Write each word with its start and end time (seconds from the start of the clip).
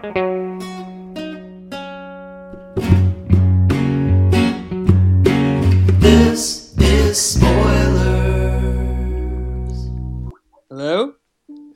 This 0.00 0.14
is 6.78 7.20
spoilers. 7.20 7.50
Hello? 10.70 11.12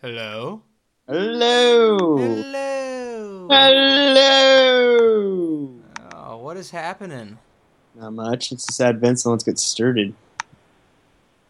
Hello. 0.01 0.63
Hello. 1.07 2.17
Hello. 2.17 3.49
Hello. 3.51 4.23
Oh, 6.15 6.39
what 6.39 6.57
is 6.57 6.71
happening? 6.71 7.37
Not 7.95 8.15
much. 8.15 8.53
It's 8.53 8.67
a 8.71 8.73
sad 8.73 9.01
Vincent. 9.03 9.33
Let's 9.33 9.45
get 9.45 9.59
started. 9.59 10.15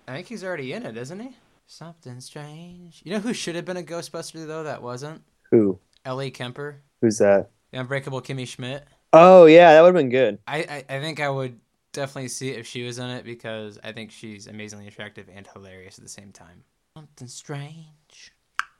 I 0.08 0.16
think 0.16 0.26
he's 0.26 0.42
already 0.42 0.72
in 0.72 0.84
it, 0.84 0.96
isn't 0.96 1.20
he? 1.20 1.36
Something 1.68 2.20
strange. 2.20 3.00
You 3.04 3.12
know 3.12 3.20
who 3.20 3.32
should 3.32 3.54
have 3.54 3.64
been 3.64 3.76
a 3.76 3.82
Ghostbuster 3.84 4.44
though? 4.44 4.64
That 4.64 4.82
wasn't 4.82 5.22
Who? 5.52 5.78
Ellie 6.04 6.30
Kemper, 6.30 6.82
Who's 7.00 7.18
that? 7.18 7.50
the 7.72 7.80
Unbreakable 7.80 8.20
Kimmy 8.20 8.46
Schmidt. 8.46 8.84
Oh 9.12 9.46
yeah, 9.46 9.72
that 9.72 9.80
would 9.80 9.88
have 9.88 9.94
been 9.94 10.10
good. 10.10 10.38
I, 10.46 10.58
I 10.88 10.96
I 10.96 11.00
think 11.00 11.20
I 11.20 11.28
would 11.30 11.58
definitely 11.92 12.28
see 12.28 12.50
it 12.50 12.58
if 12.58 12.66
she 12.66 12.82
was 12.82 12.98
in 12.98 13.08
it 13.10 13.24
because 13.24 13.78
I 13.82 13.92
think 13.92 14.10
she's 14.10 14.46
amazingly 14.46 14.86
attractive 14.86 15.28
and 15.34 15.46
hilarious 15.46 15.98
at 15.98 16.04
the 16.04 16.10
same 16.10 16.32
time. 16.32 16.64
Something 16.96 17.28
strange 17.28 18.32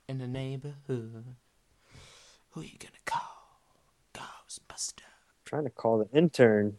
in 0.08 0.18
the 0.18 0.26
neighborhood. 0.26 1.34
Who 2.50 2.60
are 2.60 2.64
you 2.64 2.78
gonna 2.78 2.92
call? 3.06 3.60
Ghostbuster. 4.12 5.02
I'm 5.04 5.44
trying 5.44 5.64
to 5.64 5.70
call 5.70 5.98
the 5.98 6.16
intern. 6.16 6.76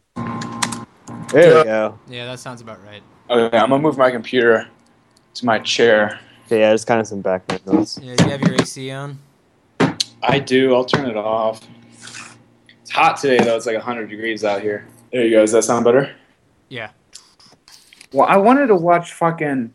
There 1.32 1.58
we 1.58 1.64
go. 1.64 1.98
Yeah, 2.08 2.26
that 2.26 2.38
sounds 2.38 2.60
about 2.60 2.82
right. 2.84 3.02
Oh, 3.28 3.40
okay, 3.40 3.58
I'm 3.58 3.70
gonna 3.70 3.82
move 3.82 3.98
my 3.98 4.10
computer 4.10 4.68
to 5.34 5.44
my 5.46 5.58
chair. 5.58 6.20
Okay, 6.46 6.60
yeah, 6.60 6.72
just 6.72 6.86
kind 6.86 7.00
of 7.00 7.06
some 7.08 7.20
background 7.20 7.66
noise. 7.66 7.98
Yeah, 8.00 8.14
do 8.14 8.24
you 8.24 8.30
have 8.30 8.40
your 8.42 8.54
AC 8.54 8.90
on? 8.92 9.18
I 10.28 10.40
do. 10.40 10.74
I'll 10.74 10.84
turn 10.84 11.08
it 11.08 11.16
off. 11.16 11.66
It's 12.82 12.90
hot 12.90 13.16
today 13.16 13.42
though. 13.42 13.56
It's 13.56 13.66
like 13.66 13.76
100 13.76 14.08
degrees 14.08 14.44
out 14.44 14.60
here. 14.60 14.86
There 15.12 15.24
you 15.24 15.30
go. 15.30 15.40
Does 15.40 15.52
that 15.52 15.62
sound 15.62 15.84
better? 15.84 16.14
Yeah. 16.68 16.90
Well, 18.12 18.26
I 18.26 18.36
wanted 18.36 18.66
to 18.68 18.74
watch 18.74 19.12
fucking 19.12 19.72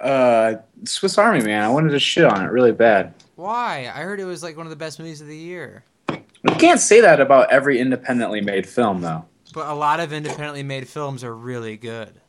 uh, 0.00 0.54
Swiss 0.84 1.18
Army 1.18 1.42
Man. 1.44 1.62
I 1.62 1.68
wanted 1.68 1.90
to 1.90 2.00
shit 2.00 2.24
on 2.24 2.44
it 2.44 2.48
really 2.48 2.72
bad. 2.72 3.14
Why? 3.36 3.90
I 3.94 4.02
heard 4.02 4.18
it 4.18 4.24
was 4.24 4.42
like 4.42 4.56
one 4.56 4.66
of 4.66 4.70
the 4.70 4.76
best 4.76 4.98
movies 4.98 5.20
of 5.20 5.28
the 5.28 5.36
year. 5.36 5.84
You 6.10 6.56
can't 6.58 6.80
say 6.80 7.00
that 7.00 7.20
about 7.20 7.52
every 7.52 7.78
independently 7.78 8.40
made 8.40 8.68
film 8.68 9.00
though. 9.00 9.24
But 9.54 9.68
a 9.68 9.74
lot 9.74 10.00
of 10.00 10.12
independently 10.12 10.64
made 10.64 10.88
films 10.88 11.22
are 11.22 11.34
really 11.34 11.76
good. 11.76 12.20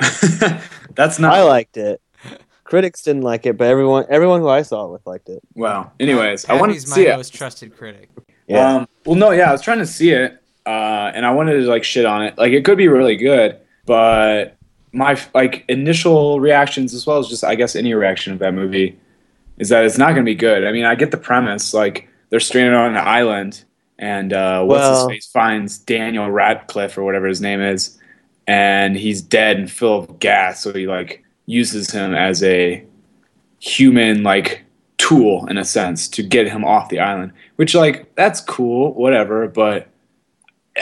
That's 0.94 1.18
not. 1.18 1.32
I 1.32 1.42
liked 1.42 1.76
it. 1.76 2.02
Critics 2.72 3.02
didn't 3.02 3.20
like 3.20 3.44
it, 3.44 3.58
but 3.58 3.66
everyone 3.68 4.06
everyone 4.08 4.40
who 4.40 4.48
I 4.48 4.62
saw 4.62 4.86
it 4.86 4.92
with 4.92 5.06
liked 5.06 5.28
it. 5.28 5.42
well, 5.54 5.92
anyways, 6.00 6.46
I 6.46 6.54
wanted 6.54 6.72
to 6.72 6.78
Pappy's 6.80 6.94
see 6.94 7.04
my 7.04 7.12
it. 7.12 7.16
most 7.18 7.34
trusted 7.34 7.76
critic. 7.76 8.08
Yeah. 8.46 8.76
Um, 8.76 8.88
well, 9.04 9.14
no, 9.16 9.30
yeah, 9.32 9.50
I 9.50 9.52
was 9.52 9.60
trying 9.60 9.80
to 9.80 9.86
see 9.86 10.12
it, 10.12 10.42
uh, 10.64 11.12
and 11.14 11.26
I 11.26 11.32
wanted 11.32 11.60
to 11.60 11.66
like 11.66 11.84
shit 11.84 12.06
on 12.06 12.22
it. 12.24 12.38
Like, 12.38 12.52
it 12.52 12.64
could 12.64 12.78
be 12.78 12.88
really 12.88 13.16
good, 13.16 13.58
but 13.84 14.56
my 14.94 15.20
like 15.34 15.66
initial 15.68 16.40
reactions, 16.40 16.94
as 16.94 17.06
well 17.06 17.18
as 17.18 17.28
just 17.28 17.44
I 17.44 17.56
guess 17.56 17.76
any 17.76 17.92
reaction 17.92 18.32
of 18.32 18.38
that 18.38 18.54
movie, 18.54 18.98
is 19.58 19.68
that 19.68 19.84
it's 19.84 19.98
not 19.98 20.12
going 20.14 20.24
to 20.24 20.30
be 20.30 20.34
good. 20.34 20.64
I 20.66 20.72
mean, 20.72 20.86
I 20.86 20.94
get 20.94 21.10
the 21.10 21.18
premise. 21.18 21.74
Like, 21.74 22.08
they're 22.30 22.40
stranded 22.40 22.72
on 22.72 22.92
an 22.92 22.96
island, 23.06 23.64
and 23.98 24.32
uh, 24.32 24.64
what's 24.64 24.80
Well- 24.80 25.08
his 25.10 25.14
face 25.16 25.26
finds 25.30 25.76
Daniel 25.78 26.30
Radcliffe 26.30 26.96
or 26.96 27.04
whatever 27.04 27.26
his 27.26 27.42
name 27.42 27.60
is, 27.60 27.98
and 28.46 28.96
he's 28.96 29.20
dead 29.20 29.58
and 29.58 29.70
full 29.70 29.98
of 29.98 30.18
gas. 30.20 30.62
So 30.62 30.72
he 30.72 30.86
like 30.86 31.22
uses 31.46 31.90
him 31.90 32.14
as 32.14 32.42
a 32.42 32.84
human 33.58 34.22
like 34.22 34.64
tool 34.98 35.46
in 35.46 35.58
a 35.58 35.64
sense 35.64 36.08
to 36.08 36.22
get 36.22 36.46
him 36.48 36.64
off 36.64 36.88
the 36.88 36.98
island 37.00 37.32
which 37.56 37.74
like 37.74 38.12
that's 38.14 38.40
cool 38.40 38.92
whatever 38.94 39.48
but 39.48 39.88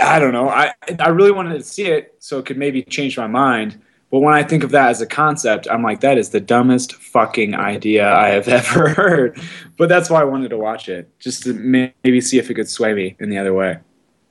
i 0.00 0.19
don't 0.19 0.32
know. 0.32 0.48
I 0.48 0.72
i 0.98 1.09
really 1.09 1.31
wanted 1.32 1.54
to 1.59 1.65
see 1.65 1.87
it 1.87 2.15
so 2.19 2.38
it 2.38 2.47
could 2.47 2.59
maybe 2.59 2.82
change 2.82 3.16
my 3.16 3.26
mind 3.26 3.81
but 4.10 4.21
when 4.21 4.34
i 4.34 4.43
think 4.43 4.62
of 4.62 4.71
that 4.71 4.91
as 4.91 5.00
a 5.00 5.06
concept 5.06 5.66
i'm 5.71 5.82
like 5.82 6.00
that 6.00 6.19
is 6.19 6.31
the 6.31 6.41
dumbest 6.41 6.94
fucking 6.94 7.54
idea 7.54 8.12
i 8.12 8.28
have 8.28 8.48
ever 8.60 8.91
heard. 8.91 9.41
But 9.78 9.88
that's 9.88 10.10
why 10.10 10.21
i 10.21 10.25
wanted 10.25 10.50
to 10.50 10.59
watch 10.59 10.88
it 10.88 11.09
just 11.19 11.42
to 11.44 11.54
maybe 11.54 12.21
see 12.21 12.38
if 12.38 12.50
it 12.50 12.54
could 12.54 12.69
sway 12.69 12.92
me 12.92 13.16
in 13.21 13.31
the 13.31 13.38
other 13.38 13.54
way. 13.54 13.78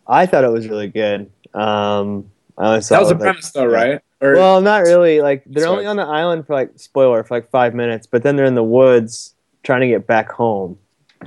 I 0.07 0.25
thought 0.27 0.43
it 0.43 0.51
was 0.51 0.67
really 0.67 0.87
good. 0.89 1.31
Um, 1.53 2.29
I 2.57 2.79
that 2.79 2.99
was 2.99 3.09
the 3.09 3.15
like- 3.15 3.19
premise 3.19 3.51
though 3.51 3.65
right 3.65 4.01
or 4.21 4.33
Well, 4.35 4.61
not 4.61 4.83
really. 4.83 5.21
Like 5.21 5.43
they're 5.45 5.63
Sorry. 5.63 5.77
only 5.77 5.85
on 5.87 5.95
the 5.97 6.03
island 6.03 6.45
for 6.47 6.53
like 6.53 6.71
spoiler 6.77 7.23
for 7.23 7.35
like 7.37 7.49
five 7.49 7.73
minutes, 7.73 8.07
but 8.07 8.23
then 8.23 8.35
they're 8.35 8.45
in 8.45 8.55
the 8.55 8.63
woods 8.63 9.33
trying 9.63 9.81
to 9.81 9.87
get 9.87 10.07
back 10.07 10.31
home. 10.31 10.77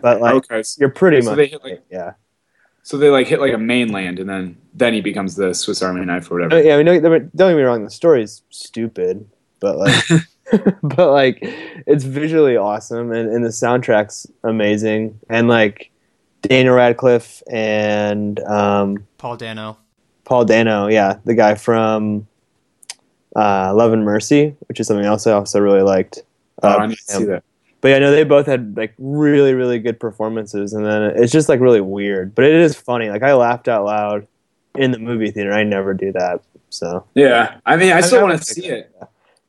But 0.01 0.21
like 0.21 0.35
okay 0.35 0.63
so, 0.63 0.79
you're 0.81 0.89
pretty 0.89 1.21
So 1.23 1.31
much 1.31 1.37
they 1.37 1.47
hit, 1.49 1.63
like- 1.63 1.73
right, 1.73 1.83
yeah. 1.91 2.13
so 2.83 2.97
they 2.97 3.11
like 3.11 3.27
hit 3.27 3.41
like 3.41 3.53
a 3.53 3.59
mainland 3.59 4.19
and 4.19 4.29
then 4.29 4.57
then 4.75 4.95
he 4.95 5.01
becomes 5.03 5.37
the 5.37 5.53
swiss 5.55 5.83
army 5.83 6.05
knife 6.07 6.31
or 6.31 6.41
I 6.41 6.45
whatever 6.45 6.57
mean, 6.61 6.67
yeah, 6.67 6.75
I 6.75 6.77
mean, 6.79 7.03
don't, 7.03 7.37
don't 7.37 7.51
get 7.51 7.57
me 7.57 7.63
wrong. 7.63 7.85
The 7.85 7.91
story's 7.91 8.41
stupid, 8.49 9.29
but 9.61 9.77
like, 9.77 10.05
but 10.83 11.11
like, 11.13 11.39
it's 11.87 12.05
visually 12.05 12.57
awesome, 12.57 13.13
and, 13.13 13.31
and 13.31 13.45
the 13.45 13.49
soundtrack's 13.51 14.27
amazing, 14.45 15.19
and 15.31 15.47
like 15.49 15.91
Daniel 16.43 16.75
Radcliffe 16.75 17.43
and 17.51 18.41
um, 18.41 19.07
Paul 19.19 19.37
Dano. 19.37 19.77
Paul 20.25 20.45
Dano, 20.47 20.89
yeah, 20.89 21.17
the 21.25 21.35
guy 21.35 21.55
from 21.55 22.27
uh, 23.37 23.73
Love 23.75 23.93
and 23.93 24.05
Mercy, 24.05 24.55
which 24.69 24.81
is 24.81 24.87
something 24.87 25.07
else 25.07 25.27
I 25.27 25.33
also 25.33 25.61
really 25.61 25.83
liked. 25.83 26.23
oh, 26.63 26.69
Uh, 26.69 26.77
i 26.79 26.87
need 26.87 26.97
to 26.97 27.03
see 27.13 27.25
that 27.25 27.43
But 27.81 27.89
yeah, 27.89 27.99
no, 27.99 28.11
they 28.13 28.25
both 28.25 28.47
had 28.47 28.77
like 28.77 28.95
really, 28.99 29.55
really 29.55 29.79
good 29.79 29.99
performances, 29.99 30.73
and 30.73 30.85
then 30.87 31.03
it's 31.17 31.33
just 31.33 31.49
like 31.49 31.61
really 31.61 31.81
weird, 31.81 32.35
but 32.35 32.45
it 32.45 32.55
is 32.55 32.77
funny. 32.77 33.11
Like 33.11 33.23
I 33.23 33.35
laughed 33.35 33.69
out 33.69 33.85
loud 33.85 34.27
in 34.77 34.91
the 34.93 34.99
movie 34.99 35.31
theater. 35.31 35.53
I 35.53 35.65
never 35.65 35.93
do 35.95 36.13
that, 36.13 36.41
so 36.71 37.05
yeah 37.15 37.59
i 37.67 37.77
mean 37.77 37.93
i 37.93 37.99
I've 37.99 38.07
still 38.07 38.23
want 38.23 38.39
to 38.39 38.45
see 38.45 38.65
it 38.67 38.91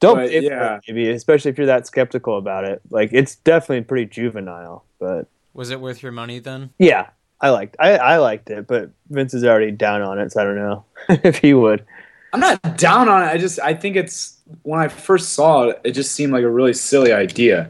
don't 0.02 0.18
But, 0.18 0.30
pay 0.30 0.42
for 0.50 0.54
yeah. 0.54 0.76
it, 0.76 0.82
maybe, 0.90 1.10
especially 1.12 1.52
if 1.52 1.58
you're 1.58 1.68
that 1.68 1.88
skeptical 1.88 2.38
about 2.38 2.66
it. 2.66 2.82
Like 2.90 3.12
it's 3.14 3.36
definitely 3.38 3.86
pretty 3.86 4.06
juvenile, 4.08 4.84
but 5.00 5.28
Was 5.54 5.70
it 5.70 5.80
worth 5.80 6.04
your 6.04 6.12
money 6.12 6.40
then? 6.40 6.72
yeah, 6.80 7.12
I 7.40 7.52
liked 7.52 7.78
I, 7.80 7.92
I 7.98 8.18
liked 8.18 8.50
it, 8.50 8.68
but 8.68 8.90
Vince 9.10 9.34
is 9.34 9.46
already 9.46 9.72
down 9.72 10.02
on 10.02 10.20
it, 10.20 10.32
so 10.34 10.42
I 10.42 10.44
don't 10.44 10.56
know 10.58 10.84
if 11.24 11.38
he 11.38 11.54
would. 11.54 11.86
I'm 12.34 12.40
not 12.40 12.78
down 12.78 13.08
on 13.08 13.22
it. 13.22 13.28
I 13.28 13.38
just 13.38 13.60
I 13.60 13.76
think 13.76 13.96
it's 13.96 14.42
when 14.64 14.80
I 14.80 14.88
first 14.88 15.34
saw 15.34 15.70
it, 15.70 15.82
it 15.84 15.92
just 15.92 16.14
seemed 16.14 16.34
like 16.34 16.44
a 16.44 16.50
really 16.50 16.74
silly 16.74 17.14
idea, 17.14 17.70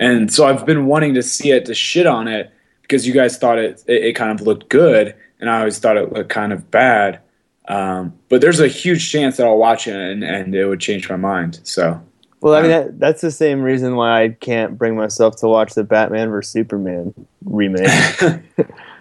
and 0.00 0.32
so 0.32 0.46
I've 0.46 0.64
been 0.64 0.86
wanting 0.86 1.14
to 1.14 1.22
see 1.22 1.50
it 1.50 1.66
to 1.66 1.74
shit 1.74 2.06
on 2.06 2.28
it 2.28 2.52
because 2.82 3.06
you 3.06 3.12
guys 3.12 3.36
thought 3.36 3.58
it 3.58 3.82
it, 3.88 4.04
it 4.04 4.12
kind 4.14 4.38
of 4.38 4.46
looked 4.46 4.68
good, 4.68 5.16
and 5.40 5.50
I 5.50 5.58
always 5.58 5.80
thought 5.80 5.96
it 5.96 6.12
looked 6.12 6.30
kind 6.30 6.52
of 6.52 6.70
bad. 6.70 7.20
Um, 7.66 8.14
but 8.28 8.40
there's 8.40 8.60
a 8.60 8.68
huge 8.68 9.10
chance 9.10 9.38
that 9.38 9.46
I'll 9.46 9.56
watch 9.56 9.88
it 9.88 9.96
and, 9.96 10.22
and 10.22 10.54
it 10.54 10.66
would 10.66 10.80
change 10.80 11.08
my 11.08 11.16
mind. 11.16 11.60
So 11.62 11.98
Well, 12.40 12.54
I 12.54 12.60
mean 12.60 12.70
that, 12.70 13.00
that's 13.00 13.22
the 13.22 13.30
same 13.30 13.62
reason 13.62 13.96
why 13.96 14.22
I 14.22 14.28
can't 14.28 14.76
bring 14.76 14.96
myself 14.96 15.36
to 15.36 15.48
watch 15.48 15.74
the 15.74 15.82
Batman 15.82 16.28
vs 16.30 16.52
Superman 16.52 17.14
remake. 17.44 18.42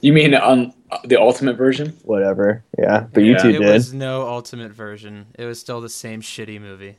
you 0.00 0.12
mean 0.12 0.34
on 0.34 0.72
the 1.04 1.20
ultimate 1.20 1.56
version? 1.56 1.96
Whatever, 2.02 2.64
yeah, 2.78 3.06
but 3.12 3.22
you 3.22 3.32
Yeah. 3.32 3.38
two 3.38 3.48
it 3.50 3.58
did. 3.58 3.72
was 3.72 3.92
no 3.94 4.26
ultimate 4.26 4.72
version. 4.72 5.26
It 5.38 5.44
was 5.44 5.58
still 5.60 5.80
the 5.80 5.88
same 5.88 6.20
shitty 6.22 6.60
movie. 6.60 6.96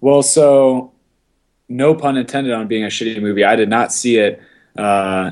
Well, 0.00 0.22
so 0.22 0.92
no 1.68 1.94
pun 1.94 2.16
intended 2.16 2.52
on 2.52 2.66
being 2.68 2.84
a 2.84 2.88
shitty 2.88 3.20
movie. 3.22 3.44
I 3.44 3.56
did 3.56 3.68
not 3.68 3.92
see 3.92 4.18
it 4.18 4.40
uh, 4.76 5.30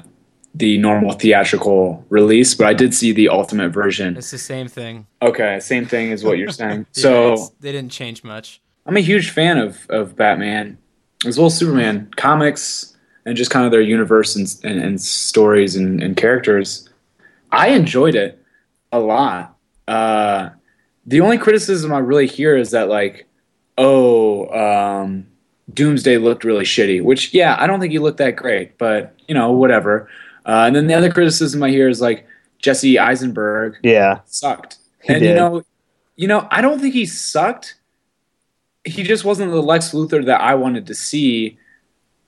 the 0.55 0.79
normal 0.79 1.13
theatrical 1.13 2.05
release, 2.09 2.55
but 2.55 2.67
I 2.67 2.75
did 2.75 2.95
see 2.95 3.13
the 3.13 3.29
ultimate 3.29 3.71
version. 3.71 4.17
It's 4.17 4.31
the 4.31 4.39
same 4.39 4.69
thing. 4.69 5.07
Okay, 5.21 5.59
same 5.61 5.85
thing 5.87 6.13
as 6.13 6.23
what 6.25 6.39
you're 6.39 6.51
saying. 6.51 6.87
Yeah, 6.95 7.03
So 7.03 7.49
they 7.61 7.73
didn't 7.73 7.91
change 7.93 8.23
much. 8.23 8.61
I'm 8.87 8.97
a 8.97 9.01
huge 9.01 9.31
fan 9.31 9.59
of 9.59 9.87
of 9.91 10.17
Batman 10.17 10.79
as 11.27 11.39
well 11.39 11.47
as 11.47 11.57
Superman 11.59 12.11
comics 12.17 12.92
and 13.25 13.37
just 13.37 13.51
kind 13.51 13.65
of 13.65 13.73
their 13.73 13.81
universe 13.81 14.37
and 14.37 14.55
and, 14.65 14.81
and 14.83 15.01
stories 15.01 15.77
and, 15.77 16.03
and 16.03 16.17
characters. 16.17 16.89
I 17.51 17.69
enjoyed 17.69 18.15
it 18.15 18.43
a 18.91 19.01
lot. 19.01 19.57
Uh, 19.87 20.51
the 21.07 21.21
only 21.21 21.39
criticism 21.39 21.93
I 21.93 21.99
really 21.99 22.27
hear 22.27 22.57
is 22.57 22.71
that 22.71 22.89
like, 22.89 23.27
oh, 23.77 24.49
um, 24.49 25.27
Doomsday 25.73 26.19
looked 26.19 26.45
really 26.45 26.65
shitty. 26.65 27.03
Which 27.03 27.35
yeah, 27.35 27.57
I 27.59 27.67
don't 27.67 27.81
think 27.81 27.93
he 27.93 27.99
looked 27.99 28.19
that 28.19 28.37
great, 28.37 28.79
but 28.79 29.15
you 29.29 29.35
know 29.35 29.53
whatever. 29.53 30.09
Uh, 30.45 30.65
and 30.67 30.75
then 30.75 30.87
the 30.87 30.95
other 30.95 31.13
criticism 31.13 31.63
I 31.63 31.71
hear 31.71 31.89
is 31.89 32.01
like 32.01 32.27
Jesse 32.59 32.99
Eisenberg 32.99 33.77
Yeah, 33.83 34.21
sucked. 34.27 34.79
And 35.09 35.25
you 35.25 35.35
know, 35.35 35.63
you 36.17 36.29
know, 36.29 36.47
I 36.51 36.61
don't 36.61 36.81
think 36.81 36.95
he 36.95 37.07
sucked. 37.07 37.77
He 38.85 39.03
just 39.03 39.25
wasn't 39.25 39.53
the 39.53 39.63
Lex 39.63 39.93
Luthor 39.93 40.25
that 40.25 40.41
I 40.41 40.55
wanted 40.55 40.87
to 40.87 40.95
see. 40.95 41.59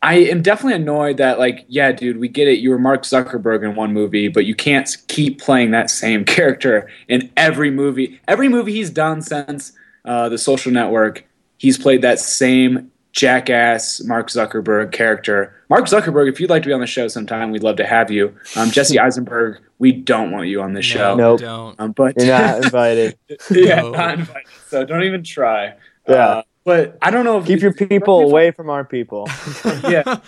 I 0.04 0.14
am 0.16 0.42
definitely 0.42 0.74
annoyed 0.82 1.16
that, 1.16 1.38
like, 1.38 1.64
yeah, 1.66 1.90
dude, 1.90 2.18
we 2.18 2.28
get 2.28 2.46
it. 2.46 2.58
You 2.58 2.68
were 2.70 2.78
Mark 2.78 3.04
Zuckerberg 3.04 3.64
in 3.64 3.74
one 3.74 3.92
movie, 3.94 4.28
but 4.28 4.44
you 4.44 4.54
can't 4.54 4.88
keep 5.08 5.40
playing 5.40 5.70
that 5.70 5.88
same 5.88 6.24
character 6.36 6.90
in 7.08 7.30
every 7.38 7.70
movie. 7.70 8.20
Every 8.28 8.48
movie 8.48 8.72
he's 8.72 8.90
done 8.90 9.22
since 9.22 9.72
uh, 10.04 10.28
The 10.28 10.36
Social 10.36 10.70
Network, 10.72 11.24
he's 11.56 11.78
played 11.78 12.02
that 12.02 12.18
same 12.18 12.90
jackass 13.12 14.02
Mark 14.04 14.28
Zuckerberg 14.28 14.92
character. 14.92 15.54
Mark 15.70 15.86
Zuckerberg, 15.86 16.28
if 16.28 16.38
you'd 16.38 16.50
like 16.50 16.62
to 16.64 16.68
be 16.68 16.72
on 16.74 16.80
the 16.80 16.86
show 16.86 17.08
sometime, 17.08 17.50
we'd 17.50 17.62
love 17.62 17.76
to 17.76 17.86
have 17.86 18.10
you. 18.10 18.34
Um, 18.56 18.70
Jesse 18.70 18.98
Eisenberg, 18.98 19.62
we 19.78 19.92
don't 19.92 20.30
want 20.32 20.48
you 20.48 20.60
on 20.60 20.74
this 20.74 20.84
show. 20.84 21.14
Nope. 21.16 21.40
Don't. 21.40 21.80
Um, 21.80 21.92
but 21.92 22.14
You're 22.18 22.26
not 22.36 22.56
invited. 22.64 23.16
yeah, 23.50 23.76
No. 23.80 23.90
not 23.92 24.18
invited. 24.18 24.48
So 24.68 24.84
don't 24.84 25.04
even 25.04 25.22
try. 25.22 25.74
Yeah. 26.06 26.14
Uh, 26.14 26.42
but 26.64 26.96
I 27.02 27.10
don't 27.10 27.24
know 27.24 27.38
if 27.38 27.46
Keep 27.46 27.60
your 27.60 27.72
people 27.74 28.20
away 28.20 28.50
from 28.50 28.70
our 28.70 28.84
people. 28.84 29.28
yeah. 29.88 30.18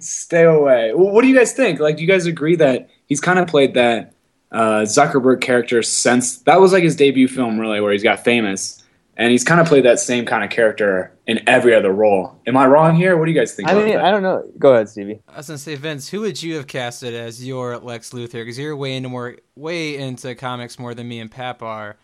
Stay 0.00 0.42
away. 0.42 0.92
Well, 0.94 1.10
what 1.10 1.22
do 1.22 1.28
you 1.28 1.36
guys 1.36 1.52
think? 1.52 1.78
Like, 1.78 1.96
do 1.96 2.02
you 2.02 2.08
guys 2.08 2.26
agree 2.26 2.56
that 2.56 2.90
he's 3.06 3.20
kind 3.20 3.38
of 3.38 3.46
played 3.46 3.74
that 3.74 4.14
uh, 4.50 4.82
Zuckerberg 4.82 5.40
character 5.40 5.82
since 5.82 6.38
that 6.38 6.60
was 6.60 6.72
like 6.72 6.82
his 6.82 6.96
debut 6.96 7.28
film, 7.28 7.58
really, 7.58 7.80
where 7.80 7.92
he's 7.92 8.02
got 8.02 8.24
famous, 8.24 8.82
and 9.16 9.30
he's 9.30 9.44
kind 9.44 9.60
of 9.60 9.66
played 9.66 9.84
that 9.84 10.00
same 10.00 10.26
kind 10.26 10.42
of 10.44 10.50
character 10.50 11.16
in 11.26 11.40
every 11.48 11.74
other 11.74 11.92
role. 11.92 12.38
Am 12.46 12.56
I 12.56 12.66
wrong 12.66 12.96
here? 12.96 13.16
What 13.16 13.26
do 13.26 13.30
you 13.30 13.38
guys 13.38 13.54
think? 13.54 13.68
I 13.68 13.74
mean, 13.74 13.88
that? 13.88 14.04
I 14.04 14.10
don't 14.10 14.22
know. 14.22 14.44
Go 14.58 14.74
ahead, 14.74 14.88
Stevie. 14.88 15.20
I 15.28 15.38
was 15.38 15.46
gonna 15.46 15.58
say, 15.58 15.76
Vince, 15.76 16.08
who 16.08 16.20
would 16.22 16.42
you 16.42 16.56
have 16.56 16.66
casted 16.66 17.14
as 17.14 17.46
your 17.46 17.78
Lex 17.78 18.10
Luthor? 18.10 18.32
Because 18.32 18.58
you're 18.58 18.76
way 18.76 18.96
into 18.96 19.08
more, 19.08 19.36
way 19.54 19.96
into 19.96 20.34
comics 20.34 20.78
more 20.78 20.94
than 20.94 21.08
me 21.08 21.20
and 21.20 21.30
Pap 21.30 21.62
are. 21.62 21.96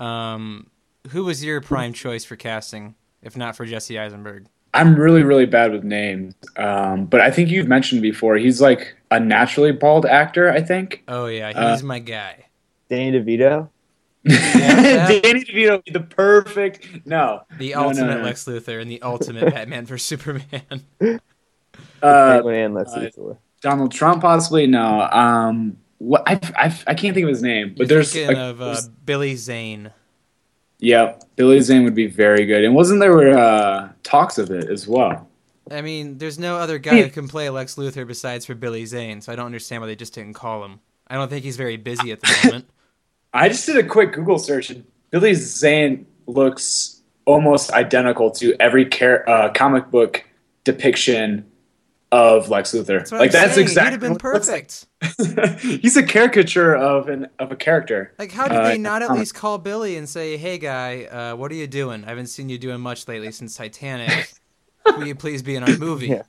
Um, 0.00 0.68
who 1.10 1.24
was 1.24 1.44
your 1.44 1.60
prime 1.60 1.92
choice 1.92 2.24
for 2.24 2.36
casting, 2.36 2.94
if 3.22 3.36
not 3.36 3.56
for 3.56 3.64
Jesse 3.66 3.98
Eisenberg? 3.98 4.46
I'm 4.72 4.96
really, 4.96 5.22
really 5.22 5.46
bad 5.46 5.70
with 5.70 5.84
names, 5.84 6.34
um, 6.56 7.06
but 7.06 7.20
I 7.20 7.30
think 7.30 7.48
you've 7.48 7.68
mentioned 7.68 8.02
before 8.02 8.36
he's 8.36 8.60
like 8.60 8.96
a 9.12 9.20
naturally 9.20 9.70
bald 9.70 10.04
actor. 10.04 10.50
I 10.50 10.60
think. 10.62 11.04
Oh 11.06 11.26
yeah, 11.26 11.48
he's 11.72 11.82
Uh, 11.82 11.86
my 11.86 12.00
guy. 12.00 12.46
Danny 12.90 13.12
DeVito. 13.18 13.68
yeah. 14.24 15.06
Danny 15.22 15.44
DeVito 15.44 15.70
would 15.72 15.84
be 15.84 15.92
the 15.92 16.00
perfect. 16.00 17.06
No, 17.06 17.42
The 17.58 17.70
No, 17.72 17.82
no, 17.82 17.88
ultimate 17.88 18.18
no. 18.18 18.24
Lex 18.24 18.46
Luthor 18.46 18.80
and 18.80 18.90
the 18.90 19.00
ultimate 19.02 19.52
Batman 19.54 19.86
for 19.86 19.96
Superman. 19.98 20.42
uh, 22.02 22.42
and 22.46 22.74
Lex 22.74 22.92
uh, 22.92 22.98
Luthor. 23.00 23.36
Donald 23.60 23.92
Trump 23.92 24.22
possibly. 24.22 24.66
No, 24.66 25.02
um, 25.02 25.76
what 25.98 26.22
I, 26.26 26.40
I, 26.56 26.76
I 26.88 26.94
can't 26.94 27.14
think 27.14 27.24
of 27.24 27.28
his 27.28 27.42
name, 27.42 27.74
but 27.76 27.88
You're 27.88 27.98
there's, 27.98 28.12
thinking 28.12 28.36
like, 28.36 28.50
of 28.50 28.60
uh, 28.60 28.64
there's- 28.64 28.88
Billy 28.88 29.36
Zane. 29.36 29.92
Yeah, 30.84 31.16
Billy 31.36 31.60
Zane 31.60 31.84
would 31.84 31.94
be 31.94 32.06
very 32.06 32.46
good. 32.46 32.64
And 32.64 32.74
wasn't 32.74 33.00
there 33.00 33.36
uh, 33.36 33.90
talks 34.02 34.38
of 34.38 34.50
it 34.50 34.68
as 34.68 34.86
well? 34.86 35.28
I 35.70 35.80
mean, 35.80 36.18
there's 36.18 36.38
no 36.38 36.56
other 36.56 36.78
guy 36.78 37.02
who 37.02 37.10
can 37.10 37.26
play 37.26 37.48
Lex 37.48 37.76
Luthor 37.76 38.06
besides 38.06 38.44
for 38.44 38.54
Billy 38.54 38.84
Zane, 38.84 39.22
so 39.22 39.32
I 39.32 39.36
don't 39.36 39.46
understand 39.46 39.80
why 39.80 39.86
they 39.86 39.96
just 39.96 40.14
didn't 40.14 40.34
call 40.34 40.62
him. 40.64 40.80
I 41.06 41.14
don't 41.14 41.28
think 41.28 41.44
he's 41.44 41.56
very 41.56 41.78
busy 41.78 42.12
at 42.12 42.20
the 42.20 42.40
moment. 42.44 42.68
I 43.32 43.48
just 43.48 43.64
did 43.66 43.78
a 43.78 43.82
quick 43.82 44.12
Google 44.12 44.38
search, 44.38 44.70
and 44.70 44.84
Billy 45.10 45.32
Zane 45.34 46.06
looks 46.26 47.00
almost 47.24 47.72
identical 47.72 48.30
to 48.32 48.54
every 48.60 48.84
car- 48.84 49.28
uh, 49.28 49.50
comic 49.52 49.90
book 49.90 50.22
depiction 50.64 51.46
of 52.12 52.48
Lex 52.48 52.72
Luthor. 52.72 52.98
That's 52.98 53.12
like 53.12 53.20
I'm 53.22 53.32
that's 53.32 53.54
saying. 53.54 53.62
exactly 53.64 53.90
He'd 53.90 53.92
have 53.92 54.00
been 54.00 54.12
what 54.12 54.22
he 54.22 54.28
looks 54.28 54.48
like. 54.48 54.72
perfect. 55.18 55.60
He's 55.82 55.96
a 55.96 56.02
caricature 56.02 56.74
of 56.76 57.08
an 57.08 57.28
of 57.38 57.50
a 57.52 57.56
character. 57.56 58.12
Like, 58.18 58.30
how 58.32 58.46
did 58.48 58.56
Uh, 58.56 58.68
they 58.68 58.78
not 58.78 59.02
at 59.02 59.08
comic- 59.08 59.20
least 59.20 59.34
call 59.34 59.58
Billy 59.58 59.96
and 59.96 60.08
say, 60.08 60.36
"Hey, 60.36 60.58
guy, 60.58 61.04
uh, 61.04 61.36
what 61.36 61.50
are 61.50 61.56
you 61.56 61.66
doing? 61.66 62.04
I 62.04 62.08
haven't 62.10 62.26
seen 62.28 62.48
you 62.48 62.58
doing 62.58 62.80
much 62.80 63.08
lately 63.08 63.32
since 63.32 63.56
Titanic. 63.56 64.32
Will 64.86 65.06
you 65.06 65.14
please 65.14 65.42
be 65.42 65.56
in 65.56 65.62
our 65.64 65.76
movie?" 65.76 66.06
Yeah. 66.14 66.22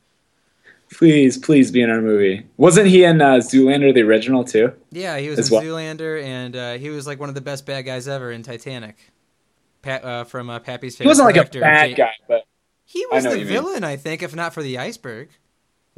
Please, 0.94 1.38
please 1.38 1.72
be 1.72 1.82
in 1.82 1.90
our 1.90 2.00
movie. 2.00 2.46
Wasn't 2.58 2.86
he 2.88 3.04
in 3.04 3.20
uh, 3.20 3.38
Zoolander 3.38 3.92
the 3.94 4.04
original 4.04 4.44
too? 4.44 4.72
Yeah, 4.92 5.18
he 5.18 5.30
was 5.30 5.40
As 5.40 5.50
in 5.52 5.56
well. 5.56 5.64
Zoolander, 5.64 6.24
and 6.24 6.56
uh, 6.56 6.74
he 6.74 6.90
was 6.90 7.08
like 7.08 7.20
one 7.20 7.28
of 7.28 7.34
the 7.36 7.42
best 7.42 7.66
bad 7.66 7.82
guys 7.86 8.08
ever 8.08 8.32
in 8.32 8.44
Titanic. 8.44 8.96
Pat, 9.82 10.06
uh, 10.06 10.24
from 10.26 10.50
uh, 10.50 10.60
Pappy's 10.60 10.96
favorite 10.96 11.06
He 11.06 11.08
wasn't 11.10 11.26
like 11.36 11.56
a 11.56 11.60
bad 11.60 11.96
guy, 11.96 12.12
but 12.28 12.46
He 12.86 13.04
was 13.12 13.24
the 13.24 13.32
you 13.32 13.38
mean. 13.38 13.48
villain, 13.48 13.84
I 13.84 13.96
think, 13.98 14.22
if 14.22 14.36
not 14.36 14.54
for 14.54 14.62
the 14.62 14.78
iceberg. 14.78 15.30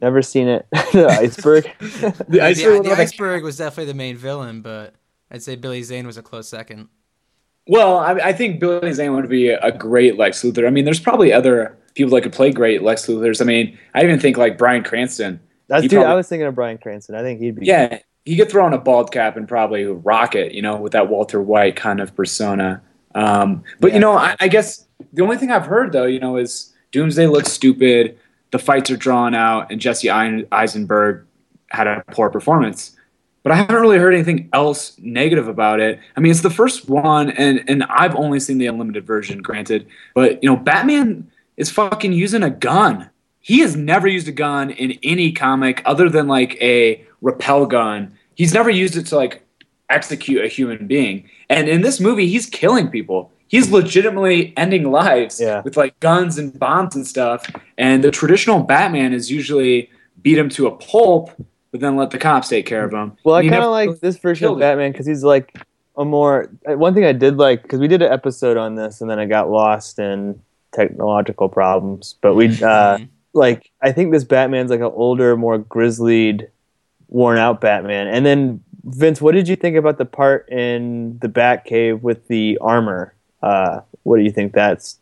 Never 0.01 0.21
seen 0.21 0.47
it. 0.47 0.67
the 0.71 1.07
iceberg. 1.09 1.63
the, 1.79 2.25
The, 2.27 2.41
iceberg 2.41 2.83
the 2.83 2.89
was 2.89 2.97
like- 2.97 2.99
iceberg 2.99 3.43
was 3.43 3.57
definitely 3.57 3.91
the 3.91 3.97
main 3.97 4.15
villain, 4.17 4.61
but 4.61 4.93
I'd 5.31 5.41
say 5.43 5.55
Billy 5.55 5.81
Zane 5.83 6.05
was 6.05 6.17
a 6.17 6.21
close 6.21 6.47
second. 6.47 6.89
Well, 7.67 7.97
I, 7.97 8.13
I 8.13 8.33
think 8.33 8.59
Billy 8.59 8.93
Zane 8.93 9.13
would 9.15 9.27
be 9.27 9.49
a 9.49 9.71
great 9.71 10.17
Lex 10.17 10.41
Luthor. 10.43 10.65
I 10.65 10.69
mean, 10.69 10.85
there's 10.85 10.99
probably 11.01 11.33
other 11.33 11.77
people 11.95 12.13
that 12.15 12.21
could 12.21 12.31
play 12.31 12.51
great 12.51 12.81
Lex 12.81 13.07
Luthors. 13.07 13.41
I 13.41 13.45
mean, 13.45 13.77
I 13.93 14.03
even 14.03 14.19
think 14.19 14.37
like 14.37 14.57
Bryan 14.57 14.83
Cranston. 14.83 15.39
That's 15.67 15.81
He 15.81 15.89
dude. 15.89 16.03
I 16.03 16.13
was 16.15 16.29
thinking 16.29 16.47
of 16.47 16.55
Bryan 16.55 16.77
Cranston. 16.77 17.15
I 17.15 17.21
think 17.21 17.41
he'd 17.41 17.55
be. 17.59 17.65
Yeah, 17.65 17.99
he 18.23 18.37
could 18.37 18.49
throw 18.49 18.65
on 18.65 18.73
a 18.73 18.77
bald 18.77 19.11
cap 19.11 19.35
and 19.35 19.47
probably 19.49 19.83
rock 19.83 20.33
it, 20.33 20.53
you 20.53 20.61
know, 20.61 20.77
with 20.77 20.93
that 20.93 21.09
Walter 21.09 21.41
White 21.41 21.75
kind 21.75 21.99
of 21.99 22.15
persona. 22.15 22.81
Um, 23.15 23.63
but 23.81 23.87
Yeah. 23.89 23.93
you 23.95 23.99
know, 23.99 24.13
I, 24.13 24.35
I 24.39 24.47
guess 24.47 24.87
the 25.11 25.23
only 25.23 25.35
thing 25.37 25.51
I've 25.51 25.65
heard 25.65 25.91
though, 25.91 26.05
you 26.05 26.21
know, 26.21 26.37
is 26.37 26.73
Doomsday 26.93 27.27
looks 27.27 27.51
stupid. 27.51 28.17
The 28.51 28.59
fights 28.59 28.89
are 28.91 28.97
drawn 28.97 29.35
out, 29.35 29.71
and 29.71 29.79
Jesse 29.81 30.09
Eisenberg 30.09 31.25
had 31.69 31.87
a 31.87 32.03
poor 32.11 32.29
performance. 32.29 32.95
But 33.43 33.51
I 33.51 33.55
haven't 33.55 33.81
really 33.81 33.97
heard 33.97 34.13
anything 34.13 34.49
else 34.51 34.97
negative 34.99 35.47
about 35.47 35.79
it. 35.79 35.99
I 36.15 36.19
mean, 36.19 36.31
it's 36.31 36.41
the 36.41 36.49
first 36.49 36.89
one, 36.89 37.29
and 37.31 37.63
and 37.69 37.83
I've 37.83 38.15
only 38.15 38.39
seen 38.39 38.57
the 38.57 38.67
unlimited 38.67 39.05
version, 39.05 39.41
granted. 39.41 39.87
But 40.13 40.43
you 40.43 40.49
know, 40.49 40.57
Batman 40.57 41.29
is 41.55 41.71
fucking 41.71 42.13
using 42.13 42.43
a 42.43 42.49
gun. 42.49 43.09
He 43.39 43.59
has 43.59 43.75
never 43.75 44.07
used 44.07 44.27
a 44.27 44.33
gun 44.33 44.71
in 44.71 44.99
any 45.03 45.31
comic 45.31 45.81
other 45.85 46.09
than 46.09 46.27
like 46.27 46.61
a 46.61 47.05
repel 47.21 47.65
gun. 47.65 48.13
He's 48.35 48.53
never 48.53 48.69
used 48.69 48.97
it 48.97 49.05
to 49.07 49.15
like 49.15 49.43
execute 49.89 50.43
a 50.43 50.49
human 50.49 50.87
being. 50.87 51.29
And 51.49 51.69
in 51.69 51.81
this 51.81 51.99
movie, 51.99 52.27
he's 52.27 52.45
killing 52.47 52.89
people. 52.89 53.31
He's 53.47 53.71
legitimately 53.71 54.53
ending 54.57 54.91
lives 54.91 55.39
Yeah. 55.39 55.61
with 55.63 55.77
like 55.77 55.99
guns 55.99 56.37
and 56.37 56.57
bombs 56.57 56.95
and 56.95 57.07
stuff. 57.07 57.45
And 57.77 58.03
the 58.03 58.11
traditional 58.11 58.59
Batman 58.63 59.13
is 59.13 59.31
usually 59.31 59.89
beat 60.21 60.37
him 60.37 60.49
to 60.49 60.67
a 60.67 60.71
pulp, 60.71 61.31
but 61.71 61.79
then 61.79 61.95
let 61.95 62.09
the 62.11 62.17
cops 62.17 62.49
take 62.49 62.65
care 62.65 62.83
of 62.83 62.91
him. 62.93 63.13
Well, 63.23 63.35
I 63.35 63.47
kind 63.47 63.63
of 63.63 63.71
like 63.71 63.99
this 63.99 64.17
version 64.17 64.49
of. 64.49 64.59
Batman 64.59 64.91
because 64.91 65.05
he's 65.05 65.23
like 65.23 65.57
a 65.95 66.03
more. 66.05 66.49
One 66.65 66.93
thing 66.93 67.05
I 67.05 67.13
did 67.13 67.37
like 67.37 67.61
because 67.63 67.79
we 67.79 67.87
did 67.87 68.01
an 68.01 68.11
episode 68.11 68.57
on 68.57 68.75
this 68.75 69.01
and 69.01 69.09
then 69.09 69.19
I 69.19 69.25
got 69.25 69.49
lost 69.49 69.97
in 69.99 70.39
technological 70.73 71.49
problems. 71.49 72.15
But 72.21 72.35
we 72.35 72.47
uh, 72.47 72.97
Mhm. 72.97 73.07
like 73.33 73.71
I 73.81 73.91
think 73.91 74.11
this 74.11 74.23
Batman's 74.23 74.71
like 74.71 74.79
an 74.81 74.91
older, 74.93 75.35
more 75.37 75.57
grizzled, 75.57 76.43
worn 77.07 77.37
out 77.37 77.61
Batman. 77.61 78.07
And 78.07 78.25
then 78.25 78.61
Vince, 78.83 79.21
what 79.21 79.33
did 79.33 79.47
you 79.47 79.55
think 79.55 79.75
about 79.75 79.97
the 79.97 80.05
part 80.05 80.47
in 80.49 81.17
the 81.19 81.27
Batcave 81.29 82.01
with 82.01 82.27
the 82.27 82.57
armor? 82.61 83.13
Uh, 83.47 83.81
what 84.03 84.17
do 84.17 84.23
you 84.23 84.31
think 84.31 84.53
that's 84.53 84.99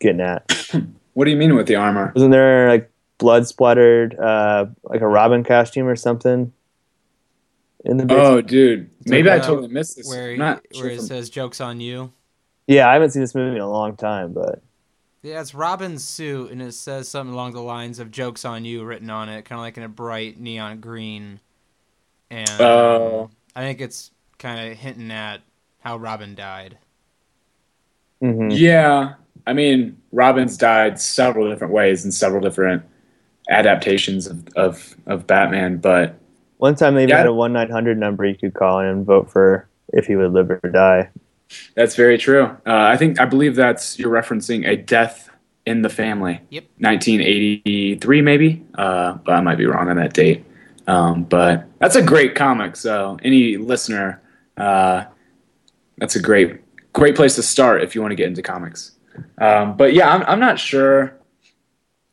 getting 0.00 0.20
at? 0.20 0.50
What 1.14 1.26
do 1.26 1.30
you 1.30 1.36
mean 1.36 1.54
with 1.54 1.68
the 1.68 1.76
armor? 1.76 2.10
Wasn't 2.12 2.32
there 2.32 2.68
like 2.68 2.90
blood 3.18 3.46
splattered, 3.46 4.18
uh, 4.18 4.66
like 4.82 5.00
a 5.00 5.06
Robin 5.06 5.44
costume 5.44 5.86
or 5.86 5.94
something? 5.94 6.52
In 7.84 7.98
the 7.98 8.04
basement? 8.04 8.26
Oh, 8.26 8.40
dude. 8.40 8.90
Maybe 9.06 9.30
I 9.30 9.38
totally 9.38 9.68
missed 9.68 9.96
this. 9.96 10.08
where 10.08 10.32
I'm 10.32 10.38
not 10.38 10.64
where 10.74 10.88
it 10.88 10.96
sure. 10.96 11.06
says 11.06 11.30
"jokes 11.30 11.60
on 11.60 11.80
you." 11.80 12.12
yeah, 12.66 12.88
I 12.88 12.94
haven't 12.94 13.10
seen 13.10 13.22
this 13.22 13.32
movie 13.34 13.54
in 13.54 13.62
a 13.62 13.70
long 13.70 13.94
time, 13.96 14.32
but 14.32 14.60
Yeah, 15.22 15.40
it's 15.40 15.54
Robin's 15.54 16.02
suit, 16.02 16.50
and 16.50 16.60
it 16.60 16.72
says 16.74 17.06
something 17.06 17.32
along 17.32 17.52
the 17.52 17.62
lines 17.62 18.00
of 18.00 18.10
"jokes 18.10 18.44
on 18.44 18.64
you" 18.64 18.82
written 18.82 19.08
on 19.08 19.28
it, 19.28 19.44
kind 19.44 19.60
of 19.60 19.62
like 19.62 19.76
in 19.76 19.84
a 19.84 19.88
bright 19.88 20.40
neon 20.40 20.80
green. 20.80 21.38
And 22.28 22.60
Oh. 22.60 23.30
I 23.54 23.60
think 23.60 23.80
it's 23.80 24.10
kind 24.38 24.72
of 24.72 24.76
hinting 24.78 25.12
at 25.12 25.42
how 25.78 25.96
Robin 25.96 26.34
died. 26.34 26.78
Mhm. 28.24 28.58
Yeah, 28.58 29.14
I 29.46 29.52
mean, 29.52 29.96
Robin's 30.12 30.56
died 30.56 30.98
several 31.00 31.48
different 31.50 31.72
ways 31.72 32.04
in 32.04 32.12
several 32.12 32.40
different 32.40 32.82
adaptations 33.50 34.26
of 34.26 34.46
of, 34.56 34.96
of 35.06 35.26
Batman, 35.26 35.78
but 35.78 36.14
one 36.58 36.74
time 36.76 36.94
they 36.94 37.02
even 37.02 37.10
Yeah. 37.10 37.18
had 37.18 37.26
a 37.26 37.34
one 37.34 37.52
nine 37.52 37.70
hundred 37.70 37.98
number 37.98 38.24
you 38.24 38.34
could 38.36 38.54
call 38.54 38.80
in 38.80 38.86
and 38.86 39.04
vote 39.06 39.30
for 39.30 39.68
if 39.92 40.06
he 40.06 40.16
would 40.16 40.32
live 40.32 40.50
or 40.50 40.60
die. 40.70 41.10
that's 41.74 41.94
very 41.94 42.16
true. 42.18 42.44
Uh, 42.66 42.84
I 42.92 42.96
think 42.96 43.20
I 43.20 43.26
believe 43.26 43.54
that's 43.54 43.98
you're 43.98 44.10
referencing 44.10 44.66
a 44.66 44.76
death 44.76 45.28
in 45.66 45.82
the 45.82 45.88
family. 45.90 46.40
Yep. 46.50 46.64
1983, 46.78 48.20
maybe. 48.22 48.62
Uh, 48.74 49.14
but 49.24 49.32
I 49.32 49.40
might 49.40 49.56
be 49.58 49.66
wrong 49.66 49.88
on 49.88 49.96
that 49.96 50.12
date. 50.12 50.44
Um, 50.86 51.24
but 51.24 51.66
that's 51.78 51.96
a 51.96 52.02
great 52.02 52.34
comic. 52.34 52.76
So 52.76 53.18
any 53.22 53.56
listener, 53.56 54.20
uh, 54.56 55.04
that's 55.98 56.16
a 56.16 56.20
great 56.20 56.60
great 56.94 57.14
place 57.14 57.34
to 57.34 57.42
start 57.42 57.82
if 57.82 57.94
you 57.94 58.00
want 58.00 58.12
to 58.12 58.16
get 58.16 58.26
into 58.26 58.40
comics. 58.40 58.92
Um, 59.38 59.76
but 59.76 59.92
yeah, 59.92 60.12
I'm, 60.12 60.22
I'm 60.22 60.40
not 60.40 60.58
sure 60.58 61.14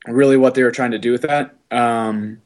really 0.08 0.36
what 0.36 0.56
they 0.56 0.64
were 0.64 0.72
trying 0.72 0.92
to 0.92 1.00
do 1.00 1.12
with 1.12 1.22
that. 1.22 1.56
Um, 1.72 2.42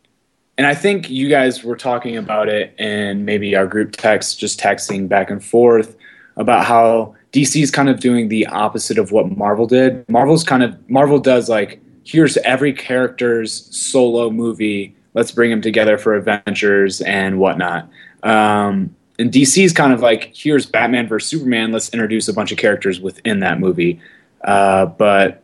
and 0.58 0.68
I 0.68 0.75
think 0.75 1.10
you 1.10 1.27
guys 1.27 1.63
were 1.63 1.75
talking 1.75 2.15
about 2.15 2.48
it 2.48 2.75
and 2.77 3.25
maybe 3.25 3.56
our 3.56 3.68
group 3.68 3.92
text, 3.94 4.39
just 4.39 4.60
texting 4.60 5.08
back 5.08 5.30
and 5.30 5.44
forth 5.44 5.98
about 6.38 6.65
how 6.65 7.15
DC 7.32 7.62
is 7.62 7.72
kind 7.72 7.89
of 7.89 8.00
doing 8.00 8.30
the 8.30 8.46
opposite 8.48 8.98
of 8.98 9.12
what 9.12 9.30
Marvel 9.36 9.68
did. 9.68 10.08
Marvel's 10.10 10.44
kind 10.44 10.63
of 10.63 10.89
Marvel 10.89 11.20
does 11.20 11.50
like 11.50 11.82
here's 12.06 12.38
every 12.38 12.72
character's 12.72 13.68
solo 13.75 14.30
movie. 14.30 14.96
Let's 15.13 15.32
bring 15.32 15.50
them 15.50 15.62
together 15.62 15.98
for 15.98 16.15
adventures 16.15 17.01
and 17.01 17.39
whatnot. 17.39 17.89
Um, 18.24 18.95
and 19.17 19.31
DC's 19.31 19.74
kind 19.74 19.93
of 19.93 20.01
like 20.01 20.36
here's 20.36 20.65
Batman 20.65 21.07
versus 21.07 21.29
Superman. 21.29 21.72
Let's 21.72 21.89
introduce 21.89 22.27
a 22.27 22.34
bunch 22.34 22.51
of 22.51 22.57
characters 22.57 23.00
within 23.00 23.39
that 23.39 23.60
movie. 23.60 24.00
Uh, 24.43 24.86
but 24.86 25.43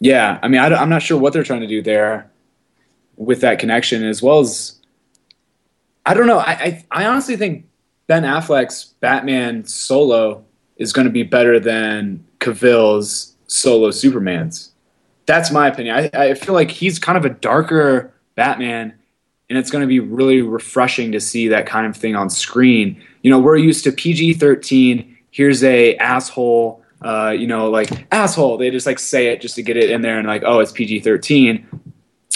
yeah, 0.00 0.38
I 0.42 0.48
mean, 0.48 0.60
I, 0.60 0.82
am 0.82 0.88
not 0.88 1.02
sure 1.02 1.18
what 1.18 1.32
they're 1.32 1.42
trying 1.42 1.62
to 1.62 1.66
do 1.66 1.82
there 1.82 2.30
with 3.16 3.40
that 3.40 3.58
connection, 3.58 4.04
as 4.04 4.22
well 4.22 4.40
as 4.40 4.78
I 6.06 6.14
don't 6.14 6.26
know. 6.26 6.38
I, 6.38 6.52
I, 6.52 6.84
I 6.90 7.06
honestly 7.06 7.36
think 7.36 7.66
Ben 8.06 8.22
Affleck's 8.22 8.94
Batman 9.00 9.64
solo 9.66 10.44
is 10.76 10.92
going 10.92 11.06
to 11.06 11.12
be 11.12 11.22
better 11.24 11.58
than 11.58 12.24
Cavill's 12.38 13.34
solo 13.46 13.90
Superman's. 13.90 14.72
That's 15.26 15.50
my 15.50 15.68
opinion. 15.68 15.96
I, 15.96 16.10
I 16.30 16.34
feel 16.34 16.54
like 16.54 16.70
he's 16.70 16.98
kind 16.98 17.18
of 17.18 17.24
a 17.24 17.30
darker 17.30 18.14
Batman, 18.34 18.94
and 19.48 19.58
it's 19.58 19.70
going 19.70 19.82
to 19.82 19.88
be 19.88 20.00
really 20.00 20.42
refreshing 20.42 21.12
to 21.12 21.20
see 21.20 21.48
that 21.48 21.66
kind 21.66 21.86
of 21.86 21.96
thing 21.96 22.16
on 22.16 22.30
screen. 22.30 23.02
You 23.22 23.30
know, 23.30 23.38
we're 23.38 23.56
used 23.56 23.84
to 23.84 23.92
PG 23.92 24.34
13. 24.34 25.16
Here's 25.30 25.62
a 25.64 25.96
asshole 25.96 26.82
uh, 27.02 27.34
you 27.36 27.46
know, 27.46 27.70
like 27.70 28.06
asshole. 28.12 28.58
They 28.58 28.70
just 28.70 28.86
like 28.86 28.98
say 28.98 29.28
it 29.28 29.40
just 29.40 29.54
to 29.56 29.62
get 29.62 29.76
it 29.76 29.90
in 29.90 30.02
there 30.02 30.18
and 30.18 30.26
like, 30.26 30.42
oh, 30.44 30.60
it's 30.60 30.72
PG 30.72 31.00
thirteen. 31.00 31.66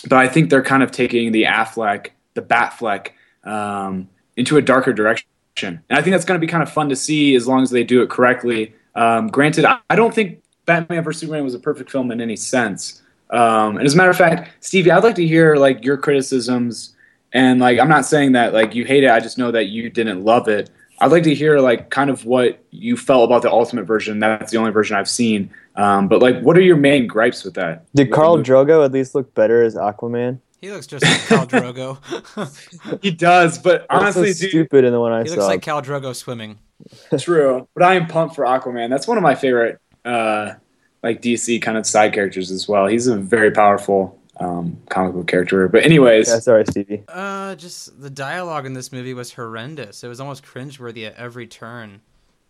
But 0.08 0.18
I 0.18 0.28
think 0.28 0.50
they're 0.50 0.62
kind 0.62 0.82
of 0.82 0.90
taking 0.90 1.32
the 1.32 1.44
Affleck, 1.44 2.08
the 2.34 2.42
Batfleck, 2.42 3.10
um, 3.44 4.08
into 4.36 4.56
a 4.56 4.62
darker 4.62 4.92
direction, 4.92 5.26
and 5.60 5.98
I 5.98 6.02
think 6.02 6.12
that's 6.14 6.24
going 6.24 6.40
to 6.40 6.44
be 6.44 6.50
kind 6.50 6.62
of 6.62 6.70
fun 6.70 6.88
to 6.88 6.96
see 6.96 7.34
as 7.34 7.46
long 7.46 7.62
as 7.62 7.70
they 7.70 7.84
do 7.84 8.02
it 8.02 8.10
correctly. 8.10 8.74
Um, 8.94 9.28
granted, 9.28 9.64
I 9.64 9.96
don't 9.96 10.14
think 10.14 10.42
Batman 10.66 11.02
vs 11.02 11.20
Superman 11.20 11.44
was 11.44 11.54
a 11.54 11.58
perfect 11.58 11.90
film 11.90 12.10
in 12.10 12.20
any 12.20 12.36
sense. 12.36 13.02
Um, 13.30 13.78
and 13.78 13.86
as 13.86 13.94
a 13.94 13.96
matter 13.96 14.10
of 14.10 14.16
fact, 14.16 14.50
Stevie, 14.60 14.90
I'd 14.90 15.02
like 15.02 15.14
to 15.16 15.26
hear 15.26 15.56
like 15.56 15.84
your 15.84 15.96
criticisms. 15.96 16.91
And 17.32 17.60
like, 17.60 17.78
I'm 17.78 17.88
not 17.88 18.04
saying 18.04 18.32
that 18.32 18.52
like 18.52 18.74
you 18.74 18.84
hate 18.84 19.04
it. 19.04 19.10
I 19.10 19.20
just 19.20 19.38
know 19.38 19.50
that 19.50 19.66
you 19.66 19.88
didn't 19.90 20.24
love 20.24 20.48
it. 20.48 20.70
I'd 21.00 21.10
like 21.10 21.24
to 21.24 21.34
hear 21.34 21.58
like 21.58 21.90
kind 21.90 22.10
of 22.10 22.24
what 22.26 22.62
you 22.70 22.96
felt 22.96 23.24
about 23.24 23.42
the 23.42 23.50
ultimate 23.50 23.84
version. 23.84 24.20
That's 24.20 24.52
the 24.52 24.58
only 24.58 24.70
version 24.70 24.96
I've 24.96 25.08
seen. 25.08 25.50
Um, 25.74 26.06
but 26.08 26.20
like, 26.20 26.40
what 26.42 26.56
are 26.56 26.60
your 26.60 26.76
main 26.76 27.06
gripes 27.06 27.42
with 27.44 27.54
that? 27.54 27.86
Did 27.94 28.08
With 28.08 28.14
Carl? 28.14 28.38
Drogo 28.38 28.84
at 28.84 28.92
least 28.92 29.14
look 29.14 29.34
better 29.34 29.62
as 29.62 29.74
Aquaman? 29.74 30.38
He 30.60 30.70
looks 30.70 30.86
just 30.86 31.04
like 31.04 31.20
Khal 31.22 31.46
Drogo. 31.48 32.98
He 33.02 33.10
does, 33.10 33.58
but 33.58 33.84
honestly, 33.90 34.26
That's 34.28 34.38
so 34.38 34.42
dude, 34.44 34.50
stupid 34.50 34.84
in 34.84 34.92
the 34.92 35.00
one 35.00 35.10
I 35.12 35.22
he 35.22 35.28
saw. 35.28 35.34
looks 35.36 35.46
like 35.46 35.60
Khal 35.62 35.82
Drogo 35.82 36.14
swimming. 36.14 36.58
true. 37.18 37.66
But 37.74 37.82
I 37.82 37.94
am 37.94 38.06
pumped 38.06 38.36
for 38.36 38.44
Aquaman. 38.44 38.88
That's 38.90 39.08
one 39.08 39.16
of 39.16 39.22
my 39.24 39.34
favorite, 39.34 39.80
uh, 40.04 40.52
like 41.02 41.20
DC 41.20 41.60
kind 41.62 41.76
of 41.78 41.84
side 41.86 42.12
characters 42.12 42.52
as 42.52 42.68
well. 42.68 42.86
He's 42.86 43.08
a 43.08 43.16
very 43.16 43.50
powerful 43.50 44.20
um, 44.40 44.78
comic 44.88 45.14
book 45.14 45.26
character. 45.28 45.68
But 45.68 45.84
anyways, 45.84 46.28
yeah, 46.28 46.38
sorry, 46.40 46.64
Stevie. 46.66 47.04
Uh, 47.08 47.54
just 47.56 48.00
the 48.00 48.10
dialogue 48.10 48.66
in 48.66 48.72
this 48.74 48.92
movie 48.92 49.14
was 49.14 49.32
horrendous. 49.32 50.02
It 50.04 50.08
was 50.08 50.20
almost 50.20 50.44
cringeworthy 50.44 51.06
at 51.06 51.14
every 51.16 51.46
turn. 51.46 52.00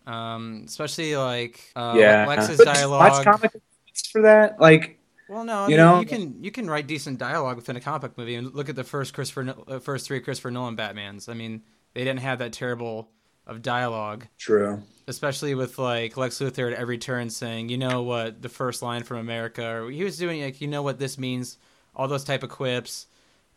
Um, 0.05 0.63
especially 0.65 1.15
like 1.15 1.71
uh, 1.75 1.95
yeah, 1.97 2.25
Lex's 2.27 2.57
But 2.57 2.65
dialogue. 2.65 3.11
Watch 3.11 3.23
comic 3.23 3.53
books 3.53 4.07
for 4.11 4.21
that. 4.23 4.59
Like, 4.59 4.99
Well, 5.29 5.45
no, 5.45 5.59
I 5.59 5.63
You 5.67 5.69
mean, 5.69 5.77
know? 5.77 5.99
you 6.01 6.05
can 6.05 6.43
you 6.43 6.51
can 6.51 6.69
write 6.69 6.87
decent 6.87 7.19
dialogue 7.19 7.55
within 7.55 7.75
a 7.77 7.81
comic 7.81 8.01
book 8.01 8.17
movie. 8.17 8.35
And 8.35 8.53
look 8.53 8.67
at 8.69 8.75
the 8.75 8.83
first 8.83 9.13
Christopher, 9.13 9.43
No- 9.45 9.63
uh, 9.67 9.79
first 9.79 10.05
three 10.07 10.19
Christopher 10.19 10.51
Nolan 10.51 10.75
Batman's. 10.75 11.29
I 11.29 11.33
mean, 11.35 11.61
they 11.93 12.03
didn't 12.03 12.19
have 12.19 12.39
that 12.39 12.51
terrible 12.53 13.09
of 13.45 13.61
dialogue, 13.61 14.25
true. 14.37 14.81
especially 15.07 15.53
with 15.55 15.77
like 15.77 16.15
Lex 16.17 16.39
Luthor 16.39 16.71
at 16.71 16.77
every 16.77 16.97
turn 16.97 17.29
saying, 17.29 17.69
"You 17.69 17.77
know 17.77 18.03
what?" 18.03 18.41
The 18.41 18.49
first 18.49 18.81
line 18.81 19.03
from 19.03 19.17
America, 19.17 19.83
or 19.83 19.89
he 19.91 20.03
was 20.03 20.17
doing 20.17 20.41
like, 20.41 20.59
"You 20.61 20.67
know 20.67 20.81
what 20.81 20.99
this 20.99 21.17
means?" 21.17 21.57
All 21.95 22.07
those 22.07 22.23
type 22.23 22.43
of 22.43 22.49
quips. 22.49 23.07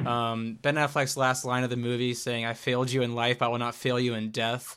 Um, 0.04 0.58
ben 0.60 0.74
Affleck's 0.74 1.16
last 1.16 1.44
line 1.44 1.64
of 1.64 1.70
the 1.70 1.76
movie 1.76 2.14
saying, 2.14 2.44
"I 2.44 2.52
failed 2.52 2.90
you 2.90 3.02
in 3.02 3.14
life, 3.14 3.38
but 3.38 3.46
I 3.46 3.48
will 3.48 3.58
not 3.58 3.74
fail 3.74 3.98
you 3.98 4.14
in 4.14 4.30
death," 4.30 4.76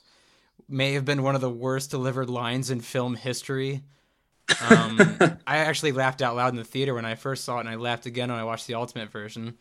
may 0.68 0.94
have 0.94 1.06
been 1.06 1.24
one 1.24 1.36
of 1.36 1.42
the 1.42 1.50
worst 1.50 1.92
delivered 1.92 2.30
lines 2.30 2.70
in 2.70 2.80
film 2.82 3.16
history. 3.16 3.84
Um, 4.70 5.00
I 5.48 5.58
actually 5.58 5.92
laughed 5.92 6.22
out 6.22 6.36
loud 6.36 6.50
in 6.50 6.56
the 6.56 6.64
theater 6.64 6.94
when 6.94 7.06
I 7.06 7.16
first 7.16 7.44
saw 7.44 7.58
it, 7.58 7.62
and 7.62 7.70
I 7.70 7.76
laughed 7.76 8.06
again 8.06 8.30
when 8.30 8.40
I 8.40 8.44
watched 8.44 8.68
the 8.68 8.76
Ultimate 8.76 9.12
version. 9.12 9.58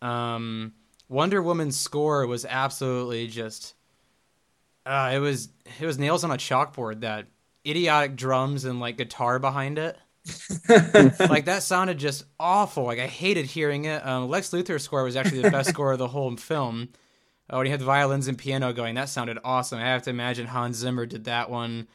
Um, 0.00 0.74
Wonder 1.08 1.42
Woman's 1.42 1.78
score 1.78 2.26
was 2.26 2.44
absolutely 2.44 3.26
just. 3.26 3.74
Uh, 4.84 5.12
it 5.14 5.18
was 5.18 5.48
it 5.80 5.86
was 5.86 5.98
nails 5.98 6.24
on 6.24 6.30
a 6.30 6.36
chalkboard. 6.36 7.00
That 7.00 7.26
idiotic 7.66 8.16
drums 8.16 8.64
and 8.64 8.80
like 8.80 8.96
guitar 8.96 9.38
behind 9.38 9.78
it. 9.78 9.96
like 10.68 11.46
that 11.46 11.62
sounded 11.62 11.98
just 11.98 12.24
awful. 12.38 12.84
Like 12.84 12.98
I 12.98 13.06
hated 13.06 13.46
hearing 13.46 13.86
it. 13.86 14.04
Um, 14.06 14.28
Lex 14.28 14.50
Luthor's 14.50 14.84
score 14.84 15.02
was 15.04 15.16
actually 15.16 15.42
the 15.42 15.50
best 15.50 15.68
score 15.70 15.92
of 15.92 15.98
the 15.98 16.08
whole 16.08 16.36
film. 16.36 16.90
Oh, 17.50 17.58
when 17.58 17.66
he 17.66 17.70
had 17.70 17.80
the 17.80 17.84
violins 17.84 18.28
and 18.28 18.38
piano 18.38 18.72
going, 18.72 18.94
that 18.94 19.08
sounded 19.08 19.38
awesome. 19.44 19.78
I 19.78 19.86
have 19.86 20.02
to 20.04 20.10
imagine 20.10 20.46
Hans 20.46 20.76
Zimmer 20.76 21.06
did 21.06 21.24
that 21.24 21.50
one. 21.50 21.88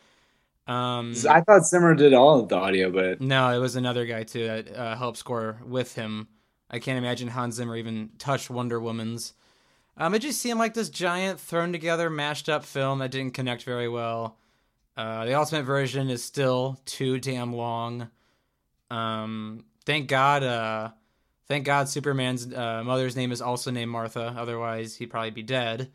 Um, 0.68 1.16
I 1.30 1.42
thought 1.42 1.66
Zimmer 1.66 1.96
did 1.96 2.14
all 2.14 2.42
of 2.42 2.50
the 2.50 2.58
audio, 2.58 2.92
but 2.92 3.22
no, 3.22 3.50
it 3.56 3.60
was 3.60 3.78
another 3.78 4.06
guy 4.06 4.24
too 4.24 4.46
that 4.48 4.76
uh, 4.76 4.96
helped 4.98 5.18
score 5.18 5.62
with 5.66 5.96
him. 5.96 6.28
I 6.70 6.80
can't 6.80 6.98
imagine 6.98 7.30
Hans 7.30 7.56
Zimmer 7.56 7.78
even 7.78 8.12
touched 8.20 8.50
Wonder 8.50 8.80
Woman's. 8.80 9.34
Um, 9.96 10.14
it 10.14 10.20
just 10.20 10.42
seemed 10.42 10.60
like 10.60 10.74
this 10.74 10.90
giant 10.90 11.40
thrown 11.40 11.72
together, 11.72 12.10
mashed 12.10 12.50
up 12.50 12.66
film 12.66 13.00
that 13.00 13.12
didn't 13.12 13.34
connect 13.34 13.64
very 13.64 13.88
well. 13.88 14.38
Uh, 14.98 15.26
the 15.26 15.36
ultimate 15.36 15.64
version 15.64 16.10
is 16.10 16.24
still 16.24 16.80
too 16.86 17.20
damn 17.20 17.54
long. 17.54 18.10
Um, 18.90 19.64
thank 19.86 20.08
God. 20.10 20.44
Uh, 20.44 20.90
thank 21.48 21.66
God, 21.66 21.88
Superman's 21.88 22.52
uh, 22.52 22.84
mother's 22.84 23.16
name 23.16 23.32
is 23.32 23.42
also 23.42 23.70
named 23.72 23.92
Martha. 23.92 24.34
Otherwise, 24.38 24.96
he'd 24.96 25.12
probably 25.12 25.30
be 25.32 25.44
dead. 25.44 25.92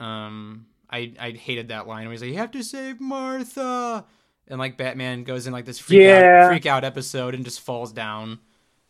Um, 0.00 0.66
I 0.90 1.12
I 1.18 1.30
hated 1.30 1.68
that 1.68 1.86
line 1.88 2.04
where 2.04 2.12
he's 2.12 2.20
like, 2.20 2.30
"You 2.30 2.36
have 2.36 2.50
to 2.52 2.62
save 2.62 3.00
Martha," 3.00 4.04
and 4.48 4.58
like 4.58 4.76
Batman 4.76 5.24
goes 5.24 5.46
in 5.46 5.52
like 5.54 5.64
this 5.64 5.78
freak 5.78 6.00
Yeah. 6.02 6.42
out 6.44 6.48
freak 6.50 6.66
out 6.66 6.84
episode 6.84 7.34
and 7.34 7.44
just 7.44 7.60
falls 7.60 7.92
down. 7.92 8.38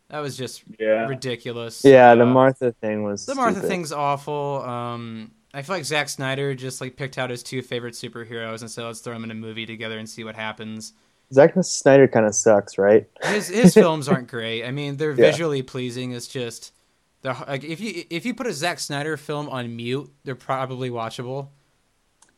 That 0.09 0.19
was 0.19 0.37
just 0.37 0.63
yeah. 0.79 1.07
ridiculous. 1.07 1.83
Yeah, 1.85 2.15
the 2.15 2.23
Uh, 2.23 2.25
Martha 2.27 2.71
thing 2.73 3.03
was. 3.03 3.25
the 3.25 3.35
Martha 3.35 3.55
stupid. 3.55 3.67
thing's 3.69 3.91
awful. 3.93 4.61
Um, 4.63 5.31
I 5.53 5.61
feel 5.61 5.75
like 5.77 5.85
Zack 5.85 6.09
Snyder 6.09 6.53
just 6.55 6.81
like 6.81 6.95
picked 6.97 7.17
out 7.17 7.29
his 7.29 7.41
two 7.43 7.61
favorite 7.61 7.93
superheroes 7.93 8.61
and 8.61 8.69
said, 8.69 8.83
"Let's 8.85 8.99
throw 8.99 9.13
them 9.13 9.23
in 9.23 9.31
a 9.31 9.35
movie 9.35 9.65
together 9.65 9.97
and 9.97 10.07
see 10.09 10.23
what 10.23 10.35
happens." 10.35 10.93
Zack 11.33 11.53
Snyder 11.61 12.07
kind 12.07 12.25
of 12.25 12.35
sucks, 12.35 12.77
right? 12.77 13.07
His 13.23 13.47
his 13.47 13.73
films 13.73 14.07
aren't 14.07 14.27
great. 14.29 14.63
I 14.65 14.71
mean, 14.71 14.97
they're 14.97 15.11
Yeah. 15.11 15.31
visually 15.31 15.61
pleasing. 15.61 16.11
It's 16.11 16.27
just 16.27 16.73
they're 17.21 17.35
like 17.47 17.63
if 17.63 17.79
you 17.79 18.03
if 18.09 18.25
you 18.25 18.33
put 18.33 18.47
a 18.47 18.53
Zack 18.53 18.79
Snyder 18.79 19.17
film 19.17 19.49
on 19.49 19.75
mute, 19.75 20.11
they're 20.23 20.35
probably 20.35 20.89
watchable. 20.89 21.49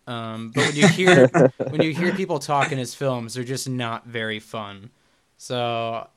Um, 0.07 0.51
but 0.55 0.65
when 0.65 0.75
you 0.75 0.87
hear 0.87 1.27
when 1.69 1.81
you 1.81 1.93
hear 1.93 2.13
people 2.15 2.39
talk 2.39 2.71
in 2.71 2.77
his 2.77 2.95
films, 2.95 3.33
they're 3.33 3.43
just 3.43 3.69
not 3.69 4.05
very 4.07 4.39
fun. 4.39 4.89
So 5.37 6.07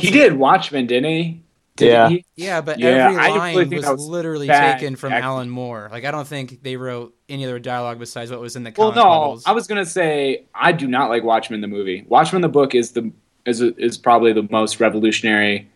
He 0.00 0.10
did 0.10 0.34
Watchmen, 0.34 0.86
didn't 0.86 1.10
he? 1.10 1.42
Yeah. 1.86 2.08
he? 2.08 2.24
Yeah, 2.36 2.60
but 2.60 2.78
Yeah, 2.78 3.08
every 3.08 3.18
I 3.18 3.26
really 3.28 3.38
line 3.38 3.70
was, 3.70 3.86
was 3.86 4.06
literally 4.06 4.48
taken 4.48 4.96
from. 4.96 5.12
Alan 5.12 5.50
Moore. 5.50 5.88
Like 5.90 6.04
I 6.04 6.10
don't 6.10 6.26
think 6.26 6.62
they 6.62 6.76
wrote 6.76 7.14
any 7.28 7.44
other 7.44 7.58
dialogue 7.58 7.98
besides 7.98 8.30
what 8.30 8.40
was 8.40 8.56
in 8.56 8.62
the 8.62 8.72
Well, 8.76 8.92
no, 8.92 9.02
bubbles. 9.02 9.44
I 9.46 9.52
was 9.52 9.66
gonna 9.66 9.86
say 9.86 10.44
I 10.54 10.72
do 10.72 10.86
not 10.86 11.10
like 11.10 11.22
Watchmen 11.22 11.60
the 11.60 11.68
movie. 11.68 12.04
Watchmen 12.08 12.42
the 12.42 12.48
book 12.48 12.74
is 12.74 12.92
the 12.92 13.12
is 13.46 13.60
is 13.60 13.98
probably 13.98 14.32
the 14.32 14.46
most 14.50 14.80
revolutionary 14.80 15.68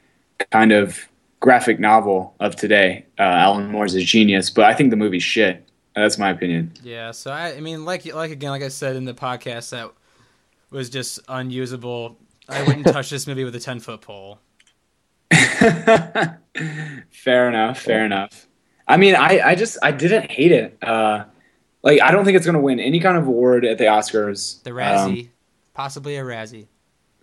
kind 0.51 0.73
of 0.73 1.09
graphic 1.41 1.79
novel 1.79 2.35
of 2.41 2.57
today. 2.57 3.05
Uh, 3.19 3.23
Alan 3.23 3.71
Moore's 3.71 3.95
a 3.95 4.01
genius, 4.01 4.51
but 4.51 4.65
I 4.65 4.75
think 4.75 4.91
the 4.91 4.97
movie's 4.97 5.23
shit. 5.23 5.69
That's 5.95 6.19
my 6.19 6.31
opinion. 6.31 6.73
Yeah, 6.83 7.13
so 7.13 7.31
I, 7.31 7.55
I 7.55 7.61
mean, 7.61 7.85
like 7.85 8.05
like 8.13 8.31
again, 8.33 8.51
like 8.51 8.63
I 8.63 8.69
said 8.69 8.97
in 8.97 9.05
the 9.05 9.15
podcast, 9.15 9.71
that 9.71 9.93
was 10.71 10.91
just 10.91 11.21
unusable. 11.29 12.19
I 12.49 12.63
wouldn't 12.63 12.87
touch 12.93 13.11
this 13.11 13.27
movie 13.27 13.45
with 13.45 13.55
a 13.55 13.61
ten 13.61 13.79
foot 13.79 14.01
pole. 14.01 14.39
fair 17.11 17.49
enough. 17.49 17.81
Fair 17.81 18.05
enough. 18.05 18.47
I 18.87 18.97
mean, 18.97 19.15
I, 19.15 19.41
I 19.41 19.55
just 19.55 19.79
I 19.83 19.93
didn't 19.93 20.31
hate 20.31 20.53
it. 20.53 20.77
Uh, 20.83 21.25
like 21.83 22.01
I 22.01 22.11
don't 22.11 22.25
think 22.25 22.37
it's 22.37 22.47
gonna 22.47 22.61
win 22.61 22.81
any 22.81 23.01
kind 23.01 23.17
of 23.17 23.27
award 23.27 23.65
at 23.65 23.79
the 23.79 23.85
Oscars. 23.85 24.63
The 24.63 24.71
Um, 24.71 24.77
Razzie, 24.77 25.29
possibly 25.75 26.17
a 26.17 26.23
Razzie. 26.23 26.67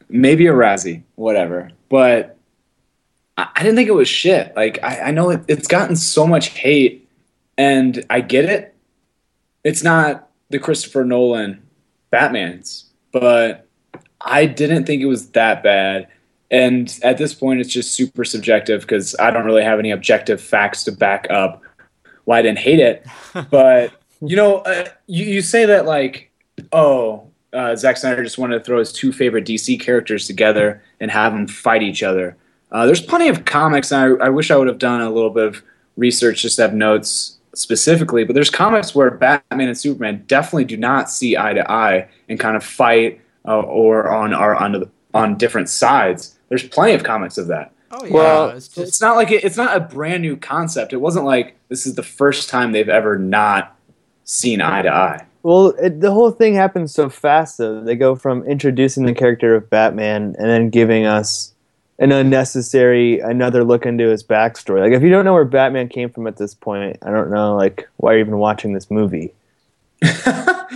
maybe 0.10 0.48
a 0.48 0.54
Razzie, 0.54 1.04
whatever. 1.16 1.70
But 1.90 2.38
I, 3.38 3.48
I 3.56 3.64
didn't 3.64 3.76
think 3.76 3.90
it 3.90 3.94
was 3.96 4.08
shit. 4.10 4.56
Like 4.56 4.80
I, 4.84 5.00
I 5.02 5.12
know 5.12 5.30
it, 5.30 5.42
it's 5.48 5.68
gotten 5.68 5.96
so 5.96 6.26
much 6.26 6.50
hate, 6.50 7.08
and 7.58 8.04
I 8.10 8.22
get 8.22 8.46
it. 8.46 8.76
It's 9.64 9.84
not 9.84 10.30
the 10.50 10.58
Christopher 10.60 11.06
Nolan 11.06 11.62
Batman's, 12.10 12.86
but 13.12 13.68
I 14.20 14.46
didn't 14.48 14.86
think 14.86 15.02
it 15.04 15.06
was 15.08 15.30
that 15.32 15.62
bad. 15.64 16.08
And 16.52 17.00
at 17.02 17.18
this 17.18 17.34
point, 17.34 17.62
it's 17.62 17.72
just 17.72 17.94
super 17.94 18.26
subjective 18.26 18.82
because 18.82 19.16
I 19.18 19.32
don't 19.32 19.46
really 19.46 19.64
have 19.64 19.80
any 19.80 19.92
objective 19.92 20.42
facts 20.42 20.84
to 20.84 20.92
back 20.92 21.26
up 21.30 21.64
why 22.26 22.40
I 22.40 22.42
didn't 22.42 22.60
hate 22.60 22.80
it. 22.80 23.06
But 23.50 23.94
you 24.22 24.36
know, 24.36 24.58
uh, 24.58 24.86
you, 25.08 25.26
you 25.26 25.42
say 25.42 25.66
that 25.66 25.86
like, 25.86 26.32
oh, 26.72 27.28
uh, 27.54 27.76
Zack 27.76 27.98
Snyder 27.98 28.24
just 28.24 28.38
wanted 28.38 28.60
to 28.60 28.64
throw 28.64 28.80
his 28.80 28.94
two 28.94 29.12
favorite 29.12 29.46
DC 29.46 29.80
characters 29.80 30.28
together 30.28 30.84
and 31.00 31.10
have 31.10 31.34
them 31.34 31.48
fight 31.48 31.82
each 31.82 32.04
other. 32.04 32.38
Uh, 32.72 32.86
there's 32.86 33.02
plenty 33.02 33.28
of 33.28 33.46
comics, 33.46 33.92
and 33.92 34.22
I, 34.22 34.28
I 34.28 34.30
wish 34.30 34.52
I 34.52 34.58
would 34.58 34.68
have 34.68 34.78
done 34.78 35.02
a 35.02 35.10
little 35.10 35.30
bit 35.30 35.48
of 35.48 35.64
research 35.98 36.44
just 36.44 36.58
to 36.58 36.62
have 36.62 36.74
notes 36.74 37.38
specifically. 37.54 38.24
But 38.24 38.34
there's 38.34 38.50
comics 38.50 38.94
where 38.94 39.12
Batman 39.12 39.68
and 39.68 39.78
Superman 39.78 40.24
definitely 40.28 40.66
do 40.66 40.78
not 40.78 41.10
see 41.10 41.36
eye 41.36 41.54
to 41.54 41.70
eye 41.70 42.08
and 42.30 42.40
kind 42.40 42.56
of 42.56 42.64
fight 42.64 43.20
uh, 43.46 43.60
or 43.60 44.10
on 44.10 44.34
are 44.34 44.56
under 44.62 44.80
the 44.80 44.90
on 45.14 45.38
different 45.38 45.70
sides. 45.70 46.38
There's 46.50 46.68
plenty 46.68 46.94
of 46.94 47.04
comics 47.04 47.38
of 47.38 47.48
that. 47.48 47.72
Oh 47.92 48.06
yeah, 48.06 48.14
Well, 48.14 48.50
it's 48.50 48.68
just 48.68 48.88
it's 48.88 49.02
not 49.02 49.16
like 49.16 49.32
it, 49.32 49.44
it's 49.44 49.58
not 49.58 49.76
a 49.76 49.80
brand 49.80 50.22
new 50.22 50.38
concept. 50.38 50.94
It 50.94 50.98
wasn't 50.98 51.26
like 51.26 51.56
this 51.68 51.86
is 51.86 51.96
the 51.96 52.04
first 52.04 52.50
time 52.50 52.72
they've 52.72 52.88
ever 52.88 53.18
not 53.18 53.76
seen 54.24 54.62
eye 54.62 54.82
to 54.82 54.90
eye. 54.90 55.26
Well, 55.44 55.70
it, 55.82 56.02
the 56.02 56.12
whole 56.12 56.32
thing 56.32 56.54
happens 56.54 56.94
so 56.94 57.10
fast, 57.10 57.58
though. 57.58 57.82
They 57.82 57.96
go 57.96 58.16
from 58.16 58.44
introducing 58.44 59.06
the 59.06 59.14
character 59.14 59.56
of 59.56 59.70
Batman 59.70 60.36
and 60.38 60.50
then 60.50 60.70
giving 60.70 61.06
us 61.06 61.54
an 62.00 62.12
unnecessary 62.12 63.20
another 63.20 63.64
look 63.64 63.86
into 63.86 64.08
his 64.08 64.24
backstory. 64.24 64.82
Like, 64.82 64.94
if 64.94 65.02
you 65.02 65.10
don't 65.10 65.26
know 65.26 65.34
where 65.34 65.46
Batman 65.46 65.90
came 65.90 66.10
from 66.10 66.28
at 66.28 66.38
this 66.38 66.54
point, 66.54 66.98
I 67.02 67.12
don't 67.12 67.32
know, 67.32 67.56
like, 67.56 67.90
why 67.98 68.14
you're 68.14 68.22
even 68.22 68.38
watching 68.38 68.74
this 68.74 68.92
movie. 68.92 69.34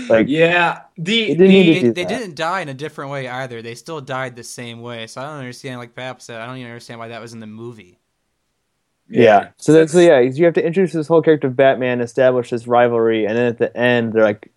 Like, 0.10 0.28
yeah, 0.28 0.84
the, 0.98 1.36
didn't 1.36 1.72
the 1.72 1.90
they 1.92 2.06
that. 2.06 2.10
didn't 2.10 2.36
die 2.36 2.62
in 2.62 2.70
a 2.70 2.74
different 2.74 3.12
way 3.12 3.28
either. 3.28 3.62
They 3.62 3.76
still 3.76 4.02
died 4.02 4.36
the 4.36 4.44
same 4.44 4.82
way. 4.82 5.08
So 5.08 5.22
I 5.22 5.26
don't 5.26 5.40
understand. 5.40 5.80
Like 5.80 5.96
Pap 5.96 6.22
said, 6.22 6.42
I 6.42 6.48
don't 6.48 6.58
even 6.58 6.72
understand 6.72 7.00
why 7.00 7.10
that 7.10 7.22
was 7.22 7.34
in 7.34 7.40
the 7.40 7.48
movie. 7.48 8.00
yeah. 9.10 9.50
So 9.58 9.74
that's 9.74 9.92
so 9.94 10.00
yeah. 10.00 10.20
You 10.20 10.46
have 10.46 10.54
to 10.56 10.66
introduce 10.66 10.94
this 10.94 11.08
whole 11.08 11.22
character 11.22 11.48
of 11.48 11.56
Batman, 11.56 12.02
establish 12.02 12.50
this 12.50 12.68
rivalry, 12.68 13.26
and 13.26 13.38
then 13.38 13.48
at 13.48 13.58
the 13.58 13.76
end, 13.78 14.14
they're 14.14 14.24
like 14.24 14.52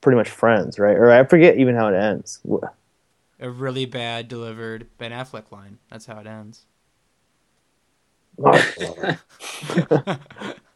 pretty 0.00 0.16
much 0.16 0.30
friends, 0.30 0.78
right? 0.78 0.96
Or 0.96 1.10
I 1.10 1.24
forget 1.24 1.58
even 1.58 1.74
how 1.76 1.88
it 1.88 1.96
ends. 1.96 2.40
A 3.40 3.50
really 3.50 3.86
bad 3.86 4.28
delivered 4.28 4.88
Ben 4.98 5.12
Affleck 5.12 5.50
line. 5.52 5.78
That's 5.90 6.06
how 6.06 6.18
it 6.20 6.26
ends. 6.26 6.66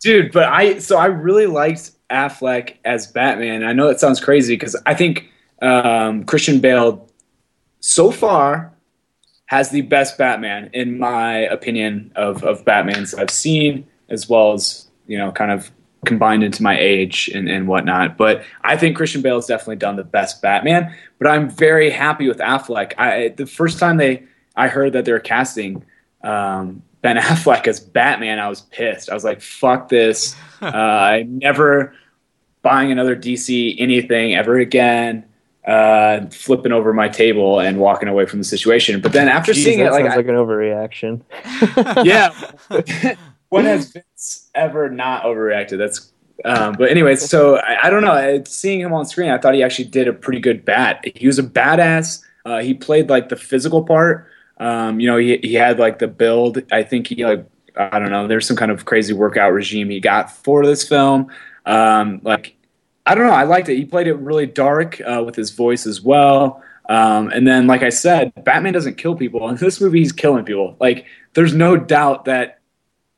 dude. 0.01 0.33
But 0.33 0.45
I 0.45 0.79
so 0.79 0.99
I 0.99 1.07
really 1.07 1.47
liked 1.47 1.93
Affleck 2.11 2.75
as 2.85 3.07
Batman. 3.07 3.65
I 3.65 3.73
know 3.73 3.89
that 3.89 4.01
sounds 4.01 4.21
crazy 4.21 4.55
because 4.55 4.77
I 4.87 4.95
think 4.95 5.31
um, 5.63 6.25
Christian 6.25 6.61
Bale 6.61 7.09
so 7.81 8.11
far 8.11 8.73
has 9.47 9.71
the 9.71 9.83
best 9.83 10.19
Batman 10.19 10.71
in 10.73 10.99
my 10.99 11.39
opinion 11.39 12.13
of 12.17 12.43
of 12.45 12.65
Batmans 12.65 13.19
I've 13.19 13.31
seen, 13.31 13.87
as 14.09 14.29
well 14.29 14.53
as 14.53 14.87
you 15.07 15.19
know, 15.19 15.31
kind 15.33 15.51
of 15.51 15.71
combined 16.05 16.45
into 16.45 16.63
my 16.63 16.79
age 16.79 17.29
and, 17.35 17.49
and 17.49 17.67
whatnot. 17.67 18.17
But 18.17 18.43
I 18.63 18.77
think 18.77 18.97
Christian 18.97 19.23
Bale 19.23 19.37
has 19.37 19.47
definitely 19.47 19.77
done 19.77 19.97
the 19.97 20.05
best 20.05 20.43
Batman. 20.43 20.95
But 21.19 21.29
I'm 21.29 21.51
very 21.51 21.91
happy 21.91 22.29
with 22.29 22.39
Affleck. 22.39 22.95
I 22.99 23.29
the 23.37 23.47
first 23.47 23.79
time 23.79 23.97
they 23.97 24.25
I 24.57 24.69
heard 24.69 24.93
that 24.95 25.05
they 25.05 25.13
were 25.13 25.21
casting 25.21 25.85
um, 26.23 26.83
Ben 27.07 27.19
Affleck 27.19 27.69
as 27.69 27.79
Batman, 27.79 28.41
I 28.41 28.49
was 28.49 28.63
pissed. 28.63 29.09
I 29.11 29.15
was 29.15 29.23
like, 29.23 29.41
"Fuck 29.41 29.89
this! 29.89 30.35
Uh, 30.63 30.67
I'm 30.69 31.39
never 31.39 31.95
buying 32.63 32.91
another 32.91 33.15
DC 33.15 33.77
anything 33.79 34.35
ever 34.35 34.59
again." 34.59 35.25
Uh, 35.65 36.27
flipping 36.31 36.73
over 36.73 36.93
my 36.93 37.09
table 37.09 37.61
and 37.61 37.79
walking 37.79 38.09
away 38.09 38.27
from 38.27 38.41
the 38.41 38.45
situation. 38.45 39.01
But 39.01 39.13
then 39.13 39.29
after 39.29 39.53
Jeez, 39.53 39.65
seeing 39.65 39.79
that 39.81 39.87
it, 39.87 39.91
like, 39.93 40.05
sounds 40.05 40.15
I- 40.15 40.17
like 40.17 40.27
an 40.27 40.35
overreaction. 40.35 41.23
yeah. 42.05 43.15
when 43.51 43.65
has 43.67 43.93
Vince 43.93 44.51
ever 44.55 44.89
not 44.89 45.23
overreacted? 45.23 45.79
That's. 45.79 46.11
Um, 46.45 46.75
but 46.77 46.91
anyways, 46.91 47.29
so 47.29 47.57
I, 47.59 47.87
I 47.87 47.91
don't 47.91 48.03
know. 48.03 48.13
I- 48.13 48.43
Seeing 48.47 48.81
him 48.81 48.93
on 48.93 49.07
screen, 49.07 49.31
I 49.31 49.39
thought 49.39 49.55
he 49.55 49.63
actually 49.63 49.87
did 49.89 50.09
a 50.09 50.13
pretty 50.13 50.41
good 50.41 50.65
bat. 50.65 51.05
He 51.15 51.29
was 51.29 51.39
a 51.39 51.45
badass. 51.45 52.25
Uh, 52.45 52.61
he 52.63 52.75
played 52.75 53.09
like 53.11 53.29
the 53.29 53.37
physical 53.37 53.85
part. 53.85 54.29
Um, 54.59 55.01
you 55.01 55.07
know, 55.07 55.17
he 55.17 55.39
he 55.43 55.55
had 55.55 55.79
like 55.79 55.99
the 55.99 56.09
build. 56.09 56.63
I 56.73 56.83
think 56.83 57.09
he 57.09 57.25
like 57.25 57.47
I 57.77 57.99
don't 57.99 58.11
know. 58.11 58.27
There's 58.27 58.47
some 58.47 58.57
kind 58.57 58.71
of 58.71 58.85
crazy 58.85 59.13
workout 59.13 59.53
regime 59.53 59.91
he 59.91 60.01
got 60.01 60.31
for 60.31 60.65
this 60.65 60.89
film. 60.89 61.31
Um, 61.67 62.21
like 62.23 62.57
I 63.07 63.15
don't 63.15 63.27
know. 63.27 63.33
I 63.33 63.45
liked 63.45 63.69
it. 63.69 63.77
He 63.77 63.85
played 63.85 64.09
it 64.09 64.15
really 64.15 64.47
dark 64.47 65.01
uh, 65.01 65.23
with 65.25 65.37
his 65.37 65.51
voice 65.51 65.87
as 65.87 66.01
well. 66.01 66.63
Um, 66.89 67.29
and 67.29 67.47
then, 67.47 67.67
like 67.67 67.83
I 67.83 67.89
said, 67.89 68.33
Batman 68.45 68.73
doesn't 68.73 68.97
kill 68.97 69.15
people. 69.15 69.49
In 69.49 69.57
this 69.57 69.81
movie, 69.81 70.01
he's 70.01 70.13
killing 70.13 70.45
people. 70.45 70.77
Like, 70.81 71.07
there's 71.35 71.55
no 71.55 71.77
doubt 71.77 72.25
that 72.27 72.61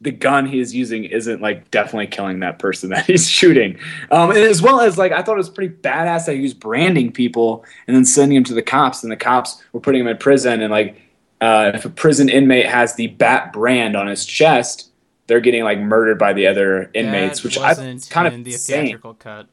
the 0.01 0.11
gun 0.11 0.47
he 0.47 0.61
is 0.61 0.75
using 0.75 1.05
isn't 1.05 1.43
like 1.43 1.71
definitely 1.73 2.07
killing 2.07 2.41
that 2.41 2.59
person 2.59 2.91
that 2.91 3.07
he's 3.07 3.29
shooting. 3.29 3.79
Um, 4.11 4.31
as 4.33 4.63
well 4.63 4.81
as 4.81 4.97
like, 4.99 5.13
I 5.13 5.23
thought 5.23 5.35
it 5.35 5.39
was 5.39 5.51
pretty 5.51 5.75
badass 5.75 6.27
that 6.27 6.37
he 6.37 6.43
was 6.43 6.55
branding 6.55 7.13
people 7.13 7.65
and 7.87 7.97
then 7.97 8.05
sending 8.05 8.37
them 8.37 8.45
to 8.45 8.55
the 8.55 8.63
cops, 8.63 9.03
and 9.03 9.11
the 9.11 9.17
cops 9.17 9.63
were 9.73 9.81
putting 9.81 10.03
him 10.03 10.09
in 10.09 10.17
prison. 10.19 10.61
And 10.61 10.71
like, 10.71 11.01
uh, 11.41 11.73
if 11.75 11.85
a 11.85 11.91
prison 11.91 12.29
inmate 12.29 12.67
has 12.67 12.95
the 12.95 13.09
bat 13.09 13.53
brand 13.53 13.97
on 13.97 14.07
his 14.07 14.27
chest, 14.27 14.91
they're 15.27 15.41
getting 15.41 15.65
like 15.65 15.79
murdered 15.79 16.19
by 16.19 16.33
the 16.33 16.47
other 16.47 16.91
inmates, 16.95 17.41
That 17.41 17.45
which 17.45 17.59
I 17.59 17.75
kind 17.75 18.27
of 18.27 18.45
the 18.45 18.53
insane. 18.53 18.85
theatrical 18.87 19.15
cut. 19.15 19.49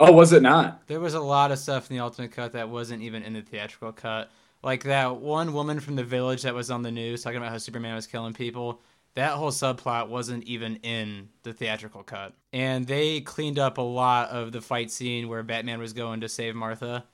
Oh, 0.00 0.12
was 0.12 0.32
it 0.32 0.42
not? 0.42 0.86
There 0.88 1.00
was 1.00 1.14
a 1.14 1.20
lot 1.20 1.52
of 1.52 1.58
stuff 1.58 1.88
in 1.90 1.96
the 1.96 2.02
ultimate 2.02 2.32
cut 2.32 2.52
that 2.52 2.68
wasn't 2.68 3.02
even 3.02 3.22
in 3.22 3.34
the 3.34 3.42
theatrical 3.42 3.92
cut. 3.92 4.30
Like 4.62 4.84
that 4.84 5.16
one 5.16 5.52
woman 5.52 5.80
from 5.80 5.96
the 5.96 6.04
village 6.04 6.42
that 6.42 6.54
was 6.54 6.70
on 6.70 6.82
the 6.82 6.90
news 6.90 7.22
talking 7.22 7.38
about 7.38 7.50
how 7.50 7.58
Superman 7.58 7.94
was 7.94 8.06
killing 8.06 8.32
people. 8.32 8.80
That 9.14 9.32
whole 9.32 9.50
subplot 9.50 10.08
wasn't 10.08 10.44
even 10.44 10.76
in 10.76 11.28
the 11.42 11.52
theatrical 11.52 12.02
cut. 12.02 12.32
And 12.52 12.86
they 12.86 13.20
cleaned 13.20 13.58
up 13.58 13.78
a 13.78 13.82
lot 13.82 14.30
of 14.30 14.52
the 14.52 14.60
fight 14.60 14.90
scene 14.90 15.28
where 15.28 15.42
Batman 15.42 15.78
was 15.80 15.92
going 15.92 16.20
to 16.22 16.28
save 16.28 16.54
Martha. 16.54 17.04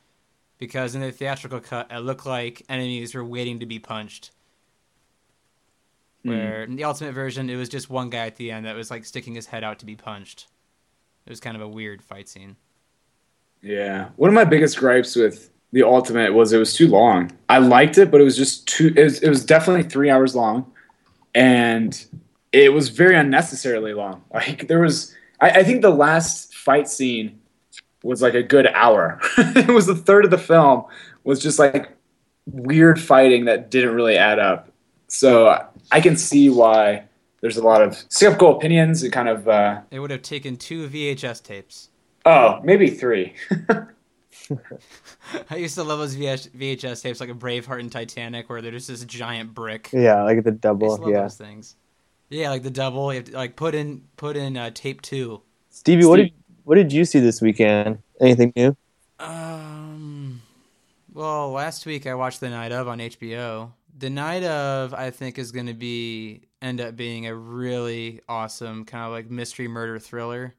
Because 0.58 0.94
in 0.94 1.00
the 1.00 1.12
theatrical 1.12 1.60
cut, 1.60 1.86
it 1.90 2.00
looked 2.00 2.26
like 2.26 2.62
enemies 2.68 3.14
were 3.14 3.24
waiting 3.24 3.60
to 3.60 3.66
be 3.66 3.78
punched. 3.78 4.32
Hmm. 6.22 6.30
Where 6.30 6.64
in 6.64 6.76
the 6.76 6.84
ultimate 6.84 7.12
version, 7.12 7.48
it 7.48 7.56
was 7.56 7.68
just 7.68 7.88
one 7.88 8.10
guy 8.10 8.26
at 8.26 8.36
the 8.36 8.50
end 8.50 8.66
that 8.66 8.76
was 8.76 8.90
like 8.90 9.04
sticking 9.04 9.34
his 9.34 9.46
head 9.46 9.62
out 9.62 9.78
to 9.80 9.86
be 9.86 9.94
punched. 9.94 10.48
It 11.26 11.30
was 11.30 11.40
kind 11.40 11.56
of 11.56 11.62
a 11.62 11.68
weird 11.68 12.02
fight 12.02 12.28
scene. 12.28 12.56
Yeah. 13.62 14.08
One 14.16 14.28
of 14.28 14.34
my 14.34 14.44
biggest 14.44 14.78
gripes 14.78 15.14
with 15.14 15.50
the 15.72 15.82
Ultimate 15.82 16.32
was 16.32 16.52
it 16.52 16.58
was 16.58 16.74
too 16.74 16.88
long. 16.88 17.30
I 17.48 17.58
liked 17.58 17.98
it, 17.98 18.10
but 18.10 18.20
it 18.20 18.24
was 18.24 18.36
just 18.36 18.66
too. 18.66 18.92
It 18.96 19.04
was, 19.04 19.22
it 19.22 19.28
was 19.28 19.44
definitely 19.44 19.82
three 19.82 20.10
hours 20.10 20.34
long, 20.34 20.72
and 21.34 22.04
it 22.52 22.72
was 22.72 22.88
very 22.88 23.16
unnecessarily 23.16 23.94
long. 23.94 24.22
Like 24.32 24.68
there 24.68 24.80
was, 24.80 25.14
I, 25.40 25.50
I 25.50 25.62
think 25.64 25.82
the 25.82 25.90
last 25.90 26.54
fight 26.54 26.88
scene 26.88 27.40
was 28.08 28.22
like 28.22 28.34
a 28.34 28.42
good 28.42 28.66
hour. 28.68 29.20
it 29.38 29.68
was 29.68 29.86
the 29.86 29.94
third 29.94 30.24
of 30.24 30.30
the 30.30 30.38
film 30.38 30.84
was 31.24 31.40
just 31.40 31.58
like 31.58 31.90
weird 32.46 33.00
fighting 33.00 33.44
that 33.44 33.70
didn't 33.70 33.94
really 33.94 34.16
add 34.16 34.38
up. 34.38 34.70
So 35.08 35.64
I 35.92 36.00
can 36.00 36.16
see 36.16 36.48
why 36.48 37.04
there's 37.40 37.56
a 37.56 37.62
lot 37.62 37.82
of 37.82 37.96
skeptical 38.08 38.56
opinions 38.56 39.02
and 39.02 39.12
kind 39.12 39.28
of. 39.28 39.46
Uh, 39.48 39.80
It 39.90 40.00
would 40.00 40.10
have 40.10 40.22
taken 40.22 40.56
two 40.56 40.88
VHS 40.88 41.42
tapes. 41.42 41.90
oh, 42.26 42.60
maybe 42.64 42.88
three. 42.90 43.34
I 45.50 45.56
used 45.56 45.74
to 45.74 45.82
love 45.82 45.98
those 45.98 46.16
VH- 46.16 46.50
VHS 46.50 47.02
tapes 47.02 47.20
like 47.20 47.28
a 47.28 47.34
Braveheart 47.34 47.80
and 47.80 47.92
Titanic 47.92 48.48
where 48.48 48.62
they're 48.62 48.72
just 48.72 48.88
this 48.88 49.04
giant 49.04 49.54
brick. 49.54 49.90
Yeah, 49.92 50.22
like 50.22 50.42
the 50.44 50.50
used 50.50 50.60
double. 50.62 50.96
to 50.96 51.02
love 51.02 51.10
Yeah. 51.12 51.22
those 51.22 51.36
things. 51.36 51.76
Yeah, 52.30 52.50
like 52.50 52.62
the 52.62 52.70
double. 52.70 53.12
You 53.12 53.18
have 53.20 53.26
to 53.30 53.36
like 53.36 53.56
put 53.56 53.74
in 53.74 54.04
put 54.16 54.36
in 54.36 54.56
uh, 54.56 54.70
tape 54.72 55.02
two. 55.02 55.42
Stevie, 55.70 56.04
what 56.06 56.16
Steve- 56.20 56.32
did 56.32 56.37
what 56.68 56.74
did 56.74 56.92
you 56.92 57.06
see 57.06 57.18
this 57.18 57.40
weekend? 57.40 57.98
Anything 58.20 58.52
new? 58.54 58.76
Um, 59.18 60.42
well, 61.14 61.50
last 61.50 61.86
week 61.86 62.06
I 62.06 62.14
watched 62.14 62.40
The 62.40 62.50
Night 62.50 62.72
of 62.72 62.86
on 62.88 62.98
HBO. 62.98 63.70
The 63.98 64.10
Night 64.10 64.44
of 64.44 64.92
I 64.92 65.10
think 65.10 65.38
is 65.38 65.50
going 65.50 65.64
to 65.64 65.72
be 65.72 66.42
end 66.60 66.82
up 66.82 66.94
being 66.94 67.26
a 67.26 67.34
really 67.34 68.20
awesome 68.28 68.84
kind 68.84 69.06
of 69.06 69.12
like 69.12 69.30
mystery 69.30 69.66
murder 69.66 69.98
thriller. 69.98 70.54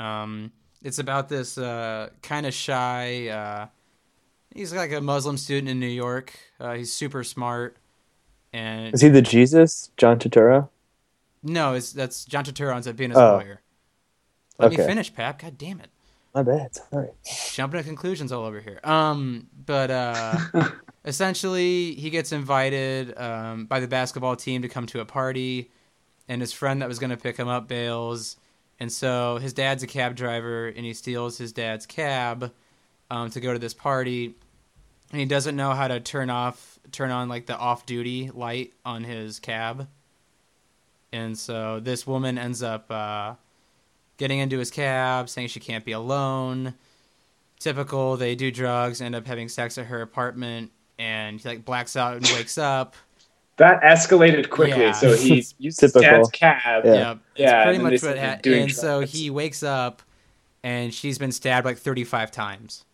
Um, 0.00 0.50
it's 0.82 0.98
about 0.98 1.28
this 1.28 1.56
uh, 1.56 2.08
kind 2.22 2.44
of 2.44 2.52
shy. 2.52 3.28
Uh, 3.28 3.66
he's 4.52 4.74
like 4.74 4.90
a 4.90 5.00
Muslim 5.00 5.36
student 5.36 5.68
in 5.68 5.78
New 5.78 5.86
York. 5.86 6.32
Uh, 6.58 6.74
he's 6.74 6.92
super 6.92 7.22
smart, 7.22 7.76
and 8.52 8.92
Is 8.92 9.00
he 9.00 9.08
the 9.10 9.22
Jesus, 9.22 9.92
John 9.96 10.18
Turturro? 10.18 10.70
no, 11.44 11.74
it's 11.74 11.92
that's 11.92 12.24
John 12.24 12.44
Turturro 12.44 12.74
ends 12.74 12.88
up 12.88 12.96
being 12.96 13.10
his 13.10 13.18
Oh. 13.18 13.36
lawyer. 13.36 13.60
Let 14.60 14.70
me 14.72 14.76
finish, 14.76 15.12
Pap. 15.12 15.40
God 15.40 15.58
damn 15.58 15.80
it. 15.80 15.90
My 16.34 16.42
bad. 16.42 16.74
Sorry. 16.74 17.08
jumping 17.54 17.80
to 17.80 17.84
conclusions 17.84 18.30
all 18.30 18.44
over 18.44 18.60
here. 18.60 18.78
Um, 18.84 19.48
but 19.66 19.90
uh, 19.90 20.38
essentially, 21.04 21.94
he 21.94 22.10
gets 22.10 22.32
invited 22.32 23.18
um, 23.18 23.66
by 23.66 23.80
the 23.80 23.88
basketball 23.88 24.36
team 24.36 24.62
to 24.62 24.68
come 24.68 24.86
to 24.86 25.00
a 25.00 25.04
party, 25.04 25.70
and 26.28 26.40
his 26.40 26.52
friend 26.52 26.82
that 26.82 26.88
was 26.88 26.98
going 26.98 27.10
to 27.10 27.16
pick 27.16 27.36
him 27.36 27.48
up 27.48 27.66
bails, 27.66 28.36
and 28.78 28.92
so 28.92 29.38
his 29.38 29.52
dad's 29.52 29.82
a 29.82 29.86
cab 29.88 30.14
driver, 30.14 30.68
and 30.68 30.84
he 30.84 30.94
steals 30.94 31.36
his 31.36 31.52
dad's 31.52 31.84
cab 31.84 32.52
um, 33.10 33.30
to 33.30 33.40
go 33.40 33.52
to 33.52 33.58
this 33.58 33.74
party, 33.74 34.36
and 35.10 35.20
he 35.20 35.26
doesn't 35.26 35.56
know 35.56 35.72
how 35.72 35.88
to 35.88 35.98
turn 35.98 36.30
off, 36.30 36.78
turn 36.92 37.10
on 37.10 37.28
like 37.28 37.46
the 37.46 37.56
off-duty 37.56 38.30
light 38.32 38.72
on 38.84 39.02
his 39.02 39.40
cab, 39.40 39.88
and 41.12 41.36
so 41.36 41.80
this 41.80 42.06
woman 42.06 42.38
ends 42.38 42.62
up. 42.62 42.88
Uh, 42.88 43.34
getting 44.20 44.38
into 44.40 44.60
his 44.60 44.70
cab, 44.70 45.28
saying 45.30 45.48
she 45.48 45.60
can't 45.60 45.84
be 45.84 45.92
alone. 45.92 46.76
Typical, 47.58 48.16
they 48.16 48.36
do 48.36 48.52
drugs, 48.52 49.00
end 49.02 49.14
up 49.16 49.26
having 49.26 49.48
sex 49.48 49.78
at 49.78 49.86
her 49.86 50.02
apartment, 50.02 50.72
and 50.98 51.40
he 51.40 51.48
like 51.48 51.64
blacks 51.64 51.96
out 51.96 52.16
and 52.16 52.24
wakes 52.34 52.58
up. 52.58 52.96
That 53.58 53.82
escalated 53.82 54.50
quickly. 54.50 54.82
Yeah. 54.84 54.92
So 54.92 55.14
he 55.16 55.46
used 55.58 55.80
his 55.80 55.92
Typical. 55.92 56.00
dad's 56.00 56.30
cab. 56.30 56.86
Yeah. 56.86 56.94
Yeah, 56.94 57.12
it's 57.12 57.20
Yeah, 57.36 57.64
pretty 57.64 57.78
much 57.78 58.02
what 58.02 58.16
happened. 58.18 58.42
doing 58.42 58.62
And 58.64 58.72
so 58.72 59.00
he 59.00 59.30
wakes 59.30 59.62
up, 59.62 60.02
and 60.62 60.94
she's 60.94 61.18
been 61.18 61.32
stabbed 61.32 61.66
like 61.66 61.78
35 61.78 62.30
times. 62.30 62.84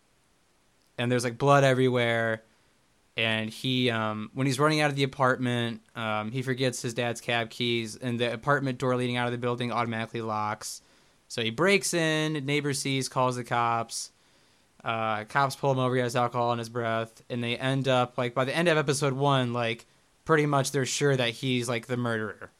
and 0.98 1.10
there's 1.12 1.24
like 1.24 1.38
blood 1.38 1.64
everywhere. 1.64 2.42
And 3.18 3.50
he, 3.50 3.90
um, 3.90 4.30
when 4.34 4.46
he's 4.46 4.58
running 4.60 4.80
out 4.80 4.90
of 4.90 4.96
the 4.96 5.02
apartment, 5.04 5.80
um, 5.94 6.30
he 6.32 6.42
forgets 6.42 6.82
his 6.82 6.94
dad's 6.94 7.20
cab 7.20 7.50
keys, 7.50 7.96
and 7.96 8.18
the 8.20 8.32
apartment 8.32 8.78
door 8.78 8.96
leading 8.96 9.16
out 9.16 9.26
of 9.26 9.32
the 9.32 9.38
building 9.38 9.72
automatically 9.72 10.20
locks. 10.20 10.82
So 11.28 11.42
he 11.42 11.50
breaks 11.50 11.92
in, 11.94 12.32
neighbor 12.46 12.72
sees, 12.72 13.08
calls 13.08 13.36
the 13.36 13.44
cops. 13.44 14.10
Uh, 14.84 15.24
cops 15.24 15.56
pull 15.56 15.72
him 15.72 15.78
over. 15.80 15.96
He 15.96 16.00
has 16.00 16.14
alcohol 16.14 16.52
in 16.52 16.58
his 16.60 16.68
breath, 16.68 17.20
and 17.28 17.42
they 17.42 17.56
end 17.56 17.88
up 17.88 18.16
like 18.16 18.34
by 18.34 18.44
the 18.44 18.54
end 18.56 18.68
of 18.68 18.78
episode 18.78 19.14
one, 19.14 19.52
like 19.52 19.84
pretty 20.24 20.46
much 20.46 20.70
they're 20.70 20.86
sure 20.86 21.16
that 21.16 21.30
he's 21.30 21.68
like 21.68 21.86
the 21.86 21.96
murderer. 21.96 22.50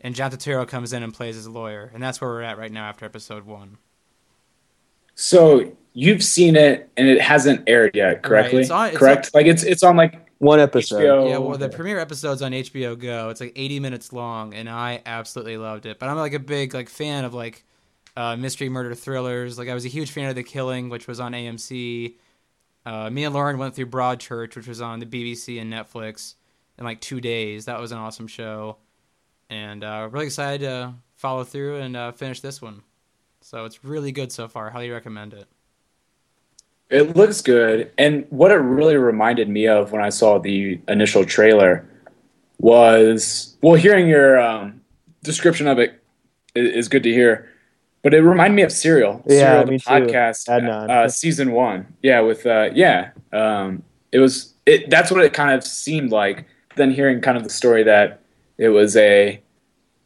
And 0.00 0.14
John 0.14 0.30
Turturro 0.30 0.68
comes 0.68 0.92
in 0.92 1.02
and 1.02 1.12
plays 1.12 1.34
his 1.34 1.48
lawyer, 1.48 1.90
and 1.92 2.02
that's 2.02 2.20
where 2.20 2.30
we're 2.30 2.42
at 2.42 2.58
right 2.58 2.70
now 2.70 2.84
after 2.88 3.04
episode 3.04 3.44
one. 3.46 3.78
So 5.14 5.72
you've 5.94 6.22
seen 6.22 6.56
it 6.56 6.90
and 6.96 7.08
it 7.08 7.20
hasn't 7.20 7.68
aired 7.68 7.96
yet, 7.96 8.22
correctly? 8.22 8.60
it's 8.60 8.70
on- 8.70 8.88
it's 8.90 8.98
Correct. 8.98 9.34
like 9.34 9.46
it's 9.46 9.62
it's 9.62 9.82
on 9.82 9.96
like 9.96 10.28
One 10.38 10.60
episode. 10.60 11.00
HBO. 11.00 11.30
Yeah, 11.30 11.38
well, 11.38 11.56
the 11.56 11.70
premiere 11.70 11.98
episode's 11.98 12.42
on 12.42 12.52
HBO 12.52 12.98
Go. 12.98 13.30
It's 13.30 13.40
like 13.40 13.54
80 13.56 13.80
minutes 13.80 14.12
long, 14.12 14.52
and 14.54 14.68
I 14.68 15.00
absolutely 15.06 15.56
loved 15.56 15.86
it. 15.86 15.98
But 15.98 16.10
I'm 16.10 16.16
like 16.16 16.34
a 16.34 16.38
big 16.38 16.74
like 16.74 16.90
fan 16.90 17.24
of 17.24 17.32
like 17.34 17.64
uh, 18.16 18.36
mystery 18.36 18.68
murder 18.68 18.94
thrillers. 18.94 19.58
Like 19.58 19.68
I 19.68 19.74
was 19.74 19.84
a 19.84 19.88
huge 19.88 20.10
fan 20.10 20.28
of 20.28 20.34
The 20.34 20.42
Killing, 20.42 20.88
which 20.88 21.06
was 21.06 21.20
on 21.20 21.32
AMC. 21.32 22.14
Uh, 22.84 23.10
me 23.10 23.24
and 23.24 23.34
Lauren 23.34 23.58
went 23.58 23.74
through 23.74 23.86
Broadchurch, 23.86 24.56
which 24.56 24.68
was 24.68 24.80
on 24.80 25.00
the 25.00 25.06
BBC 25.06 25.60
and 25.60 25.72
Netflix 25.72 26.34
in 26.78 26.84
like 26.84 27.00
two 27.00 27.20
days. 27.20 27.64
That 27.66 27.80
was 27.80 27.92
an 27.92 27.98
awesome 27.98 28.26
show, 28.26 28.78
and 29.50 29.82
uh, 29.82 30.08
really 30.10 30.26
excited 30.26 30.64
to 30.64 30.94
follow 31.14 31.44
through 31.44 31.76
and 31.76 31.96
uh, 31.96 32.12
finish 32.12 32.40
this 32.40 32.62
one. 32.62 32.82
So 33.40 33.64
it's 33.64 33.84
really 33.84 34.12
good 34.12 34.32
so 34.32 34.48
far. 34.48 34.70
Highly 34.70 34.90
recommend 34.90 35.34
it. 35.34 35.46
It 36.88 37.16
looks 37.16 37.40
good. 37.40 37.90
And 37.98 38.26
what 38.30 38.52
it 38.52 38.56
really 38.56 38.96
reminded 38.96 39.48
me 39.48 39.66
of 39.66 39.90
when 39.92 40.02
I 40.02 40.08
saw 40.08 40.38
the 40.38 40.80
initial 40.86 41.24
trailer 41.24 41.88
was 42.58 43.56
well, 43.60 43.74
hearing 43.74 44.08
your 44.08 44.40
um, 44.40 44.80
description 45.22 45.66
of 45.66 45.78
it 45.78 46.02
is, 46.54 46.74
is 46.74 46.88
good 46.88 47.02
to 47.02 47.12
hear. 47.12 47.48
But 48.06 48.14
it 48.14 48.22
reminded 48.22 48.54
me 48.54 48.62
of 48.62 48.70
Serial. 48.70 49.20
Yeah, 49.26 49.64
Serial, 49.64 49.64
the 49.66 49.78
too. 49.80 49.90
podcast, 49.90 50.46
Adnan. 50.46 50.88
uh, 50.88 51.08
season 51.08 51.50
one. 51.50 51.92
Yeah, 52.04 52.20
with 52.20 52.46
uh, 52.46 52.70
yeah, 52.72 53.10
um, 53.32 53.82
it 54.12 54.20
was. 54.20 54.54
It 54.64 54.90
that's 54.90 55.10
what 55.10 55.24
it 55.24 55.32
kind 55.32 55.52
of 55.56 55.64
seemed 55.64 56.12
like. 56.12 56.46
Then 56.76 56.92
hearing 56.92 57.20
kind 57.20 57.36
of 57.36 57.42
the 57.42 57.50
story 57.50 57.82
that 57.82 58.20
it 58.58 58.68
was 58.68 58.96
a 58.96 59.42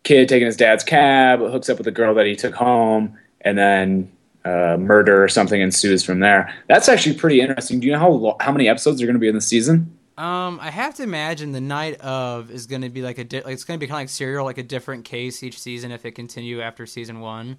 kid 0.03 0.31
taking 0.31 0.47
his 0.47 0.57
dad's 0.57 0.83
cab, 0.83 1.41
hooks 1.41 1.69
up 1.69 1.77
with 1.77 1.87
a 1.89 1.91
girl 1.91 2.15
that 2.15 2.25
he 2.25 2.35
took 2.35 2.55
home, 2.55 3.19
and 3.43 3.59
then 3.59 4.11
uh, 4.47 4.79
murder 4.79 5.23
or 5.23 5.29
something 5.29 5.61
ensues 5.61 6.03
from 6.03 6.21
there. 6.21 6.55
That's 6.69 6.89
actually 6.89 7.17
pretty 7.17 7.43
interesting. 7.43 7.81
Do 7.81 7.87
you 7.87 7.93
know 7.93 7.99
how 7.99 8.09
lo- 8.09 8.37
how 8.41 8.51
many 8.51 8.67
episodes 8.67 9.03
are 9.03 9.05
going 9.05 9.17
to 9.17 9.21
be 9.21 9.29
in 9.29 9.35
the 9.35 9.43
season? 9.43 9.95
Um, 10.17 10.59
I 10.63 10.71
have 10.71 10.95
to 10.95 11.03
imagine 11.03 11.53
the 11.53 11.61
night 11.61 12.01
of 12.01 12.51
is 12.51 12.67
going 12.67 12.81
to 12.81 12.89
be 12.89 13.03
like 13.03 13.19
a 13.19 13.25
di- 13.25 13.43
like 13.43 13.53
it's 13.53 13.65
going 13.65 13.79
to 13.79 13.85
be 13.85 13.89
kind 13.89 13.99
of 13.99 14.05
like 14.05 14.09
serial, 14.09 14.47
like 14.47 14.57
a 14.57 14.63
different 14.63 15.05
case 15.05 15.43
each 15.43 15.61
season 15.61 15.93
if 15.93 16.07
it 16.07 16.13
continue 16.13 16.63
after 16.63 16.87
season 16.87 17.21
one. 17.21 17.59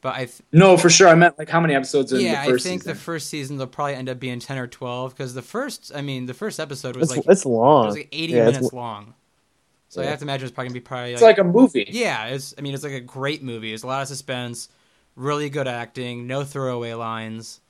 But 0.00 0.14
I 0.14 0.18
th- 0.26 0.42
No, 0.52 0.76
for 0.76 0.90
sure. 0.90 1.08
I 1.08 1.14
meant 1.16 1.38
like 1.38 1.48
how 1.48 1.60
many 1.60 1.74
episodes 1.74 2.12
in 2.12 2.20
yeah, 2.20 2.44
the 2.44 2.52
first 2.52 2.66
I 2.66 2.68
think 2.70 2.82
season. 2.82 2.92
the 2.94 2.94
first 2.94 3.28
season 3.28 3.56
they'll 3.58 3.66
probably 3.66 3.94
end 3.94 4.08
up 4.08 4.20
being 4.20 4.38
ten 4.38 4.58
or 4.58 4.66
twelve 4.68 5.14
because 5.16 5.34
the 5.34 5.42
first, 5.42 5.90
I 5.94 6.02
mean, 6.02 6.26
the 6.26 6.34
first 6.34 6.60
episode 6.60 6.96
was 6.96 7.10
It's, 7.10 7.16
like 7.16 7.26
it's 7.28 7.44
long. 7.44 7.84
it 7.84 7.86
was 7.88 7.96
like 7.96 8.08
eighty 8.12 8.34
Yeah, 8.34 8.44
minutes 8.46 8.72
lo- 8.72 8.78
long. 8.80 9.14
So 9.88 10.02
I 10.02 10.06
have 10.06 10.18
to 10.20 10.24
imagine 10.24 10.46
it's 10.46 10.54
probably 10.54 10.68
gonna 10.68 10.74
be 10.74 10.80
probably 10.80 11.12
it's 11.14 11.22
like 11.22 11.38
a 11.38 11.44
movie. 11.44 11.86
yeah, 11.90 12.26
it's 12.26 12.54
I 12.58 12.60
mean 12.60 12.74
it's 12.74 12.84
like 12.84 12.92
a 12.92 13.00
great 13.00 13.42
movie. 13.42 13.72
It's 13.72 13.82
a 13.82 13.86
lot 13.86 14.02
of 14.02 14.08
suspense, 14.08 14.68
really 15.16 15.50
good 15.50 15.66
acting, 15.66 16.26
no 16.26 16.44
throwaway 16.44 16.92
lines, 16.94 17.60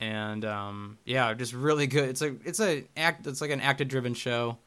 and 0.00 0.44
um, 0.44 0.98
yeah, 1.04 1.32
just 1.34 1.54
really 1.54 1.86
good. 1.86 2.08
It's 2.08 2.20
like 2.20 2.40
it's 2.44 2.60
a 2.60 2.84
act. 2.96 3.26
It's 3.26 3.40
like 3.40 3.50
an 3.50 3.60
actor 3.60 3.84
driven 3.84 4.14
show. 4.14 4.58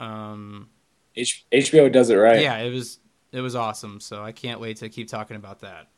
Um, 0.00 0.68
H- 1.16 1.46
HBO 1.52 1.92
does 1.92 2.10
it 2.10 2.16
right. 2.16 2.40
yeah, 2.40 2.56
it 2.58 2.72
was 2.72 2.98
it 3.32 3.40
was 3.40 3.54
awesome. 3.54 4.00
So 4.00 4.22
I 4.24 4.32
can't 4.32 4.60
wait 4.60 4.78
to 4.78 4.88
keep 4.88 5.08
talking 5.08 5.36
about 5.36 5.60
that. 5.60 5.88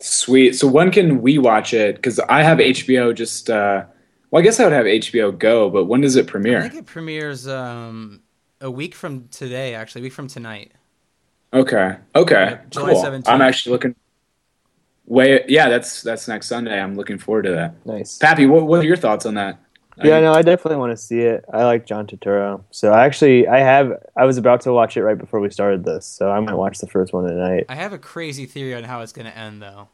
Sweet. 0.00 0.54
So 0.54 0.66
when 0.66 0.90
can 0.90 1.22
we 1.22 1.38
watch 1.38 1.72
it? 1.72 1.96
Because 1.96 2.18
I 2.20 2.42
have 2.42 2.58
HBO. 2.58 3.14
Just 3.14 3.48
uh, 3.48 3.84
well, 4.30 4.40
I 4.40 4.44
guess 4.44 4.58
I 4.60 4.64
would 4.64 4.72
have 4.72 4.86
HBO 4.86 5.36
Go, 5.38 5.70
but 5.70 5.84
when 5.84 6.00
does 6.00 6.16
it 6.16 6.26
premiere? 6.26 6.58
I 6.58 6.68
think 6.68 6.74
it 6.74 6.86
premieres 6.86 7.46
um, 7.46 8.22
a 8.60 8.70
week 8.70 8.94
from 8.94 9.28
today. 9.28 9.74
Actually, 9.74 10.02
a 10.02 10.04
week 10.04 10.12
from 10.12 10.28
tonight. 10.28 10.72
Okay. 11.52 11.96
Okay. 12.16 12.34
Yeah, 12.34 12.60
July 12.70 12.92
cool. 12.92 13.04
17th. 13.04 13.28
I'm 13.28 13.40
actually 13.40 13.72
looking. 13.72 13.94
Way 15.06 15.44
yeah, 15.48 15.68
that's 15.68 16.02
that's 16.02 16.26
next 16.28 16.46
Sunday. 16.46 16.80
I'm 16.80 16.94
looking 16.94 17.18
forward 17.18 17.42
to 17.42 17.50
that. 17.52 17.86
nice. 17.86 18.18
Pappy, 18.18 18.46
what 18.46 18.66
what 18.66 18.80
are 18.80 18.84
your 18.84 18.96
thoughts 18.96 19.26
on 19.26 19.34
that? 19.34 19.58
Yeah, 20.02 20.18
no, 20.20 20.32
I 20.32 20.42
definitely 20.42 20.78
want 20.78 20.90
to 20.92 20.96
see 20.96 21.20
it. 21.20 21.44
I 21.52 21.64
like 21.64 21.86
John 21.86 22.06
Turturro, 22.06 22.62
so 22.70 22.90
I 22.92 23.04
actually 23.04 23.46
I 23.46 23.60
have 23.60 23.92
I 24.16 24.24
was 24.24 24.36
about 24.38 24.60
to 24.62 24.72
watch 24.72 24.96
it 24.96 25.02
right 25.04 25.16
before 25.16 25.38
we 25.40 25.50
started 25.50 25.84
this, 25.84 26.04
so 26.06 26.30
I 26.30 26.40
might 26.40 26.54
watch 26.54 26.78
the 26.78 26.86
first 26.88 27.12
one 27.12 27.24
tonight. 27.28 27.66
I 27.68 27.76
have 27.76 27.92
a 27.92 27.98
crazy 27.98 28.46
theory 28.46 28.74
on 28.74 28.82
how 28.84 29.02
it's 29.02 29.12
going 29.12 29.26
to 29.26 29.36
end, 29.38 29.62
though. 29.62 29.88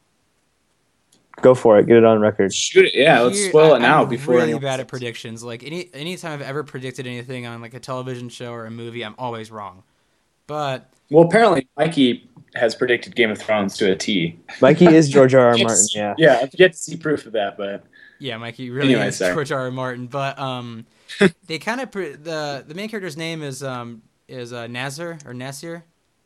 Go 1.42 1.54
for 1.54 1.78
it, 1.78 1.86
get 1.86 1.96
it 1.96 2.04
on 2.04 2.18
record. 2.20 2.52
Shoot 2.54 2.86
it. 2.86 2.94
Yeah, 2.94 3.20
let's 3.20 3.38
Here- 3.38 3.48
spoil 3.50 3.74
I- 3.74 3.76
it 3.76 3.80
now 3.80 4.02
I'm 4.02 4.08
before 4.08 4.34
really 4.34 4.44
anyone 4.48 4.62
bad 4.62 4.80
at 4.80 4.88
predictions. 4.88 5.42
Like 5.42 5.64
any 5.64 5.88
anytime 5.94 6.32
I've 6.32 6.42
ever 6.42 6.64
predicted 6.64 7.06
anything 7.06 7.46
on 7.46 7.60
like 7.60 7.74
a 7.74 7.80
television 7.80 8.28
show 8.28 8.52
or 8.52 8.66
a 8.66 8.70
movie, 8.70 9.04
I'm 9.04 9.14
always 9.18 9.50
wrong. 9.50 9.82
But 10.46 10.90
Well, 11.10 11.24
apparently 11.24 11.68
Mikey 11.76 12.28
has 12.56 12.74
predicted 12.74 13.14
Game 13.14 13.30
of 13.30 13.38
Thrones 13.38 13.76
to 13.78 13.92
a 13.92 13.96
T. 13.96 14.38
Mikey 14.60 14.86
is 14.86 15.08
George 15.08 15.34
R. 15.34 15.48
R. 15.50 15.56
Martin. 15.58 15.86
Yeah, 15.94 16.14
Yeah, 16.18 16.40
I've 16.42 16.50
yet 16.58 16.72
to 16.72 16.78
see 16.78 16.96
proof 16.96 17.24
of 17.26 17.32
that, 17.32 17.56
but 17.56 17.84
yeah, 18.20 18.37
Mikey 18.37 18.70
really 18.70 18.94
Anyway. 18.94 19.11
George 19.11 19.50
R. 19.50 19.62
R. 19.62 19.70
Martin. 19.70 20.06
But 20.06 20.38
um, 20.38 20.87
they 21.46 21.59
kind 21.59 21.80
of 21.80 21.90
pre- 21.90 22.14
the 22.14 22.64
the 22.66 22.74
main 22.74 22.88
character's 22.88 23.16
name 23.16 23.42
is 23.42 23.62
um 23.62 24.02
is 24.28 24.52
uh, 24.52 24.66
Nazir 24.68 25.18
or 25.26 25.35
Nasir. 25.35 25.85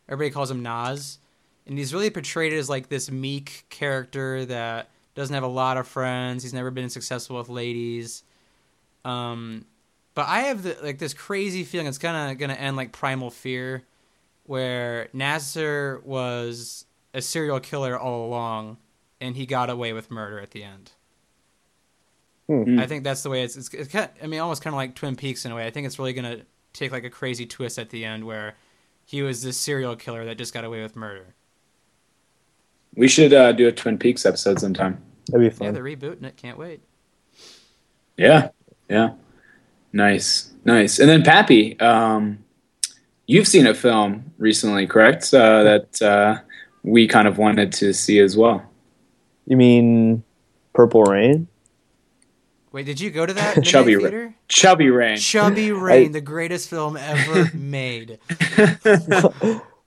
Everybody 0.09 0.30
calls 0.35 0.50
him 0.50 0.62
Naz, 0.62 1.18
and 1.66 1.78
he's 1.78 1.94
really 1.94 2.11
portrayed 2.11 2.52
as 2.52 2.68
like 2.68 2.88
this 2.90 3.11
meek 3.11 3.64
character 3.70 4.44
that 4.44 4.90
doesn't 5.14 5.33
have 5.33 5.44
a 5.44 5.48
lot 5.48 5.78
of 5.78 5.88
friends. 5.88 6.42
He's 6.42 6.52
never 6.52 6.70
been 6.70 6.90
successful 6.90 7.38
with 7.38 7.48
ladies. 7.48 8.22
Um, 9.04 9.64
but 10.14 10.28
I 10.28 10.40
have 10.40 10.62
the, 10.62 10.76
like 10.83 10.98
this 10.98 11.14
crazy 11.14 11.64
feeling 11.64 11.87
it's 11.87 11.98
kind 11.98 12.30
of 12.33 12.38
gonna 12.38 12.54
end 12.54 12.76
like 12.76 12.92
Primal 12.92 13.30
Fear, 13.30 13.85
where 14.44 15.09
Nasser 15.12 16.00
was 16.04 16.85
a 17.14 17.22
serial 17.22 17.61
killer 17.61 17.98
all 17.98 18.26
along, 18.26 18.76
and 19.20 19.37
he 19.37 19.46
got 19.46 19.70
away 19.70 19.92
with 19.92 20.11
murder 20.11 20.38
at 20.40 20.50
the 20.50 20.62
end. 20.64 20.92
Hmm. 22.46 22.78
I 22.78 22.87
think 22.87 23.04
that's 23.04 23.22
the 23.22 23.30
way 23.30 23.42
it's. 23.42 23.57
It's, 23.57 23.72
it's 23.72 23.88
kind 23.90 24.11
I 24.22 24.26
mean, 24.26 24.40
almost 24.40 24.62
kind 24.62 24.74
of 24.74 24.76
like 24.76 24.94
Twin 24.94 25.16
Peaks 25.16 25.44
in 25.46 25.52
a 25.52 25.54
way. 25.54 25.66
I 25.66 25.70
think 25.70 25.87
it's 25.87 25.98
really 25.98 26.12
gonna 26.12 26.42
take 26.72 26.92
like 26.92 27.04
a 27.04 27.11
crazy 27.11 27.46
twist 27.46 27.78
at 27.78 27.90
the 27.90 28.04
end 28.04 28.24
where 28.24 28.54
he 29.07 29.22
was 29.22 29.42
this 29.42 29.57
serial 29.57 29.96
killer 29.96 30.24
that 30.26 30.37
just 30.38 30.52
got 30.52 30.64
away 30.64 30.83
with 30.83 30.94
murder. 30.96 31.35
we 32.96 33.09
should 33.09 33.33
uh, 33.33 33.52
do 33.52 33.66
a 33.68 33.72
Twin 33.72 33.98
Peaks 33.98 34.24
episode 34.26 34.61
sometime. 34.61 35.02
that'd 35.28 35.40
be 35.40 35.46
Yeah, 35.46 35.66
fun. 35.70 35.74
they're 35.74 35.83
rebooting 35.85 36.24
it. 36.24 36.37
Can't 36.37 36.59
wait. 36.59 36.80
Yeah, 38.16 38.50
yeah, 38.88 39.12
nice, 39.92 40.52
nice. 40.64 40.98
And 41.00 41.09
then 41.09 41.22
Pappy, 41.22 41.78
um, 41.80 42.44
you've 43.26 43.48
seen 43.48 43.66
a 43.66 43.74
film 43.74 44.33
recently, 44.38 44.87
correct? 44.87 45.33
Uh, 45.35 45.62
that 45.64 46.02
uh, 46.02 46.38
we 46.83 47.09
kind 47.09 47.26
of 47.26 47.38
wanted 47.38 47.72
to 47.72 47.92
see 47.92 48.20
as 48.20 48.37
well. 48.37 48.62
you 49.46 49.57
mean 49.57 50.22
Purple 50.74 51.02
Rain? 51.02 51.48
Wait, 52.74 52.84
did 52.87 52.98
you 52.98 53.12
go 53.12 53.24
to 53.24 53.32
that 53.32 53.60
Chubby 53.64 53.94
Ra- 53.94 54.02
theater? 54.02 54.34
Chubby 54.48 54.90
Rain. 54.90 55.16
Chubby 55.16 55.70
Rain, 55.72 56.10
the 56.10 56.20
greatest 56.20 56.68
film 56.68 56.96
ever 56.96 57.48
made. 57.54 58.18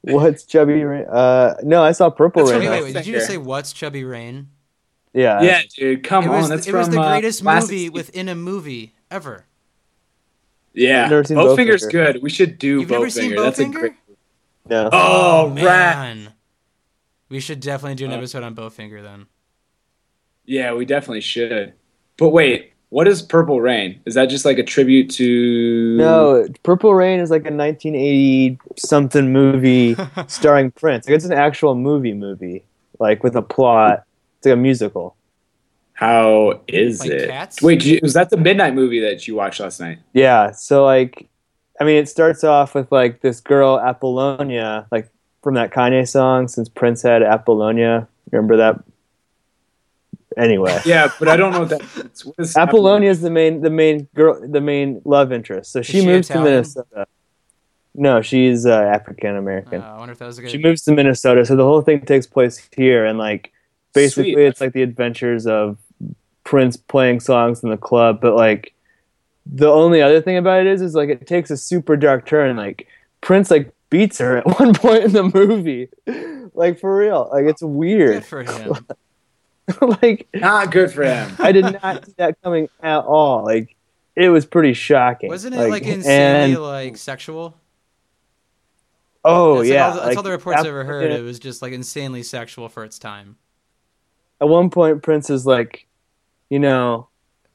What's 0.01 0.45
Chubby 0.45 0.83
Rain? 0.85 1.05
Uh, 1.05 1.55
no, 1.63 1.83
I 1.83 1.91
saw 1.91 2.09
Purple 2.09 2.45
That's 2.45 2.57
Rain. 2.57 2.69
Wait, 2.69 2.69
wait, 2.69 2.83
wait. 2.85 2.93
Did 2.93 3.05
you 3.05 3.13
just 3.15 3.27
say 3.27 3.37
what's 3.37 3.73
Chubby 3.73 4.05
Rain? 4.05 4.47
Yeah, 5.13 5.41
yeah, 5.41 5.61
dude, 5.75 6.03
come 6.05 6.23
it 6.23 6.27
on. 6.29 6.37
was, 6.37 6.49
That's 6.49 6.65
it 6.67 6.71
from 6.71 6.79
was 6.79 6.89
the 6.89 7.01
uh, 7.01 7.09
greatest 7.11 7.41
Classic 7.41 7.69
movie 7.71 7.77
Steve- 7.87 7.93
within 7.93 8.29
a 8.29 8.35
movie 8.35 8.93
ever. 9.11 9.45
Yeah, 10.73 11.07
Never 11.09 11.23
seen 11.25 11.37
Bowfinger's 11.37 11.87
Bowfinger. 11.87 11.91
good. 11.91 12.21
We 12.23 12.29
should 12.29 12.57
do 12.59 12.79
You've 12.81 12.89
never 12.89 13.09
seen 13.09 13.31
Bowfinger. 13.31 13.43
That's 13.43 13.59
a 13.59 13.65
great. 13.65 13.93
no. 14.69 14.89
Oh, 14.93 15.49
rat. 15.49 15.57
man. 15.65 16.33
We 17.29 17.39
should 17.41 17.59
definitely 17.59 17.95
do 17.95 18.05
an 18.05 18.11
Uh, 18.13 18.17
episode 18.17 18.43
on 18.43 18.55
Bowfinger 18.55 19.01
then. 19.03 19.25
Yeah, 20.45 20.73
we 20.73 20.85
definitely 20.85 21.21
should. 21.21 21.73
But 22.15 22.29
wait, 22.29 22.73
what 22.89 23.07
is 23.07 23.21
Purple 23.21 23.59
Rain? 23.61 23.99
Is 24.05 24.15
that 24.15 24.27
just 24.27 24.45
like 24.45 24.57
a 24.57 24.63
tribute 24.63 25.09
to? 25.11 25.97
No, 25.97 26.47
Purple 26.63 26.93
Rain 26.93 27.19
is 27.19 27.29
like 27.29 27.41
a 27.41 27.51
1980 27.53 28.59
something 28.77 29.31
movie 29.33 29.95
starring 30.27 30.71
Prince. 30.71 31.07
Like 31.07 31.15
it's 31.15 31.25
an 31.25 31.33
actual 31.33 31.75
movie 31.75 32.13
movie, 32.13 32.63
like 32.99 33.23
with 33.23 33.35
a 33.35 33.41
plot. 33.41 34.03
It's 34.37 34.45
like 34.45 34.53
a 34.53 34.57
musical. 34.57 35.15
How 35.93 36.61
is 36.67 36.99
Like 37.01 37.09
it? 37.09 37.29
Cats? 37.29 37.61
Wait, 37.61 37.79
did 37.79 37.87
you, 37.87 37.99
was 38.03 38.13
that 38.13 38.29
the 38.29 38.37
midnight 38.37 38.75
movie 38.75 38.99
that 38.99 39.27
you 39.27 39.35
watched 39.35 39.59
last 39.59 39.79
night? 39.79 39.97
Yeah, 40.13 40.51
so 40.51 40.85
like, 40.85 41.27
I 41.81 41.85
mean, 41.85 41.95
it 41.97 42.07
starts 42.07 42.43
off 42.43 42.75
with 42.75 42.91
like 42.91 43.21
this 43.21 43.39
girl 43.41 43.79
Apollonia, 43.79 44.85
like 44.91 45.09
from 45.41 45.55
that 45.55 45.71
Kanye 45.71 46.07
song. 46.07 46.47
Since 46.47 46.69
Prince 46.69 47.01
had 47.01 47.23
Apollonia, 47.23 48.07
remember 48.31 48.57
that? 48.57 48.83
Anyway, 50.37 50.79
Yeah, 50.85 51.09
but 51.19 51.27
I 51.27 51.35
don't 51.35 51.51
know 51.51 51.61
what 51.61 51.69
that 51.69 51.81
means. 51.97 52.25
What 52.25 52.35
is 52.39 52.55
Apollonia 52.55 53.09
is 53.09 53.21
the 53.21 53.29
main 53.31 53.61
the 53.61 53.69
main 53.71 54.07
girl 54.13 54.39
the 54.47 54.61
main 54.61 55.01
love 55.03 55.31
interest. 55.31 55.71
So 55.71 55.81
she 55.81 56.01
she 56.01 56.05
moves 56.05 56.27
to 56.27 56.41
Minnesota. 56.41 57.07
No, 57.95 58.21
she's 58.21 58.65
uh, 58.67 58.79
African 58.79 59.35
American. 59.35 59.81
Uh, 59.81 59.95
I 59.95 59.97
wonder 59.97 60.11
if 60.11 60.19
that 60.19 60.27
was 60.27 60.37
a 60.37 60.43
good. 60.43 60.51
she 60.51 60.59
moves 60.59 60.83
to 60.83 60.91
Minnesota, 60.93 61.43
so 61.45 61.55
the 61.55 61.63
whole 61.63 61.81
thing 61.81 62.01
takes 62.01 62.27
place 62.27 62.69
here, 62.75 63.05
and 63.05 63.17
like 63.17 63.51
basically 63.93 64.33
Sweet. 64.33 64.43
it's 64.45 64.61
like 64.61 64.73
the 64.73 64.83
adventures 64.83 65.47
of 65.47 65.79
Prince 66.43 66.77
playing 66.77 67.19
songs 67.21 67.63
in 67.63 67.71
the 67.71 67.77
club. 67.77 68.21
But 68.21 68.35
like 68.35 68.75
the 69.47 69.69
only 69.69 70.03
other 70.03 70.21
thing 70.21 70.37
about 70.37 70.61
it 70.61 70.67
is, 70.67 70.83
is 70.83 70.93
like 70.93 71.09
it 71.09 71.25
takes 71.25 71.49
a 71.49 71.57
super 71.57 71.97
dark 71.97 72.27
turn. 72.27 72.55
Like 72.55 72.87
Prince 73.21 73.49
like 73.49 73.73
beats 73.89 74.19
her 74.19 74.37
at 74.37 74.45
one 74.59 74.75
point 74.75 75.03
in 75.05 75.13
the 75.13 75.23
movie, 75.23 75.89
like 76.53 76.79
for 76.79 76.95
real. 76.95 77.27
Like 77.33 77.45
it's 77.45 77.63
Good 77.63 77.67
weird. 77.71 78.25
for 78.25 78.43
him. 78.43 78.75
like 80.01 80.27
Not 80.33 80.71
good 80.71 80.91
for 80.91 81.03
him. 81.03 81.35
I 81.39 81.51
did 81.51 81.65
not 81.83 82.05
see 82.05 82.13
that 82.17 82.41
coming 82.41 82.69
at 82.81 82.99
all. 82.99 83.43
Like 83.43 83.75
it 84.15 84.29
was 84.29 84.45
pretty 84.45 84.73
shocking. 84.73 85.29
Wasn't 85.29 85.53
it 85.53 85.69
like, 85.69 85.83
insanely 85.83 86.53
and- 86.53 86.61
like 86.61 86.97
sexual? 86.97 87.55
oh 89.25 89.55
that's 89.57 89.69
like 89.69 89.73
yeah, 89.73 89.85
all 89.85 89.91
the, 89.91 89.95
that's 89.97 90.07
like, 90.07 90.17
all 90.17 90.23
the 90.23 90.31
reports 90.31 90.59
I've 90.59 90.65
ever 90.67 90.81
after- 90.81 90.93
heard. 90.93 91.11
It 91.11 91.23
was 91.23 91.39
just 91.39 91.61
like 91.61 91.73
insanely 91.73 92.23
sexual 92.23 92.69
for 92.69 92.83
its 92.83 92.97
time. 92.99 93.37
at 94.41 94.47
one 94.47 94.69
point 94.69 95.03
Prince 95.03 95.29
is 95.29 95.45
like, 95.45 95.85
you 96.49 96.59
know, 96.59 97.07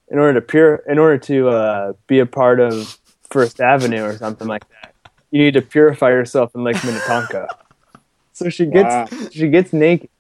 in 0.09 0.18
order 0.18 0.35
to 0.40 0.46
pure, 0.46 0.77
in 0.88 0.98
order 0.98 1.18
to 1.18 1.48
uh, 1.48 1.92
be 2.07 2.18
a 2.18 2.27
part 2.27 2.61
of 2.61 2.98
First 3.31 3.61
Avenue 3.61 4.03
or 4.05 4.16
something 4.18 4.46
like 4.48 4.64
that, 4.68 4.94
you 5.31 5.38
need 5.42 5.55
to 5.55 5.62
purify 5.62 6.11
yourself 6.11 6.55
in 6.55 6.62
Lake 6.64 6.83
Minnetonka. 6.85 7.48
so 8.35 8.51
she 8.51 8.66
gets 8.66 9.11
Wow. 9.12 9.29
she 9.31 9.48
gets 9.48 9.72
naked, 9.72 10.11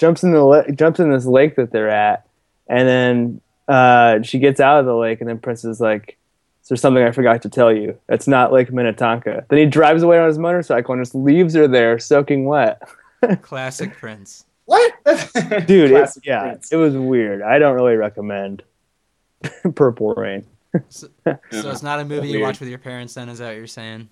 jumps 0.00 0.24
in 0.24 0.32
the 0.32 0.42
la- 0.42 0.66
jumps 0.74 0.98
in 0.98 1.10
this 1.12 1.26
lake 1.26 1.54
that 1.56 1.70
they're 1.70 1.90
at, 1.90 2.26
and 2.66 2.88
then 2.88 3.40
uh, 3.68 4.22
she 4.22 4.40
gets 4.40 4.58
out 4.58 4.80
of 4.80 4.86
the 4.86 4.96
lake, 4.96 5.20
and 5.20 5.28
then 5.28 5.38
Prince 5.38 5.64
is 5.64 5.80
like. 5.80 6.16
There's 6.68 6.80
something 6.80 7.02
I 7.02 7.10
forgot 7.10 7.42
to 7.42 7.48
tell 7.48 7.72
you. 7.72 7.98
It's 8.08 8.28
not 8.28 8.52
Lake 8.52 8.72
Minnetonka. 8.72 9.44
Then 9.48 9.58
he 9.58 9.66
drives 9.66 10.04
away 10.04 10.20
on 10.20 10.28
his 10.28 10.38
motorcycle 10.38 10.94
and 10.94 11.02
just 11.04 11.16
leaves 11.16 11.52
her 11.54 11.66
there 11.66 11.98
soaking 11.98 12.44
wet. 12.44 12.80
Classic 13.42 13.92
Prince. 13.92 14.44
What? 14.66 14.92
Dude, 15.66 15.90
it, 15.90 16.10
yeah, 16.22 16.42
Prince. 16.42 16.70
it 16.70 16.76
was 16.76 16.94
weird. 16.94 17.42
I 17.42 17.58
don't 17.58 17.74
really 17.74 17.96
recommend 17.96 18.62
Purple 19.74 20.14
Rain. 20.14 20.46
So, 20.90 21.08
so 21.24 21.70
it's 21.70 21.82
not 21.82 21.98
a 21.98 22.04
movie 22.04 22.28
you 22.28 22.40
watch 22.40 22.60
with 22.60 22.68
your 22.68 22.78
parents. 22.78 23.14
Then 23.14 23.28
is 23.28 23.38
that 23.38 23.48
what 23.48 23.56
you're 23.56 23.66
saying? 23.66 24.08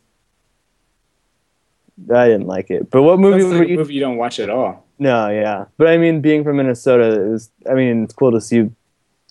I 2.12 2.26
didn't 2.26 2.48
like 2.48 2.70
it. 2.70 2.90
But 2.90 3.02
what 3.02 3.20
movie 3.20 3.42
That's 3.42 3.52
were 3.52 3.58
like 3.60 3.68
a 3.68 3.70
you? 3.70 3.76
movie 3.76 3.94
you 3.94 4.00
don't 4.00 4.16
watch 4.16 4.40
at 4.40 4.50
all. 4.50 4.84
No, 4.98 5.28
yeah. 5.28 5.66
But 5.76 5.88
I 5.88 5.96
mean, 5.96 6.20
being 6.20 6.42
from 6.44 6.56
Minnesota 6.56 7.32
is. 7.32 7.50
I 7.70 7.74
mean, 7.74 8.04
it's 8.04 8.14
cool 8.14 8.32
to 8.32 8.40
see 8.40 8.70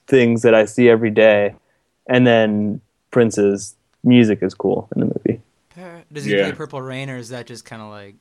things 0.07 0.41
that 0.43 0.53
I 0.55 0.65
see 0.65 0.89
every 0.89 1.09
day, 1.09 1.55
and 2.07 2.25
then 2.25 2.81
Prince's 3.11 3.75
music 4.03 4.39
is 4.41 4.53
cool 4.53 4.87
in 4.95 5.01
the 5.01 5.05
movie. 5.07 5.41
Does 6.11 6.23
he 6.23 6.31
Yeah. 6.35 6.43
play 6.43 6.51
Purple 6.53 6.81
Rain, 6.81 7.09
or 7.09 7.17
is 7.17 7.29
that 7.29 7.45
just 7.47 7.65
kind 7.65 7.81
of 7.81 7.89
like? 7.89 8.15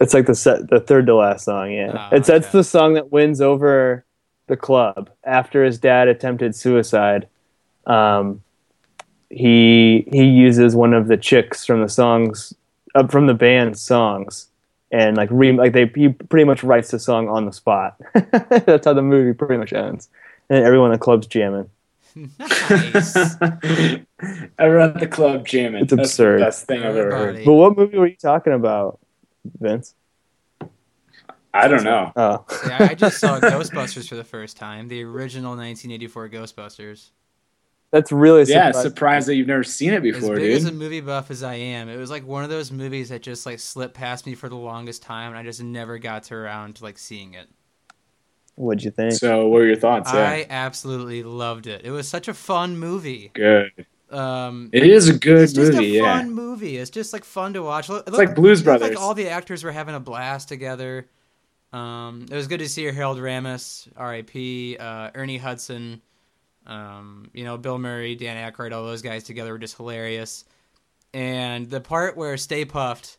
It's 0.00 0.14
like 0.14 0.26
the 0.26 0.34
set, 0.34 0.68
the 0.68 0.80
third 0.80 1.06
to 1.06 1.14
last 1.14 1.44
song. 1.44 1.70
Yeah, 1.72 2.08
Oh, 2.10 2.16
it's 2.16 2.26
that's 2.26 2.50
the 2.50 2.64
song 2.64 2.94
that 2.94 3.12
wins 3.12 3.40
over 3.40 4.04
the 4.48 4.56
club 4.56 5.10
after 5.24 5.64
his 5.64 5.78
dad 5.78 6.08
attempted 6.08 6.56
suicide. 6.56 7.28
Um, 7.86 8.42
he 9.28 10.08
he 10.10 10.24
uses 10.24 10.74
one 10.74 10.92
of 10.92 11.06
the 11.06 11.16
chicks 11.16 11.64
from 11.64 11.82
the 11.82 11.88
songs, 11.88 12.52
uh, 12.94 13.06
from 13.06 13.26
the 13.26 13.34
band's 13.34 13.80
songs, 13.80 14.48
and 14.90 15.16
like 15.16 15.28
re 15.32 15.52
like 15.52 15.72
they 15.72 15.86
he 15.94 16.08
pretty 16.10 16.44
much 16.44 16.62
writes 16.62 16.90
the 16.90 16.98
song 16.98 17.28
on 17.28 17.46
the 17.46 17.52
spot. 17.52 17.96
that's 18.14 18.86
how 18.86 18.92
the 18.92 19.02
movie 19.02 19.32
pretty 19.32 19.56
much 19.56 19.72
ends, 19.72 20.08
and 20.48 20.64
everyone 20.64 20.86
in 20.88 20.92
the 20.92 20.98
club's 20.98 21.26
jamming. 21.26 21.68
Nice. 22.14 23.16
Everyone 24.58 24.90
at 24.90 24.98
the 25.00 25.08
club 25.08 25.46
jamming. 25.46 25.82
It's 25.82 25.94
That's 25.94 26.10
absurd. 26.10 26.40
the 26.40 26.44
best 26.44 26.66
thing 26.66 26.80
I've 26.80 26.96
ever 26.96 27.10
heard. 27.10 27.44
But 27.44 27.54
what 27.54 27.76
movie 27.76 27.98
were 27.98 28.08
you 28.08 28.16
talking 28.16 28.52
about, 28.52 28.98
Vince? 29.60 29.94
I 31.54 31.68
don't 31.68 31.84
know. 31.84 32.12
Oh, 32.16 32.44
Yeah, 32.66 32.88
I 32.90 32.94
just 32.94 33.18
saw 33.18 33.40
Ghostbusters 33.40 34.08
for 34.08 34.14
the 34.16 34.24
first 34.24 34.56
time. 34.56 34.88
The 34.88 35.02
original 35.04 35.50
1984 35.52 36.28
Ghostbusters. 36.28 37.10
That's 37.92 38.12
really 38.12 38.44
Yeah, 38.44 38.72
surprising. 38.72 38.72
surprised 38.72 39.28
that 39.28 39.34
you've 39.36 39.46
never 39.46 39.64
seen 39.64 39.92
it 39.92 40.02
before, 40.02 40.18
As 40.18 40.30
before, 40.30 40.36
big 40.40 40.52
as 40.52 40.64
a 40.66 40.72
movie 40.72 41.00
buff 41.00 41.30
as 41.32 41.42
I 41.42 41.54
am, 41.54 41.88
it 41.88 41.96
was 41.96 42.10
like 42.10 42.24
one 42.26 42.44
of 42.44 42.50
those 42.50 42.70
movies 42.70 43.08
that 43.08 43.22
just 43.22 43.46
like 43.46 43.58
slipped 43.58 43.94
past 43.94 44.26
me 44.26 44.34
for 44.34 44.48
the 44.48 44.56
longest 44.56 45.02
time, 45.02 45.30
and 45.30 45.38
I 45.38 45.42
just 45.42 45.62
never 45.62 45.98
got 45.98 46.24
to 46.24 46.34
around 46.34 46.76
to 46.76 46.84
like 46.84 46.98
seeing 46.98 47.34
it. 47.34 47.48
What'd 48.56 48.84
you 48.84 48.90
think? 48.90 49.14
So, 49.14 49.48
what 49.48 49.58
were 49.60 49.66
your 49.66 49.76
thoughts? 49.76 50.12
Yeah, 50.12 50.30
I 50.30 50.46
absolutely 50.48 51.22
loved 51.22 51.66
it. 51.66 51.84
It 51.84 51.90
was 51.90 52.08
such 52.08 52.28
a 52.28 52.34
fun 52.34 52.78
movie. 52.78 53.32
good. 53.34 53.86
Um, 54.10 54.72
It 54.72 54.84
is 54.84 55.08
a 55.08 55.18
good 55.18 55.38
it's 55.42 55.52
just 55.52 55.72
movie. 55.72 55.84
a 55.86 55.98
Yeah, 55.98 56.22
fun 56.22 56.32
movie. 56.32 56.76
It's 56.78 56.90
just 56.90 57.12
like 57.12 57.24
fun 57.24 57.54
to 57.54 57.62
watch. 57.62 57.90
It's 57.90 58.10
like 58.16 58.34
Blues 58.34 58.62
Brothers. 58.62 58.90
Like 58.90 59.00
all 59.00 59.14
the 59.14 59.28
actors 59.30 59.64
were 59.64 59.72
having 59.72 59.94
a 59.94 60.00
blast 60.00 60.48
together. 60.48 61.08
Um, 61.72 62.26
it 62.30 62.36
was 62.36 62.48
good 62.48 62.60
to 62.60 62.68
see 62.68 62.84
Harold 62.86 63.18
Ramis, 63.18 63.88
R.I.P., 63.96 64.78
uh, 64.78 65.10
Ernie 65.14 65.38
Hudson, 65.38 66.02
um, 66.66 67.30
you 67.32 67.44
know, 67.44 67.56
Bill 67.56 67.78
Murray, 67.78 68.14
Dan 68.14 68.36
Aykroyd, 68.36 68.72
all 68.72 68.84
those 68.84 69.02
guys 69.02 69.24
together 69.24 69.52
were 69.52 69.58
just 69.58 69.76
hilarious. 69.76 70.44
And 71.12 71.68
the 71.68 71.80
part 71.80 72.16
where 72.16 72.36
Stay 72.36 72.64
Puft 72.64 73.16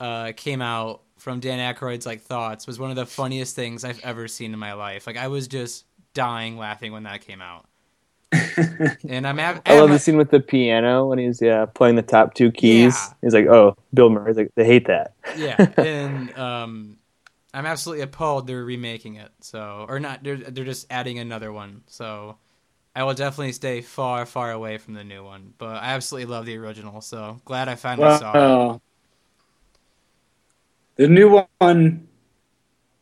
uh, 0.00 0.32
came 0.36 0.60
out 0.60 1.02
from 1.18 1.38
Dan 1.38 1.74
Aykroyd's 1.74 2.04
like 2.04 2.22
thoughts 2.22 2.66
was 2.66 2.78
one 2.78 2.90
of 2.90 2.96
the 2.96 3.06
funniest 3.06 3.54
things 3.54 3.84
I've 3.84 4.00
ever 4.00 4.26
seen 4.26 4.52
in 4.52 4.58
my 4.58 4.72
life. 4.72 5.06
Like 5.06 5.16
I 5.16 5.28
was 5.28 5.46
just 5.46 5.84
dying 6.14 6.58
laughing 6.58 6.92
when 6.92 7.04
that 7.04 7.20
came 7.20 7.40
out. 7.40 7.66
and 9.08 9.26
I'm, 9.26 9.38
av- 9.38 9.60
I 9.66 9.78
love 9.78 9.90
the 9.90 9.98
scene 9.98 10.16
with 10.16 10.30
the 10.30 10.40
piano 10.40 11.06
when 11.06 11.18
he's 11.18 11.42
yeah 11.42 11.66
playing 11.66 11.96
the 11.96 12.02
top 12.02 12.34
two 12.34 12.50
keys. 12.50 12.94
Yeah. 12.94 13.14
He's 13.20 13.34
like, 13.34 13.46
"Oh, 13.46 13.76
Bill 13.92 14.08
Murray's 14.08 14.36
like 14.36 14.50
they 14.54 14.64
hate 14.64 14.86
that." 14.86 15.12
yeah, 15.36 15.56
and 15.76 16.36
um, 16.38 16.96
I'm 17.52 17.66
absolutely 17.66 18.02
appalled 18.02 18.46
they're 18.46 18.64
remaking 18.64 19.16
it. 19.16 19.30
So, 19.40 19.84
or 19.86 20.00
not, 20.00 20.22
they're 20.22 20.38
they're 20.38 20.64
just 20.64 20.86
adding 20.90 21.18
another 21.18 21.52
one. 21.52 21.82
So, 21.88 22.38
I 22.94 23.04
will 23.04 23.14
definitely 23.14 23.52
stay 23.52 23.80
far, 23.80 24.26
far 24.26 24.52
away 24.52 24.78
from 24.78 24.94
the 24.94 25.04
new 25.04 25.24
one. 25.24 25.54
But 25.56 25.76
I 25.82 25.94
absolutely 25.94 26.30
love 26.30 26.44
the 26.46 26.56
original. 26.58 27.00
So 27.00 27.40
glad 27.44 27.68
I 27.68 27.74
finally 27.74 28.18
saw 28.18 28.74
it. 28.74 28.80
the 30.96 31.08
new 31.08 31.46
one 31.58 32.06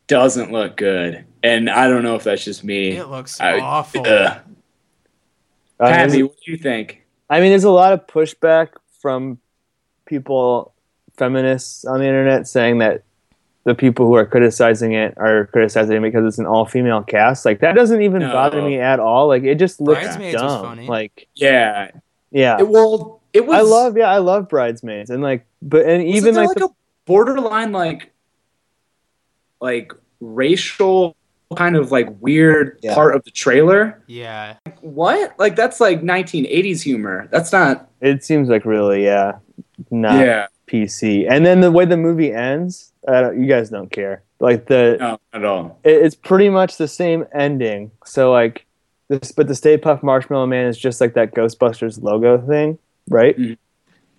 doesn't 0.07 0.51
look 0.51 0.77
good, 0.77 1.25
and 1.43 1.69
I 1.69 1.87
don't 1.87 2.03
know 2.03 2.15
if 2.15 2.23
that's 2.23 2.43
just 2.43 2.63
me. 2.63 2.91
It 2.91 3.07
looks 3.07 3.39
I- 3.39 3.59
awful. 3.59 4.01
Ugh. 4.01 4.07
Uh, 4.07 4.39
there's- 5.87 6.11
Patty, 6.11 6.23
what 6.23 6.37
do 6.45 6.51
you 6.51 6.57
think? 6.57 7.05
I 7.29 7.39
mean, 7.39 7.49
there's 7.49 7.63
a 7.63 7.71
lot 7.71 7.93
of 7.93 8.05
pushback 8.07 8.69
from 8.99 9.39
people, 10.05 10.73
feminists 11.17 11.85
on 11.85 11.99
the 11.99 12.05
internet, 12.05 12.47
saying 12.47 12.79
that 12.79 13.03
the 13.63 13.75
people 13.75 14.07
who 14.07 14.15
are 14.15 14.25
criticizing 14.25 14.93
it 14.93 15.13
are 15.17 15.45
criticizing 15.47 15.97
it 15.97 16.01
because 16.01 16.25
it's 16.25 16.39
an 16.39 16.47
all-female 16.47 17.03
cast. 17.03 17.45
Like 17.45 17.59
that 17.59 17.75
doesn't 17.75 18.01
even 18.01 18.21
No. 18.21 18.31
bother 18.31 18.61
me 18.61 18.79
at 18.79 18.99
all. 18.99 19.27
Like 19.27 19.43
it 19.43 19.55
just 19.55 19.79
looks 19.79 20.01
Bridesmaids 20.01 20.33
was 20.33 20.41
dumb. 20.41 20.61
funny. 20.63 20.87
Like 20.87 21.27
Yeah, 21.35 21.91
yeah, 22.31 22.59
it, 22.59 22.67
well, 22.67 23.21
it 23.33 23.45
was. 23.45 23.57
I 23.57 23.61
love 23.61 23.97
yeah, 23.97 24.09
I 24.09 24.17
love 24.17 24.49
bridesmaids 24.49 25.09
and 25.09 25.21
like, 25.21 25.45
but 25.61 25.85
and 25.85 26.03
Wasn't 26.03 26.15
even 26.15 26.33
there 26.33 26.43
like, 26.45 26.55
like, 26.55 26.57
the, 26.57 26.65
a 26.65 26.75
borderline 27.05 27.71
like 27.71 28.11
like 29.59 29.91
racial 30.19 31.15
kind 31.55 31.75
of 31.75 31.91
like 31.91 32.07
weird 32.21 32.79
Yeah. 32.81 32.95
part 32.95 33.15
of 33.15 33.23
the 33.25 33.31
trailer 33.31 34.01
yeah, 34.07 34.55
Like, 34.65 34.79
what 34.79 35.37
like 35.37 35.55
that's 35.55 35.79
like 35.81 36.01
1980s 36.01 36.81
humor 36.81 37.27
that's 37.31 37.51
not 37.51 37.89
it 37.99 38.23
seems 38.23 38.47
like 38.49 38.63
really 38.65 39.03
yeah, 39.03 39.33
not 39.91 40.19
yeah 40.25 40.47
PC. 40.71 41.27
And 41.29 41.45
then 41.45 41.61
the 41.61 41.71
way 41.71 41.85
the 41.85 41.97
movie 41.97 42.31
ends, 42.31 42.91
I 43.07 43.21
don't, 43.21 43.41
you 43.41 43.47
guys 43.47 43.69
don't 43.69 43.91
care. 43.91 44.23
Like 44.39 44.67
the 44.67 44.97
no 44.99 45.19
at 45.33 45.45
all 45.45 45.79
it, 45.83 46.01
it's 46.03 46.15
pretty 46.15 46.49
much 46.49 46.77
the 46.77 46.87
same 46.87 47.25
ending. 47.33 47.91
So 48.05 48.31
like 48.31 48.65
this, 49.07 49.31
but 49.31 49.47
the 49.47 49.55
Stay 49.55 49.77
Puft 49.77 50.01
Marshmallow 50.01 50.47
Man 50.47 50.65
is 50.65 50.77
just 50.77 51.01
like 51.01 51.13
that 51.13 51.35
Ghostbusters 51.35 52.01
logo 52.01 52.39
thing, 52.39 52.79
right? 53.09 53.37
Mhm. 53.37 53.57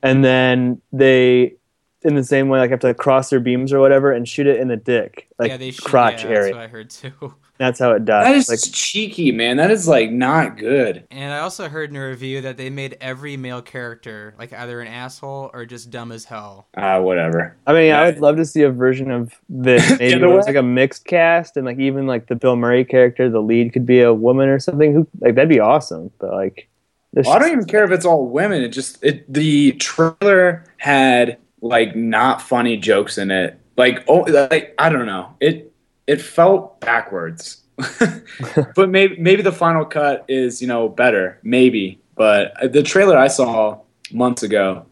And 0.04 0.24
then 0.24 0.80
they, 0.92 1.54
in 2.02 2.14
the 2.16 2.24
same 2.24 2.48
way, 2.48 2.58
like 2.58 2.70
have 2.70 2.80
to 2.80 2.94
cross 2.94 3.30
their 3.30 3.40
beams 3.40 3.72
or 3.72 3.80
whatever 3.80 4.12
and 4.12 4.28
shoot 4.28 4.46
it 4.46 4.60
in 4.60 4.68
the 4.68 4.76
dick, 4.76 5.28
like 5.38 5.50
yeah, 5.50 5.56
they 5.56 5.70
should, 5.70 5.84
crotch 5.84 6.24
yeah, 6.24 6.30
area. 6.30 6.42
That's 6.42 6.54
what 6.54 6.62
I 6.62 6.68
heard 6.68 6.90
too. 6.90 7.34
That's 7.62 7.78
how 7.78 7.92
it 7.92 8.04
dies. 8.04 8.26
that 8.26 8.34
is 8.36 8.48
like 8.48 8.72
cheeky 8.74 9.30
man 9.30 9.56
that 9.58 9.70
is 9.70 9.86
like 9.86 10.10
not 10.10 10.56
good 10.58 11.04
And 11.10 11.32
I 11.32 11.38
also 11.38 11.68
heard 11.68 11.90
in 11.90 11.96
a 11.96 12.04
review 12.08 12.40
that 12.40 12.56
they 12.56 12.70
made 12.70 12.96
every 13.00 13.36
male 13.36 13.62
character 13.62 14.34
like 14.38 14.52
either 14.52 14.80
an 14.80 14.88
asshole 14.88 15.50
or 15.54 15.64
just 15.64 15.90
dumb 15.90 16.10
as 16.12 16.24
hell. 16.24 16.66
ah 16.76 17.00
whatever 17.00 17.56
I 17.66 17.72
mean, 17.72 17.80
I 17.82 17.84
Yeah. 17.86 18.04
would 18.06 18.20
love 18.20 18.36
to 18.36 18.44
see 18.44 18.62
a 18.62 18.70
version 18.70 19.10
of 19.10 19.32
this. 19.48 19.88
Maybe 19.98 20.18
Get 20.18 20.20
where 20.20 20.38
it's 20.38 20.46
away. 20.48 20.54
like 20.56 20.60
a 20.60 20.66
mixed 20.66 21.04
cast, 21.04 21.56
and 21.56 21.64
like 21.64 21.78
even 21.78 22.06
like 22.06 22.26
the 22.26 22.34
Bill 22.34 22.56
Murray 22.56 22.84
character, 22.84 23.30
the 23.30 23.40
lead 23.40 23.72
could 23.72 23.86
be 23.86 24.00
a 24.00 24.12
woman 24.12 24.48
or 24.48 24.58
something. 24.58 24.92
Who 24.92 25.06
like 25.20 25.36
that'd 25.36 25.48
be 25.48 25.60
awesome. 25.60 26.10
But 26.18 26.32
like, 26.32 26.68
this 27.12 27.26
well, 27.26 27.36
i 27.36 27.38
don't 27.38 27.52
even 27.52 27.64
care 27.66 27.84
if 27.84 27.90
it's 27.90 28.04
all 28.06 28.26
women 28.26 28.62
it 28.62 28.68
just 28.70 29.02
it 29.04 29.30
the 29.32 29.72
trailer 29.72 30.64
had 30.78 31.38
like 31.60 31.94
not 31.94 32.40
funny 32.42 32.76
jokes 32.76 33.18
in 33.18 33.30
it 33.30 33.58
like 33.76 34.02
oh 34.08 34.20
like 34.50 34.74
i 34.78 34.88
don't 34.88 35.06
know 35.06 35.34
it 35.40 35.71
it 36.06 36.20
felt 36.20 36.80
backwards 36.80 37.58
but 38.76 38.90
maybe 38.90 39.16
maybe 39.18 39.42
the 39.42 39.52
final 39.52 39.84
cut 39.84 40.24
is 40.28 40.60
you 40.60 40.68
know 40.68 40.88
better, 40.88 41.38
maybe. 41.42 41.98
But 42.14 42.54
the 42.72 42.82
trailer 42.82 43.16
I 43.16 43.28
saw 43.28 43.80
months 44.12 44.42
ago 44.42 44.86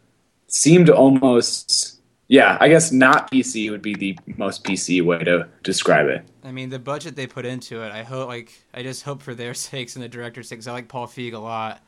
seemed 0.49 0.89
almost 0.91 2.01
yeah. 2.29 2.57
I 2.61 2.69
guess 2.69 2.91
not 2.91 3.31
PC 3.31 3.71
would 3.71 3.83
be 3.83 3.95
the 3.95 4.19
most 4.37 4.65
PC 4.65 5.03
way 5.03 5.19
to 5.25 5.47
describe 5.63 6.07
it. 6.09 6.25
I 6.43 6.53
mean, 6.53 6.71
the 6.71 6.79
budget 6.79 7.17
they 7.17 7.27
put 7.27 7.45
into 7.45 7.83
it, 7.83 7.93
I 7.93 8.03
hope, 8.03 8.29
like, 8.29 8.53
I 8.73 8.83
just 8.83 9.03
hope 9.03 9.21
for 9.21 9.35
their 9.35 9.53
sakes 9.69 9.95
and 9.95 10.03
the 10.03 10.09
director's 10.09 10.49
sakes. 10.49 10.67
I 10.67 10.73
like 10.73 10.89
Paul 10.89 11.07
Feig 11.07 11.35
a 11.35 11.39
lot. 11.39 11.83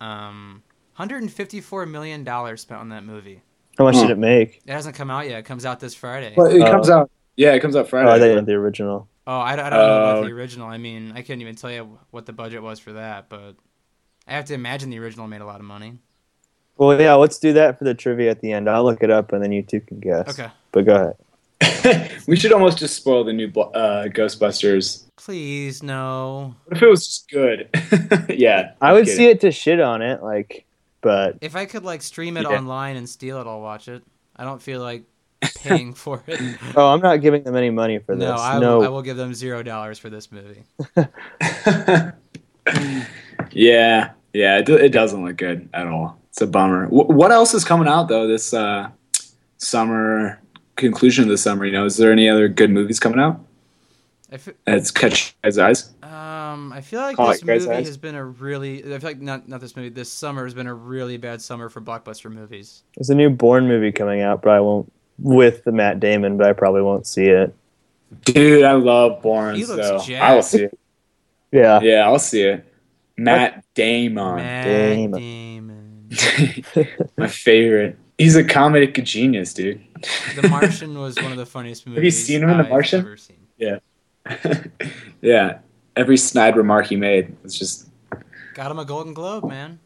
Um, 0.00 0.62
154 0.96 1.86
million 1.86 2.24
dollars 2.24 2.62
spent 2.62 2.80
on 2.80 2.88
that 2.90 3.04
movie. 3.04 3.40
How 3.78 3.84
much 3.84 3.94
Huh. 3.96 4.02
did 4.02 4.10
it 4.10 4.18
make? 4.18 4.62
It 4.66 4.72
hasn't 4.72 4.96
come 4.96 5.10
out 5.10 5.28
yet. 5.28 5.38
It 5.38 5.44
comes 5.44 5.64
out 5.64 5.80
this 5.80 5.94
Friday. 5.94 6.32
But 6.36 6.52
it 6.54 6.62
Oh. 6.62 6.70
comes 6.70 6.90
out. 6.90 7.10
Yeah, 7.36 7.52
it 7.54 7.60
comes 7.60 7.74
out 7.76 7.80
Oh, 7.84 7.86
I 7.86 7.90
Friday. 7.90 8.34
thought 8.34 8.46
the 8.46 8.54
original. 8.54 9.08
Oh, 9.26 9.38
I, 9.38 9.52
I 9.52 9.56
don't 9.56 9.70
know 9.70 9.76
about 9.76 10.16
Oh. 10.18 10.24
the 10.24 10.30
original. 10.32 10.68
I 10.68 10.78
mean, 10.78 11.12
I 11.14 11.22
couldn't 11.22 11.40
even 11.40 11.54
tell 11.56 11.70
you 11.70 11.98
what 12.10 12.26
the 12.26 12.32
budget 12.32 12.62
was 12.62 12.78
for 12.78 12.92
that, 12.92 13.28
but 13.28 13.54
I 14.28 14.32
have 14.32 14.44
to 14.46 14.54
imagine 14.54 14.90
the 14.90 14.98
original 14.98 15.26
made 15.26 15.40
a 15.40 15.46
lot 15.46 15.60
of 15.60 15.66
money. 15.66 15.98
Well, 16.76 17.00
yeah, 17.00 17.14
let's 17.14 17.38
do 17.38 17.52
that 17.54 17.78
for 17.78 17.84
the 17.84 17.94
trivia 17.94 18.30
at 18.30 18.40
the 18.40 18.52
end. 18.52 18.68
I'll 18.68 18.84
look 18.84 19.02
it 19.02 19.10
up 19.10 19.32
and 19.32 19.42
then 19.42 19.52
you 19.52 19.62
two 19.62 19.80
can 19.80 20.00
guess. 20.00 20.28
Okay. 20.38 20.50
But 20.72 20.84
go 20.86 20.94
ahead. 20.94 22.10
we 22.26 22.36
should 22.36 22.52
almost 22.52 22.78
just 22.78 22.96
spoil 22.96 23.24
the 23.24 23.32
new 23.32 23.46
uh, 23.48 24.04
Ghostbusters. 24.06 25.04
Please, 25.16 25.82
no. 25.82 26.54
What 26.66 26.76
if 26.76 26.82
it 26.82 26.88
was 26.88 27.06
just 27.06 27.30
good? 27.30 27.68
yeah, 28.38 28.72
I 28.80 28.92
would 28.92 29.06
see 29.08 29.26
it 29.28 29.40
to 29.42 29.52
shit 29.52 29.80
on 29.80 30.02
it, 30.02 30.22
like, 30.22 30.64
but 31.00 31.38
If 31.40 31.54
I 31.56 31.64
could, 31.66 31.84
like, 31.84 32.02
stream 32.02 32.36
it 32.36 32.42
Yeah. 32.42 32.48
online 32.56 32.96
and 32.96 33.08
steal 33.08 33.40
it, 33.40 33.46
I'll 33.46 33.60
watch 33.60 33.88
it. 33.88 34.02
I 34.36 34.44
don't 34.44 34.60
feel 34.60 34.80
like 34.82 35.04
paying 35.56 35.94
for 35.94 36.22
it. 36.26 36.58
oh, 36.76 36.88
I'm 36.88 37.00
not 37.00 37.20
giving 37.20 37.42
them 37.44 37.56
any 37.56 37.70
money 37.70 37.98
for 37.98 38.14
this. 38.14 38.24
No, 38.28 38.36
I, 38.36 38.58
no, 38.58 38.78
will, 38.78 38.84
I 38.84 38.88
will 38.88 39.02
give 39.02 39.16
them 39.16 39.34
zero 39.34 39.62
dollars 39.62 39.98
for 39.98 40.10
this 40.10 40.30
movie. 40.32 40.64
yeah, 43.50 44.12
yeah, 44.32 44.58
it, 44.58 44.68
it 44.68 44.92
doesn't 44.92 45.24
look 45.24 45.36
good 45.36 45.68
at 45.74 45.86
all. 45.86 46.18
It's 46.28 46.40
a 46.40 46.46
bummer. 46.46 46.86
Wh- 46.86 47.10
what 47.10 47.30
else 47.30 47.54
is 47.54 47.64
coming 47.64 47.88
out 47.88 48.08
though 48.08 48.26
this 48.26 48.52
uh, 48.52 48.90
summer? 49.58 50.40
Conclusion 50.76 51.24
of 51.24 51.30
the 51.30 51.38
summer. 51.38 51.64
You 51.64 51.72
know, 51.72 51.84
is 51.84 51.96
there 51.96 52.10
any 52.10 52.28
other 52.28 52.48
good 52.48 52.70
movies 52.70 52.98
coming 52.98 53.20
out? 53.20 53.40
I 54.32 54.38
That's 54.64 54.90
catch 54.90 55.36
your 55.42 55.50
guys' 55.50 55.58
eyes. 55.58 55.94
Um, 56.02 56.72
I 56.72 56.80
feel 56.80 57.00
like 57.00 57.16
Call 57.16 57.28
this 57.28 57.44
movie 57.44 57.70
eyes. 57.70 57.86
has 57.86 57.96
been 57.96 58.14
a 58.14 58.24
really. 58.24 58.80
I 58.80 58.98
feel 58.98 59.10
like 59.10 59.20
not 59.20 59.48
not 59.48 59.60
this 59.60 59.76
movie. 59.76 59.90
This 59.90 60.10
summer 60.10 60.44
has 60.44 60.54
been 60.54 60.66
a 60.66 60.74
really 60.74 61.16
bad 61.16 61.40
summer 61.40 61.68
for 61.68 61.80
blockbuster 61.80 62.32
movies. 62.32 62.82
there's 62.96 63.10
a 63.10 63.14
new 63.14 63.30
Bourne 63.30 63.68
movie 63.68 63.92
coming 63.92 64.20
out, 64.20 64.42
but 64.42 64.50
I 64.50 64.60
won't 64.60 64.92
with 65.18 65.64
the 65.64 65.72
Matt 65.72 66.00
Damon, 66.00 66.36
but 66.36 66.48
I 66.48 66.52
probably 66.52 66.82
won't 66.82 67.06
see 67.06 67.26
it. 67.26 67.54
Dude, 68.24 68.64
I 68.64 68.72
love 68.72 69.22
Bourne. 69.22 69.56
He 69.56 69.64
looks 69.64 69.86
so 69.86 69.98
jacked. 69.98 70.22
I 70.22 70.34
will 70.34 70.42
see 70.42 70.62
it. 70.64 70.78
Yeah. 71.50 71.80
Yeah, 71.80 72.06
I'll 72.06 72.18
see 72.18 72.42
it. 72.42 72.64
Matt 73.16 73.64
Damon, 73.74 74.36
Matt 74.36 74.64
Damon. 74.64 75.20
Damon. 75.20 76.08
my 77.16 77.28
favorite. 77.28 77.98
He's 78.18 78.36
a 78.36 78.44
comedic 78.44 79.02
genius, 79.04 79.54
dude. 79.54 79.80
The 80.40 80.48
Martian 80.48 80.98
was 80.98 81.16
one 81.16 81.32
of 81.32 81.38
the 81.38 81.46
funniest 81.46 81.86
movies. 81.86 81.96
Have 81.98 82.04
you 82.04 82.10
seen 82.10 82.42
him 82.42 82.50
in 82.50 82.58
The 82.58 82.64
I've 82.64 82.70
Martian? 82.70 83.00
ever 83.00 83.16
seen. 83.16 83.36
yeah, 85.20 85.58
every 85.96 86.16
snide 86.16 86.56
remark 86.56 86.86
he 86.86 86.96
made 86.96 87.36
was 87.42 87.58
just 87.58 87.88
Got 88.54 88.70
him 88.70 88.78
a 88.78 88.84
Golden 88.84 89.14
Globe, 89.14 89.48
man. 89.48 89.78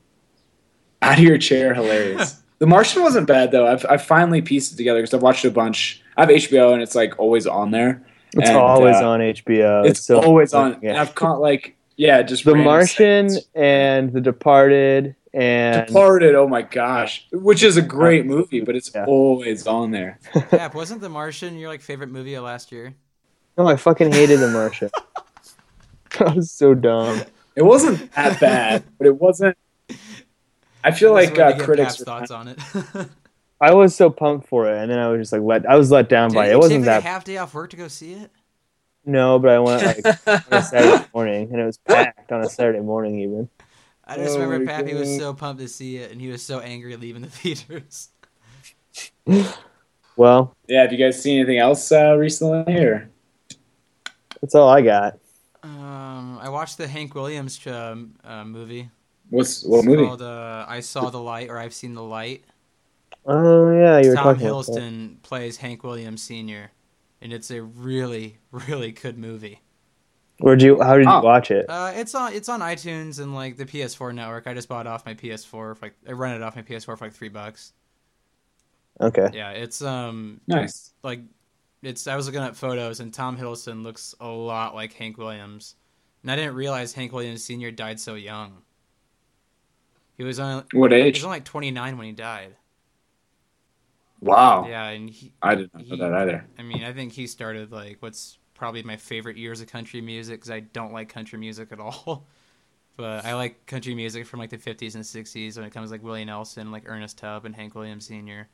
out 1.02 1.18
of 1.18 1.24
your 1.24 1.38
chair, 1.38 1.74
hilarious. 1.74 2.37
The 2.58 2.66
Martian 2.66 3.02
wasn't 3.02 3.26
bad 3.26 3.50
though. 3.52 3.66
I've 3.66 3.84
I've 3.88 4.02
finally 4.02 4.42
pieced 4.42 4.72
it 4.72 4.76
together 4.76 5.00
because 5.00 5.14
I've 5.14 5.22
watched 5.22 5.44
a 5.44 5.50
bunch. 5.50 6.02
I 6.16 6.22
have 6.22 6.30
HBO 6.30 6.72
and 6.72 6.82
it's 6.82 6.94
like 6.94 7.18
always 7.18 7.46
on 7.46 7.70
there. 7.70 8.04
It's 8.34 8.48
And, 8.48 8.58
always 8.58 8.96
uh, 8.96 9.08
on 9.08 9.20
HBO. 9.20 9.86
It's 9.86 10.00
so 10.00 10.20
always 10.20 10.52
on. 10.54 10.78
Yeah. 10.82 10.90
And 10.90 10.98
I've 10.98 11.14
caught 11.14 11.40
like 11.40 11.76
yeah, 11.96 12.22
just 12.22 12.44
The 12.44 12.54
Martian 12.54 13.28
segments. 13.30 13.48
and 13.54 14.12
The 14.12 14.20
Departed 14.20 15.14
and 15.34 15.86
Departed. 15.86 16.34
Oh 16.34 16.46
my 16.48 16.62
gosh, 16.62 17.26
which 17.32 17.62
is 17.62 17.76
a 17.76 17.82
great 17.82 18.26
movie, 18.26 18.60
but 18.60 18.76
it's 18.76 18.90
Yeah. 18.94 19.04
always 19.06 19.66
on 19.66 19.90
there. 19.90 20.18
yeah, 20.52 20.70
wasn't 20.72 21.00
The 21.00 21.08
Martian 21.08 21.58
your 21.58 21.68
like 21.68 21.80
favorite 21.80 22.10
movie 22.10 22.34
of 22.34 22.44
last 22.44 22.70
year? 22.72 22.94
no, 23.56 23.66
I 23.66 23.76
fucking 23.76 24.12
hated 24.12 24.38
The 24.40 24.48
Martian. 24.48 24.90
I 26.20 26.32
was 26.34 26.50
so 26.50 26.74
dumb. 26.74 27.22
It 27.56 27.62
wasn't 27.62 28.12
that 28.12 28.40
bad, 28.40 28.84
but 28.98 29.06
it 29.06 29.16
wasn't. 29.20 29.56
I 30.88 30.90
feel 30.92 31.10
I 31.10 31.24
like 31.24 31.38
uh, 31.38 31.58
critics 31.58 31.96
Pap's 31.96 32.04
thoughts 32.04 32.30
on 32.30 32.48
it. 32.48 32.58
I 33.60 33.74
was 33.74 33.94
so 33.94 34.08
pumped 34.08 34.48
for 34.48 34.72
it, 34.72 34.78
and 34.78 34.90
then 34.90 34.98
I 34.98 35.08
was 35.08 35.20
just 35.20 35.32
like 35.32 35.42
let. 35.42 35.68
I 35.68 35.76
was 35.76 35.90
let 35.90 36.08
down 36.08 36.32
by 36.32 36.46
it. 36.46 36.52
It 36.52 36.58
wasn't 36.58 36.84
that 36.86 37.00
a 37.00 37.06
half 37.06 37.24
day 37.24 37.36
off 37.36 37.54
work 37.54 37.70
to 37.70 37.76
go 37.76 37.88
see 37.88 38.12
it? 38.14 38.30
no, 39.04 39.38
but 39.38 39.50
I 39.50 39.58
went 39.58 40.04
like 40.04 40.26
on 40.26 40.58
a 40.58 40.62
Saturday 40.62 41.04
morning, 41.14 41.48
and 41.50 41.60
it 41.60 41.64
was 41.64 41.78
packed 41.78 42.30
on 42.30 42.42
a 42.42 42.48
Saturday 42.48 42.80
morning 42.80 43.20
even. 43.20 43.48
I 44.04 44.16
just 44.16 44.36
Oh 44.36 44.40
remember 44.40 44.64
my 44.64 44.72
Pappy 44.72 44.94
was 44.94 45.16
so 45.16 45.34
pumped 45.34 45.60
to 45.60 45.68
see 45.68 45.96
it, 45.96 46.10
and 46.10 46.20
he 46.20 46.28
was 46.28 46.42
so 46.42 46.60
angry 46.60 46.96
leaving 46.96 47.22
the 47.22 47.28
theaters. 47.30 48.08
Well, 50.16 50.56
Yeah, 50.66 50.82
have 50.82 50.92
you 50.92 50.98
guys 50.98 51.20
seen 51.22 51.38
anything 51.38 51.58
else 51.58 51.92
uh, 51.92 52.16
recently? 52.16 52.72
Here, 52.72 53.10
that's 54.40 54.54
all 54.54 54.68
I 54.68 54.82
got. 54.82 55.18
Um, 55.62 56.38
I 56.40 56.48
watched 56.48 56.78
the 56.78 56.88
Hank 56.88 57.14
Williams 57.14 57.64
um, 57.66 58.14
uh, 58.24 58.44
movie. 58.44 58.90
What's 59.30 59.64
what 59.64 59.78
it's 59.78 59.86
movie? 59.86 60.04
Called 60.04 60.22
uh, 60.22 60.64
I 60.68 60.80
Saw 60.80 61.10
the 61.10 61.20
Light 61.20 61.48
or 61.50 61.58
I've 61.58 61.74
Seen 61.74 61.94
the 61.94 62.02
Light. 62.02 62.44
Oh 63.26 63.70
yeah, 63.70 63.98
you 63.98 64.10
were 64.10 64.14
Tom 64.14 64.24
talking 64.34 64.46
about 64.46 64.66
that. 64.66 64.72
Hiddleston 64.72 65.22
plays 65.22 65.56
Hank 65.58 65.82
Williams 65.84 66.22
Sr. 66.22 66.70
and 67.20 67.32
it's 67.32 67.50
a 67.50 67.62
really, 67.62 68.38
really 68.50 68.92
good 68.92 69.18
movie. 69.18 69.60
Where'd 70.40 70.62
you? 70.62 70.80
How 70.80 70.96
did 70.96 71.04
you 71.06 71.10
Oh. 71.10 71.20
watch 71.20 71.50
it? 71.50 71.66
Uh, 71.68 71.92
it's 71.94 72.14
on 72.14 72.32
it's 72.32 72.48
on 72.48 72.60
iTunes 72.60 73.18
and 73.20 73.34
like 73.34 73.56
the 73.56 73.66
PS4 73.66 74.14
network. 74.14 74.46
I 74.46 74.54
just 74.54 74.68
bought 74.68 74.86
it 74.86 74.88
off 74.88 75.04
my 75.04 75.14
PS4 75.14 75.46
for 75.48 75.76
like 75.82 75.94
I 76.08 76.12
rented 76.12 76.42
it 76.42 76.44
off 76.44 76.54
my 76.56 76.62
PS4 76.62 76.84
for 76.96 76.96
like 77.00 77.12
three 77.12 77.28
bucks. 77.28 77.72
Okay. 79.00 79.28
Yeah, 79.32 79.50
it's 79.50 79.82
um 79.82 80.40
Nice. 80.46 80.92
like 81.02 81.20
it's 81.82 82.06
I 82.06 82.16
was 82.16 82.26
looking 82.26 82.40
at 82.42 82.56
photos 82.56 83.00
and 83.00 83.12
Tom 83.12 83.36
Hiddleston 83.36 83.82
looks 83.82 84.14
a 84.20 84.28
lot 84.28 84.74
like 84.74 84.92
Hank 84.94 85.18
Williams. 85.18 85.74
And 86.22 86.30
I 86.32 86.36
didn't 86.36 86.54
realize 86.54 86.92
Hank 86.92 87.12
Williams 87.12 87.44
Sr. 87.44 87.70
died 87.70 88.00
so 88.00 88.14
young. 88.14 88.62
He 90.18 90.24
was 90.24 90.38
on 90.40 90.64
What 90.72 90.92
age? 90.92 91.16
he 91.16 91.20
was 91.20 91.24
only 91.24 91.36
like 91.36 91.44
29 91.44 91.96
when 91.96 92.06
he 92.06 92.12
died. 92.12 92.56
Wow, 94.20 94.66
Yeah, 94.68 94.88
and 94.88 95.08
he, 95.08 95.32
I 95.40 95.54
didn't 95.54 95.88
know 95.88 95.96
that 95.96 96.12
either. 96.12 96.44
I 96.58 96.62
mean, 96.62 96.82
I 96.82 96.92
think 96.92 97.12
he 97.12 97.28
started 97.28 97.70
like 97.70 97.98
what's 98.00 98.38
probably 98.52 98.82
my 98.82 98.96
favorite 98.96 99.36
years 99.36 99.60
of 99.60 99.68
country 99.68 100.00
music 100.00 100.40
because 100.40 100.50
I 100.50 100.60
don't 100.60 100.92
like 100.92 101.08
country 101.08 101.38
music 101.38 101.72
at 101.72 101.80
all. 101.80 102.26
But 102.98 103.24
I 103.24 103.34
like 103.34 103.64
country 103.66 103.94
music 103.94 104.26
from 104.26 104.40
like 104.40 104.50
the 104.50 104.58
50s 104.58 104.96
and 104.96 105.04
60s 105.04 105.56
when 105.56 105.64
it 105.64 105.72
comes 105.72 105.90
to, 105.90 105.94
like 105.94 106.02
Willie 106.02 106.24
Nelson, 106.24 106.72
like 106.72 106.82
Ernest 106.84 107.16
Tubb, 107.16 107.44
and 107.44 107.54
Hank 107.54 107.76
Williams 107.76 108.08
Sr. 108.08 108.48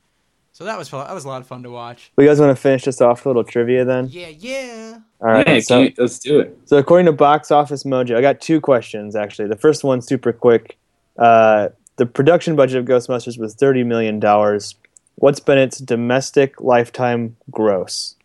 So 0.53 0.65
that 0.65 0.77
was 0.77 0.87
fun. 0.87 1.07
That 1.07 1.15
was 1.15 1.25
a 1.25 1.29
lot 1.29 1.41
of 1.41 1.47
fun 1.47 1.63
to 1.63 1.71
watch. 1.71 2.13
Well, 2.15 2.27
you 2.27 2.31
guys 2.31 2.39
want 2.41 2.55
to 2.55 2.61
finish 2.61 2.85
this 2.85 3.01
off 3.01 3.21
with 3.21 3.25
a 3.25 3.29
little 3.31 3.45
trivia 3.45 3.87
then? 3.87 4.07
Yeah, 4.11 4.29
yeah. 4.29 4.99
All 5.23 5.29
right. 5.29 5.49
yeah, 5.49 5.61
so, 5.61 5.89
let's 5.97 6.19
do 6.19 6.41
it. 6.41 6.59
so 6.67 6.77
according 6.77 7.07
to 7.07 7.13
Box 7.13 7.51
Office 7.51 7.85
Mojo, 7.85 8.17
I 8.17 8.21
got 8.21 8.43
two 8.43 8.61
questions 8.61 9.17
actually. 9.17 9.49
The 9.49 9.57
first 9.57 9.83
one's 9.83 10.07
super 10.07 10.31
quick. 10.31 10.77
Uh, 11.17 11.69
the 11.97 12.07
production 12.07 12.57
budget 12.57 12.79
of 12.79 12.85
Ghostbusters 12.87 13.39
was 13.39 13.55
thirty 13.55 13.85
million 13.85 14.19
dollars. 14.21 14.75
What's 15.17 15.41
been 15.41 15.59
its 15.59 15.79
domestic 15.79 16.61
lifetime 16.61 17.37
gross? 17.51 18.17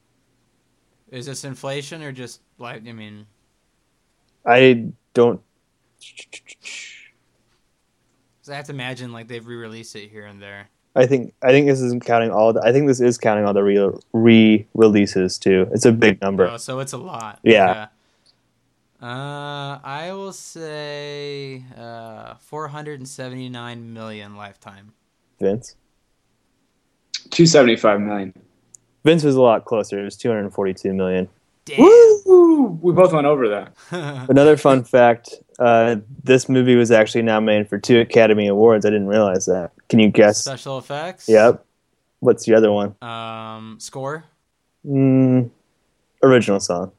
Is 1.11 1.25
this 1.27 1.43
inflation 1.43 2.01
or 2.01 2.11
just 2.11 2.41
like 2.57 2.87
I 2.87 2.91
mean? 2.93 3.25
I 4.45 4.85
don't. 5.13 5.41
'cause 8.41 8.49
I 8.49 8.55
have 8.55 8.65
to 8.65 8.73
imagine 8.73 9.11
like 9.11 9.27
they've 9.27 9.45
re-released 9.45 9.95
it 9.95 10.09
here 10.09 10.25
and 10.25 10.41
there. 10.41 10.69
I 10.95 11.05
think 11.05 11.33
I 11.43 11.49
think 11.49 11.67
this 11.67 11.81
isn't 11.81 12.03
counting 12.03 12.31
all. 12.31 12.53
The, 12.53 12.61
I 12.61 12.71
think 12.71 12.87
this 12.87 12.99
is 12.99 13.17
counting 13.17 13.45
all 13.45 13.53
the 13.53 13.63
re 13.63 13.89
re 14.13 14.65
releases 14.73 15.37
too. 15.37 15.67
It's 15.71 15.85
a 15.85 15.91
big 15.91 16.19
number. 16.21 16.47
Oh, 16.47 16.57
so 16.57 16.79
it's 16.79 16.93
a 16.93 16.97
lot. 16.97 17.39
Yeah. 17.43 17.69
Okay. 17.71 17.85
Uh, 19.01 19.79
I 19.83 20.11
will 20.11 20.33
say 20.33 21.63
uh, 21.77 22.35
479 22.35 23.93
million 23.93 24.35
lifetime. 24.35 24.91
Vince. 25.39 25.75
Two 27.29 27.45
seventy 27.45 27.75
five 27.75 28.01
million. 28.01 28.33
Vince 29.05 29.23
was 29.23 29.35
a 29.35 29.41
lot 29.41 29.65
closer. 29.65 29.99
It 29.99 30.03
was 30.03 30.17
two 30.17 30.29
hundred 30.29 30.51
forty-two 30.51 30.93
million. 30.93 31.29
Damn. 31.65 31.79
Woo! 32.25 32.79
We 32.81 32.93
both 32.93 33.13
went 33.13 33.27
over 33.27 33.47
that. 33.49 33.73
Another 34.29 34.57
fun 34.57 34.83
fact: 34.83 35.35
uh, 35.59 35.97
this 36.23 36.49
movie 36.49 36.75
was 36.75 36.91
actually 36.91 37.21
nominated 37.21 37.69
for 37.69 37.77
two 37.77 37.99
Academy 37.99 38.47
Awards. 38.47 38.85
I 38.85 38.89
didn't 38.89 39.07
realize 39.07 39.45
that. 39.45 39.71
Can 39.89 39.99
you 39.99 40.09
guess? 40.09 40.39
Special 40.43 40.77
effects. 40.77 41.29
Yep. 41.29 41.63
What's 42.19 42.45
the 42.45 42.55
other 42.55 42.71
one? 42.71 42.95
Um, 43.01 43.77
score. 43.79 44.25
Mm, 44.85 45.49
original 46.23 46.59
song. 46.59 46.91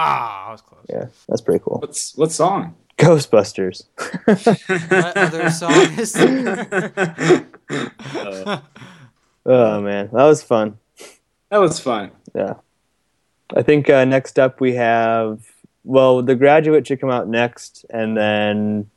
Ah, 0.00 0.48
I 0.48 0.52
was 0.52 0.60
close. 0.62 0.86
Yeah, 0.88 1.06
that's 1.28 1.40
pretty 1.40 1.60
cool. 1.64 1.78
What's 1.80 2.16
what 2.16 2.30
song? 2.30 2.76
Ghostbusters. 2.98 3.84
What 4.26 5.16
other 5.16 5.50
song 5.50 5.72
is 5.98 6.12
there? 6.12 7.46
Uh, 7.70 8.60
oh 9.44 9.80
man, 9.82 10.08
that 10.10 10.24
was 10.24 10.42
fun. 10.42 10.78
that 11.50 11.58
was 11.58 11.78
fun. 11.78 12.10
Yeah. 12.34 12.54
I 13.54 13.60
think 13.62 13.90
uh, 13.90 14.04
next 14.06 14.38
up 14.38 14.58
we 14.60 14.74
have 14.74 15.44
well, 15.84 16.22
The 16.22 16.34
Graduate 16.34 16.86
should 16.86 17.00
come 17.00 17.10
out 17.10 17.28
next, 17.28 17.84
and 17.90 18.16
then 18.16 18.90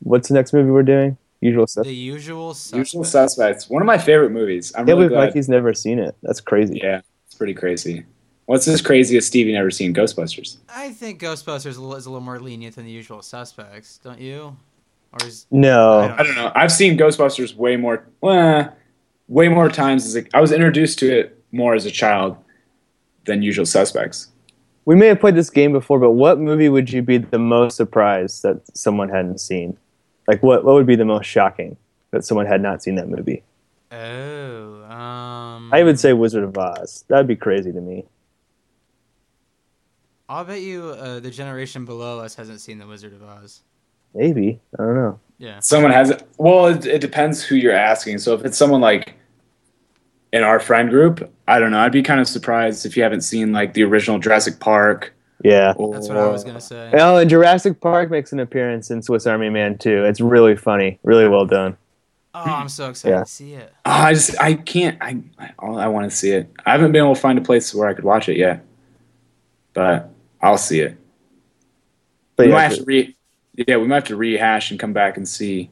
what's 0.00 0.28
the 0.28 0.34
next 0.34 0.52
movie 0.52 0.70
we're 0.70 0.82
doing? 0.82 1.16
Usual 1.40 1.66
stuff. 1.66 1.84
The 1.84 1.94
usual 1.94 2.54
suspect. 2.54 2.78
Usual 2.78 3.04
Suspects. 3.04 3.68
One 3.68 3.82
of 3.82 3.86
my 3.86 3.98
favorite 3.98 4.30
movies. 4.30 4.72
I'm 4.74 4.86
Can't 4.86 4.88
really 4.88 5.08
believe 5.08 5.10
glad. 5.10 5.26
Mikey's 5.26 5.48
never 5.48 5.74
seen 5.74 5.98
it. 5.98 6.16
That's 6.22 6.40
crazy. 6.40 6.80
Yeah, 6.82 7.02
it's 7.26 7.34
pretty 7.34 7.54
crazy. 7.54 8.04
What's 8.46 8.66
this 8.66 8.80
craziest 8.82 9.26
Steve 9.26 9.46
you've 9.46 9.56
ever 9.56 9.70
seen? 9.70 9.94
Ghostbusters. 9.94 10.58
I 10.68 10.90
think 10.90 11.20
Ghostbusters 11.20 11.66
is 11.66 11.76
a 11.76 11.80
little, 11.80 11.94
is 11.96 12.06
a 12.06 12.10
little 12.10 12.24
more 12.24 12.38
lenient 12.40 12.76
than 12.76 12.84
the 12.84 12.90
usual 12.90 13.22
suspects, 13.22 13.98
don't 14.04 14.20
you? 14.20 14.56
Or 15.12 15.26
is 15.26 15.46
No, 15.50 16.00
I 16.00 16.08
don't- 16.08 16.20
I 16.20 16.22
don't 16.24 16.34
know. 16.36 16.52
I've 16.54 16.72
seen 16.72 16.98
Ghostbusters 16.98 17.54
way 17.56 17.76
more, 17.76 18.04
well, 18.20 18.74
way 19.28 19.48
more 19.48 19.68
times. 19.70 20.04
As 20.06 20.16
a, 20.16 20.24
I 20.36 20.40
was 20.40 20.52
introduced 20.52 20.98
to 20.98 21.10
it 21.20 21.42
more 21.52 21.74
as 21.74 21.86
a 21.86 21.90
child 21.90 22.36
than 23.24 23.40
Usual 23.42 23.64
Suspects. 23.64 24.28
we 24.86 24.94
may 24.94 25.06
have 25.06 25.18
played 25.20 25.34
this 25.34 25.48
game 25.48 25.72
before, 25.72 25.98
but 25.98 26.10
what 26.10 26.38
movie 26.38 26.68
would 26.68 26.92
you 26.92 27.00
be 27.00 27.16
the 27.16 27.38
most 27.38 27.74
surprised 27.78 28.42
that 28.42 28.60
someone 28.76 29.08
hadn't 29.08 29.38
seen? 29.40 29.78
Like, 30.28 30.42
what 30.42 30.62
what 30.64 30.74
would 30.74 30.84
be 30.86 30.96
the 30.96 31.06
most 31.06 31.24
shocking 31.26 31.78
that 32.10 32.22
someone 32.24 32.44
had 32.44 32.60
not 32.60 32.82
seen 32.82 32.96
that 32.96 33.08
movie? 33.08 33.42
Oh, 33.90 34.82
um, 34.84 35.70
I 35.72 35.82
would 35.82 35.98
say 35.98 36.12
Wizard 36.12 36.44
of 36.44 36.58
Oz. 36.58 37.04
That'd 37.08 37.26
be 37.26 37.36
crazy 37.36 37.72
to 37.72 37.80
me. 37.80 38.04
I'll 40.28 40.44
bet 40.44 40.60
you 40.62 40.84
uh, 40.84 41.20
the 41.20 41.30
generation 41.30 41.84
below 41.84 42.20
us 42.20 42.34
hasn't 42.34 42.60
seen 42.60 42.78
The 42.78 42.86
Wizard 42.86 43.12
of 43.12 43.22
Oz. 43.22 43.62
Maybe 44.14 44.60
I 44.78 44.82
don't 44.82 44.94
know. 44.94 45.20
Yeah. 45.38 45.58
Someone 45.60 45.90
has 45.90 46.10
it. 46.10 46.26
Well, 46.38 46.66
it, 46.66 46.86
it 46.86 47.00
depends 47.00 47.42
who 47.42 47.56
you're 47.56 47.74
asking. 47.74 48.18
So 48.18 48.34
if 48.34 48.44
it's 48.44 48.56
someone 48.56 48.80
like 48.80 49.14
in 50.32 50.42
our 50.42 50.60
friend 50.60 50.88
group, 50.88 51.30
I 51.48 51.58
don't 51.58 51.70
know. 51.72 51.80
I'd 51.80 51.92
be 51.92 52.02
kind 52.02 52.20
of 52.20 52.28
surprised 52.28 52.86
if 52.86 52.96
you 52.96 53.02
haven't 53.02 53.22
seen 53.22 53.52
like 53.52 53.74
the 53.74 53.82
original 53.82 54.18
Jurassic 54.18 54.60
Park. 54.60 55.12
Yeah. 55.42 55.74
Or, 55.76 55.92
That's 55.92 56.08
what 56.08 56.16
I 56.16 56.26
was 56.28 56.44
gonna 56.44 56.60
say. 56.60 56.90
Oh, 56.94 57.16
and 57.18 57.28
Jurassic 57.28 57.80
Park 57.80 58.10
makes 58.10 58.32
an 58.32 58.38
appearance 58.40 58.90
in 58.90 59.02
Swiss 59.02 59.26
Army 59.26 59.50
Man 59.50 59.76
too. 59.76 60.04
It's 60.04 60.20
really 60.20 60.56
funny, 60.56 60.98
really 61.02 61.28
well 61.28 61.44
done. 61.44 61.76
Oh, 62.36 62.40
I'm 62.40 62.68
so 62.68 62.88
excited 62.90 63.14
Yeah. 63.16 63.24
to 63.24 63.30
see 63.30 63.52
it. 63.54 63.72
Oh, 63.84 63.90
I 63.90 64.14
just 64.14 64.40
I 64.40 64.54
can't. 64.54 64.96
I 65.02 65.18
I, 65.38 65.52
I 65.66 65.88
want 65.88 66.08
to 66.10 66.16
see 66.16 66.30
it. 66.30 66.50
I 66.64 66.70
haven't 66.72 66.92
been 66.92 67.02
able 67.04 67.14
to 67.14 67.20
find 67.20 67.38
a 67.38 67.42
place 67.42 67.74
where 67.74 67.88
I 67.88 67.94
could 67.94 68.04
watch 68.04 68.28
it 68.28 68.36
yet, 68.36 68.64
but 69.72 70.10
I'll 70.44 70.58
see 70.58 70.80
it. 70.80 70.96
But 72.36 72.46
we 72.46 72.52
yeah, 72.52 72.54
might 72.54 72.62
have 72.64 72.76
to 72.76 72.84
re, 72.84 73.16
yeah, 73.54 73.76
we 73.78 73.86
might 73.86 73.96
have 73.96 74.04
to 74.04 74.16
rehash 74.16 74.70
and 74.70 74.78
come 74.78 74.92
back 74.92 75.16
and 75.16 75.26
see 75.26 75.70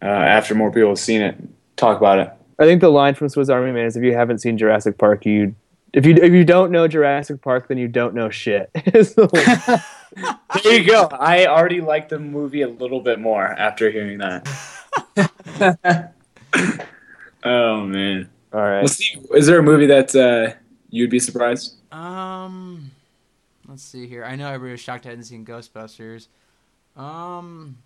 uh, 0.00 0.06
after 0.06 0.54
more 0.54 0.72
people 0.72 0.88
have 0.88 0.98
seen 0.98 1.20
it. 1.20 1.36
Talk 1.76 1.98
about 1.98 2.18
it. 2.18 2.32
I 2.58 2.64
think 2.64 2.80
the 2.80 2.88
line 2.88 3.14
from 3.14 3.28
Swiss 3.28 3.50
Army 3.50 3.72
Man 3.72 3.84
is 3.84 3.94
if 3.94 4.02
you 4.02 4.14
haven't 4.14 4.38
seen 4.38 4.56
Jurassic 4.56 4.96
Park, 4.96 5.26
you 5.26 5.54
if 5.92 6.06
you 6.06 6.14
if 6.14 6.32
you 6.32 6.44
don't 6.44 6.72
know 6.72 6.88
Jurassic 6.88 7.42
Park, 7.42 7.68
then 7.68 7.76
you 7.76 7.88
don't 7.88 8.14
know 8.14 8.30
shit. 8.30 8.70
The. 8.84 9.84
There 10.62 10.80
you 10.80 10.86
go. 10.88 11.08
I 11.12 11.46
already 11.46 11.82
like 11.82 12.08
the 12.08 12.18
movie 12.18 12.62
a 12.62 12.68
little 12.68 13.00
bit 13.00 13.18
more 13.18 13.44
after 13.44 13.90
hearing 13.90 14.18
that. 14.18 14.48
oh 17.44 17.84
man. 17.84 18.30
All 18.52 18.60
right. 18.60 18.78
Well, 18.78 18.88
Steve, 18.88 19.26
is 19.34 19.46
there 19.46 19.58
a 19.58 19.62
movie 19.62 19.86
that 19.86 20.14
uh, 20.16 20.54
you'd 20.88 21.10
be 21.10 21.18
surprised? 21.18 21.74
Um, 21.92 22.90
let's 23.68 23.82
see 23.82 24.06
here. 24.06 24.24
I 24.24 24.36
know 24.36 24.48
everybody 24.48 24.72
was 24.72 24.80
shocked 24.80 25.06
I 25.06 25.10
hadn't 25.10 25.24
seen 25.24 25.44
Ghostbusters. 25.44 26.28
Um, 26.96 27.76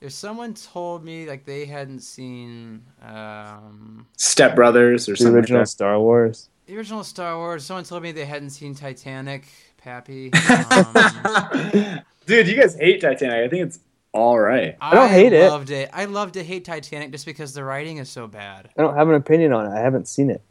if 0.00 0.12
someone 0.12 0.54
told 0.54 1.04
me 1.04 1.26
like 1.28 1.44
they 1.44 1.66
hadn't 1.66 2.00
seen 2.00 2.82
um 3.02 4.06
Step 4.16 4.54
Brothers 4.54 5.08
or 5.08 5.12
The 5.12 5.16
something 5.18 5.34
original 5.36 5.60
like 5.60 5.68
Star 5.68 5.98
Wars. 5.98 6.48
the 6.66 6.76
original 6.76 7.04
Star 7.04 7.36
Wars, 7.36 7.64
someone 7.64 7.84
told 7.84 8.02
me 8.02 8.12
they 8.12 8.24
hadn't 8.24 8.50
seen 8.50 8.74
Titanic, 8.74 9.46
Pappy. 9.78 10.30
Um. 10.70 12.00
Dude, 12.26 12.46
you 12.46 12.56
guys 12.56 12.74
hate 12.76 13.00
Titanic. 13.00 13.46
I 13.46 13.48
think 13.48 13.62
it's 13.66 13.80
all 14.12 14.38
right. 14.38 14.76
I 14.80 14.94
don't 14.94 15.08
hate 15.08 15.32
it. 15.32 15.44
I 15.44 15.48
Loved 15.48 15.70
it. 15.70 15.88
I 15.92 16.04
love 16.04 16.32
to 16.32 16.44
hate 16.44 16.64
Titanic 16.64 17.10
just 17.10 17.24
because 17.26 17.54
the 17.54 17.64
writing 17.64 17.96
is 17.98 18.08
so 18.10 18.26
bad. 18.26 18.68
I 18.76 18.82
don't 18.82 18.94
have 18.96 19.08
an 19.08 19.14
opinion 19.14 19.52
on 19.52 19.66
it. 19.66 19.70
I 19.70 19.80
haven't 19.80 20.08
seen 20.08 20.30
it. 20.30 20.42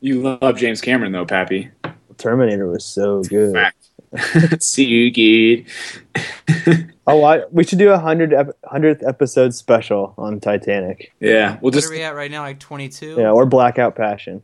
You 0.00 0.20
love 0.22 0.56
James 0.56 0.80
Cameron 0.80 1.12
though, 1.12 1.24
Pappy. 1.26 1.70
Terminator 2.18 2.66
was 2.68 2.84
so 2.84 3.22
good. 3.22 3.52
Fact. 3.54 4.62
See 4.62 4.84
you, 4.86 5.10
good. 5.10 6.90
Oh, 7.06 7.22
I, 7.22 7.42
we 7.50 7.64
should 7.64 7.78
do 7.78 7.90
a 7.90 7.98
hundred 7.98 8.32
ep- 8.32 8.56
hundredth 8.64 9.02
episode 9.06 9.54
special 9.54 10.14
on 10.16 10.40
Titanic. 10.40 11.12
yeah, 11.20 11.50
we'll 11.56 11.58
What 11.60 11.74
just 11.74 11.88
are 11.88 11.90
we 11.90 12.00
at 12.02 12.14
right 12.14 12.30
now? 12.30 12.40
Like 12.40 12.58
22? 12.58 13.16
Yeah, 13.18 13.30
or 13.30 13.44
Blackout 13.44 13.94
Passion. 13.94 14.42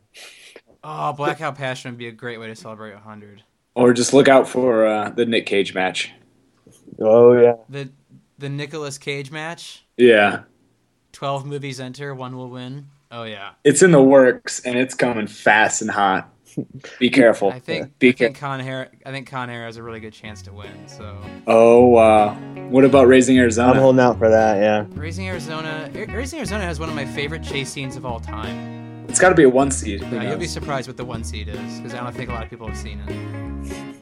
Oh, 0.83 1.11
Blackout 1.13 1.55
Passion 1.57 1.89
would 1.89 1.97
be 1.97 2.07
a 2.07 2.11
great 2.11 2.39
way 2.39 2.45
to 2.45 2.55
celebrate 2.55 2.93
100. 2.93 3.41
or 3.73 3.93
just 3.93 4.13
look 4.13 4.27
out 4.27 4.47
for 4.47 4.85
uh, 4.85 5.09
the 5.09 5.25
Nick 5.25 5.47
Cage 5.47 5.73
match. 5.73 6.11
Oh 6.99 7.33
yeah. 7.33 7.53
The 7.67 7.89
the 8.37 8.49
Nicolas 8.49 8.99
Cage 8.99 9.31
match. 9.31 9.83
Yeah, 9.97 10.43
12 11.13 11.47
movies 11.47 11.79
enter, 11.79 12.13
one 12.13 12.35
will 12.37 12.49
win. 12.51 12.89
Oh 13.09 13.23
yeah. 13.23 13.53
it's 13.63 13.81
in 13.81 13.89
the 13.91 14.03
works 14.03 14.59
and 14.65 14.77
it's 14.77 14.93
coming 14.93 15.25
fast 15.25 15.81
and 15.81 15.89
hot. 15.89 16.30
Be 16.99 17.09
careful. 17.09 17.49
I 17.49 17.59
think 17.59 17.97
Be 17.99 18.09
I 18.09 18.11
think 18.11 18.35
careful. 18.35 18.39
Con 18.39 18.61
Air 18.61 18.91
I 19.05 19.11
think 19.11 19.29
Con 19.29 19.49
Air 19.49 19.65
has 19.65 19.77
a 19.77 19.83
really 19.83 19.99
good 19.99 20.13
chance 20.13 20.41
to 20.43 20.53
win. 20.53 20.87
So 20.87 21.17
Oh 21.47 21.85
wow. 21.87 22.35
What 22.69 22.85
about 22.85 23.07
Raising 23.07 23.37
Arizona? 23.37 23.71
I'm 23.73 23.77
holding 23.77 23.99
out 23.99 24.17
for 24.17 24.29
that. 24.29 24.57
Yeah. 24.57 24.85
Raising 24.91 25.27
Arizona, 25.27 25.89
Raising 25.93 26.39
Arizona 26.39 26.63
has 26.63 26.79
one 26.79 26.89
of 26.89 26.95
my 26.95 27.05
favorite 27.05 27.43
chase 27.43 27.69
scenes 27.69 27.95
of 27.95 28.05
all 28.05 28.19
time. 28.19 29.05
It's 29.09 29.19
got 29.19 29.29
to 29.29 29.35
be 29.35 29.43
a 29.43 29.49
one 29.49 29.71
seed. 29.71 30.01
Who 30.03 30.19
Uh, 30.19 30.23
you'll 30.23 30.37
be 30.37 30.47
surprised 30.47 30.87
what 30.87 30.95
the 30.95 31.03
one 31.03 31.23
seed 31.23 31.49
is 31.49 31.77
because 31.77 31.93
I 31.93 32.01
don't 32.01 32.15
think 32.15 32.29
a 32.29 32.33
lot 32.33 32.43
of 32.43 32.49
people 32.49 32.67
have 32.67 32.77
seen 32.77 32.99
it. 33.07 34.01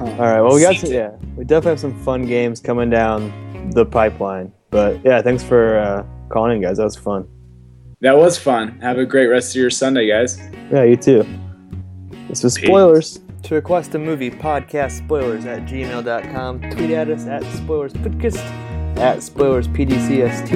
All 0.00 0.08
right. 0.16 0.40
Well, 0.40 0.54
we 0.54 0.62
got 0.62 0.76
some, 0.76 0.90
yeah. 0.92 1.10
We 1.36 1.44
definitely 1.44 1.70
have 1.70 1.80
some 1.80 2.02
fun 2.04 2.22
games 2.22 2.58
coming 2.60 2.90
down 2.90 3.70
the 3.70 3.84
pipeline. 3.86 4.52
But 4.70 5.04
yeah, 5.04 5.22
thanks 5.22 5.42
for 5.44 5.78
uh, 5.78 6.04
calling 6.30 6.56
in, 6.56 6.62
guys. 6.62 6.78
That 6.78 6.84
was 6.84 6.96
fun. 6.96 7.28
That 8.00 8.16
was 8.16 8.38
fun. 8.38 8.78
Have 8.80 8.98
a 8.98 9.04
great 9.04 9.26
rest 9.26 9.52
of 9.54 9.60
your 9.60 9.70
Sunday, 9.70 10.08
guys. 10.08 10.40
Yeah, 10.72 10.84
you 10.84 10.96
too. 10.96 11.24
This 12.30 12.44
was 12.44 12.56
Peace. 12.56 12.66
Spoilers. 12.66 13.20
To 13.42 13.56
request 13.56 13.92
a 13.96 13.98
movie, 13.98 14.30
podcast 14.30 14.92
spoilers 14.98 15.46
at 15.46 15.66
gmail.com. 15.66 16.60
Tweet 16.70 16.90
at 16.90 17.10
us 17.10 17.26
at 17.26 17.42
spoilerspodcast, 17.42 18.38
at 18.98 19.20
spoilers 19.20 19.66
pdcst. 19.66 20.52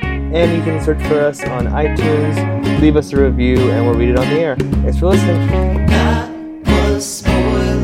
And 0.00 0.56
you 0.56 0.62
can 0.62 0.82
search 0.82 1.02
for 1.06 1.20
us 1.20 1.44
on 1.44 1.66
iTunes, 1.66 2.80
leave 2.80 2.96
us 2.96 3.12
a 3.12 3.22
review, 3.22 3.70
and 3.70 3.84
we'll 3.84 3.94
read 3.94 4.08
it 4.08 4.18
on 4.18 4.26
the 4.30 4.40
air. 4.40 4.56
Thanks 4.56 4.98
for 4.98 5.08
listening. 5.08 5.86
That 5.86 6.30
was 6.66 7.18
spoiler. 7.18 7.74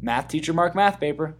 Math 0.00 0.28
teacher, 0.28 0.54
mark 0.54 0.74
math 0.74 0.98
paper. 0.98 1.36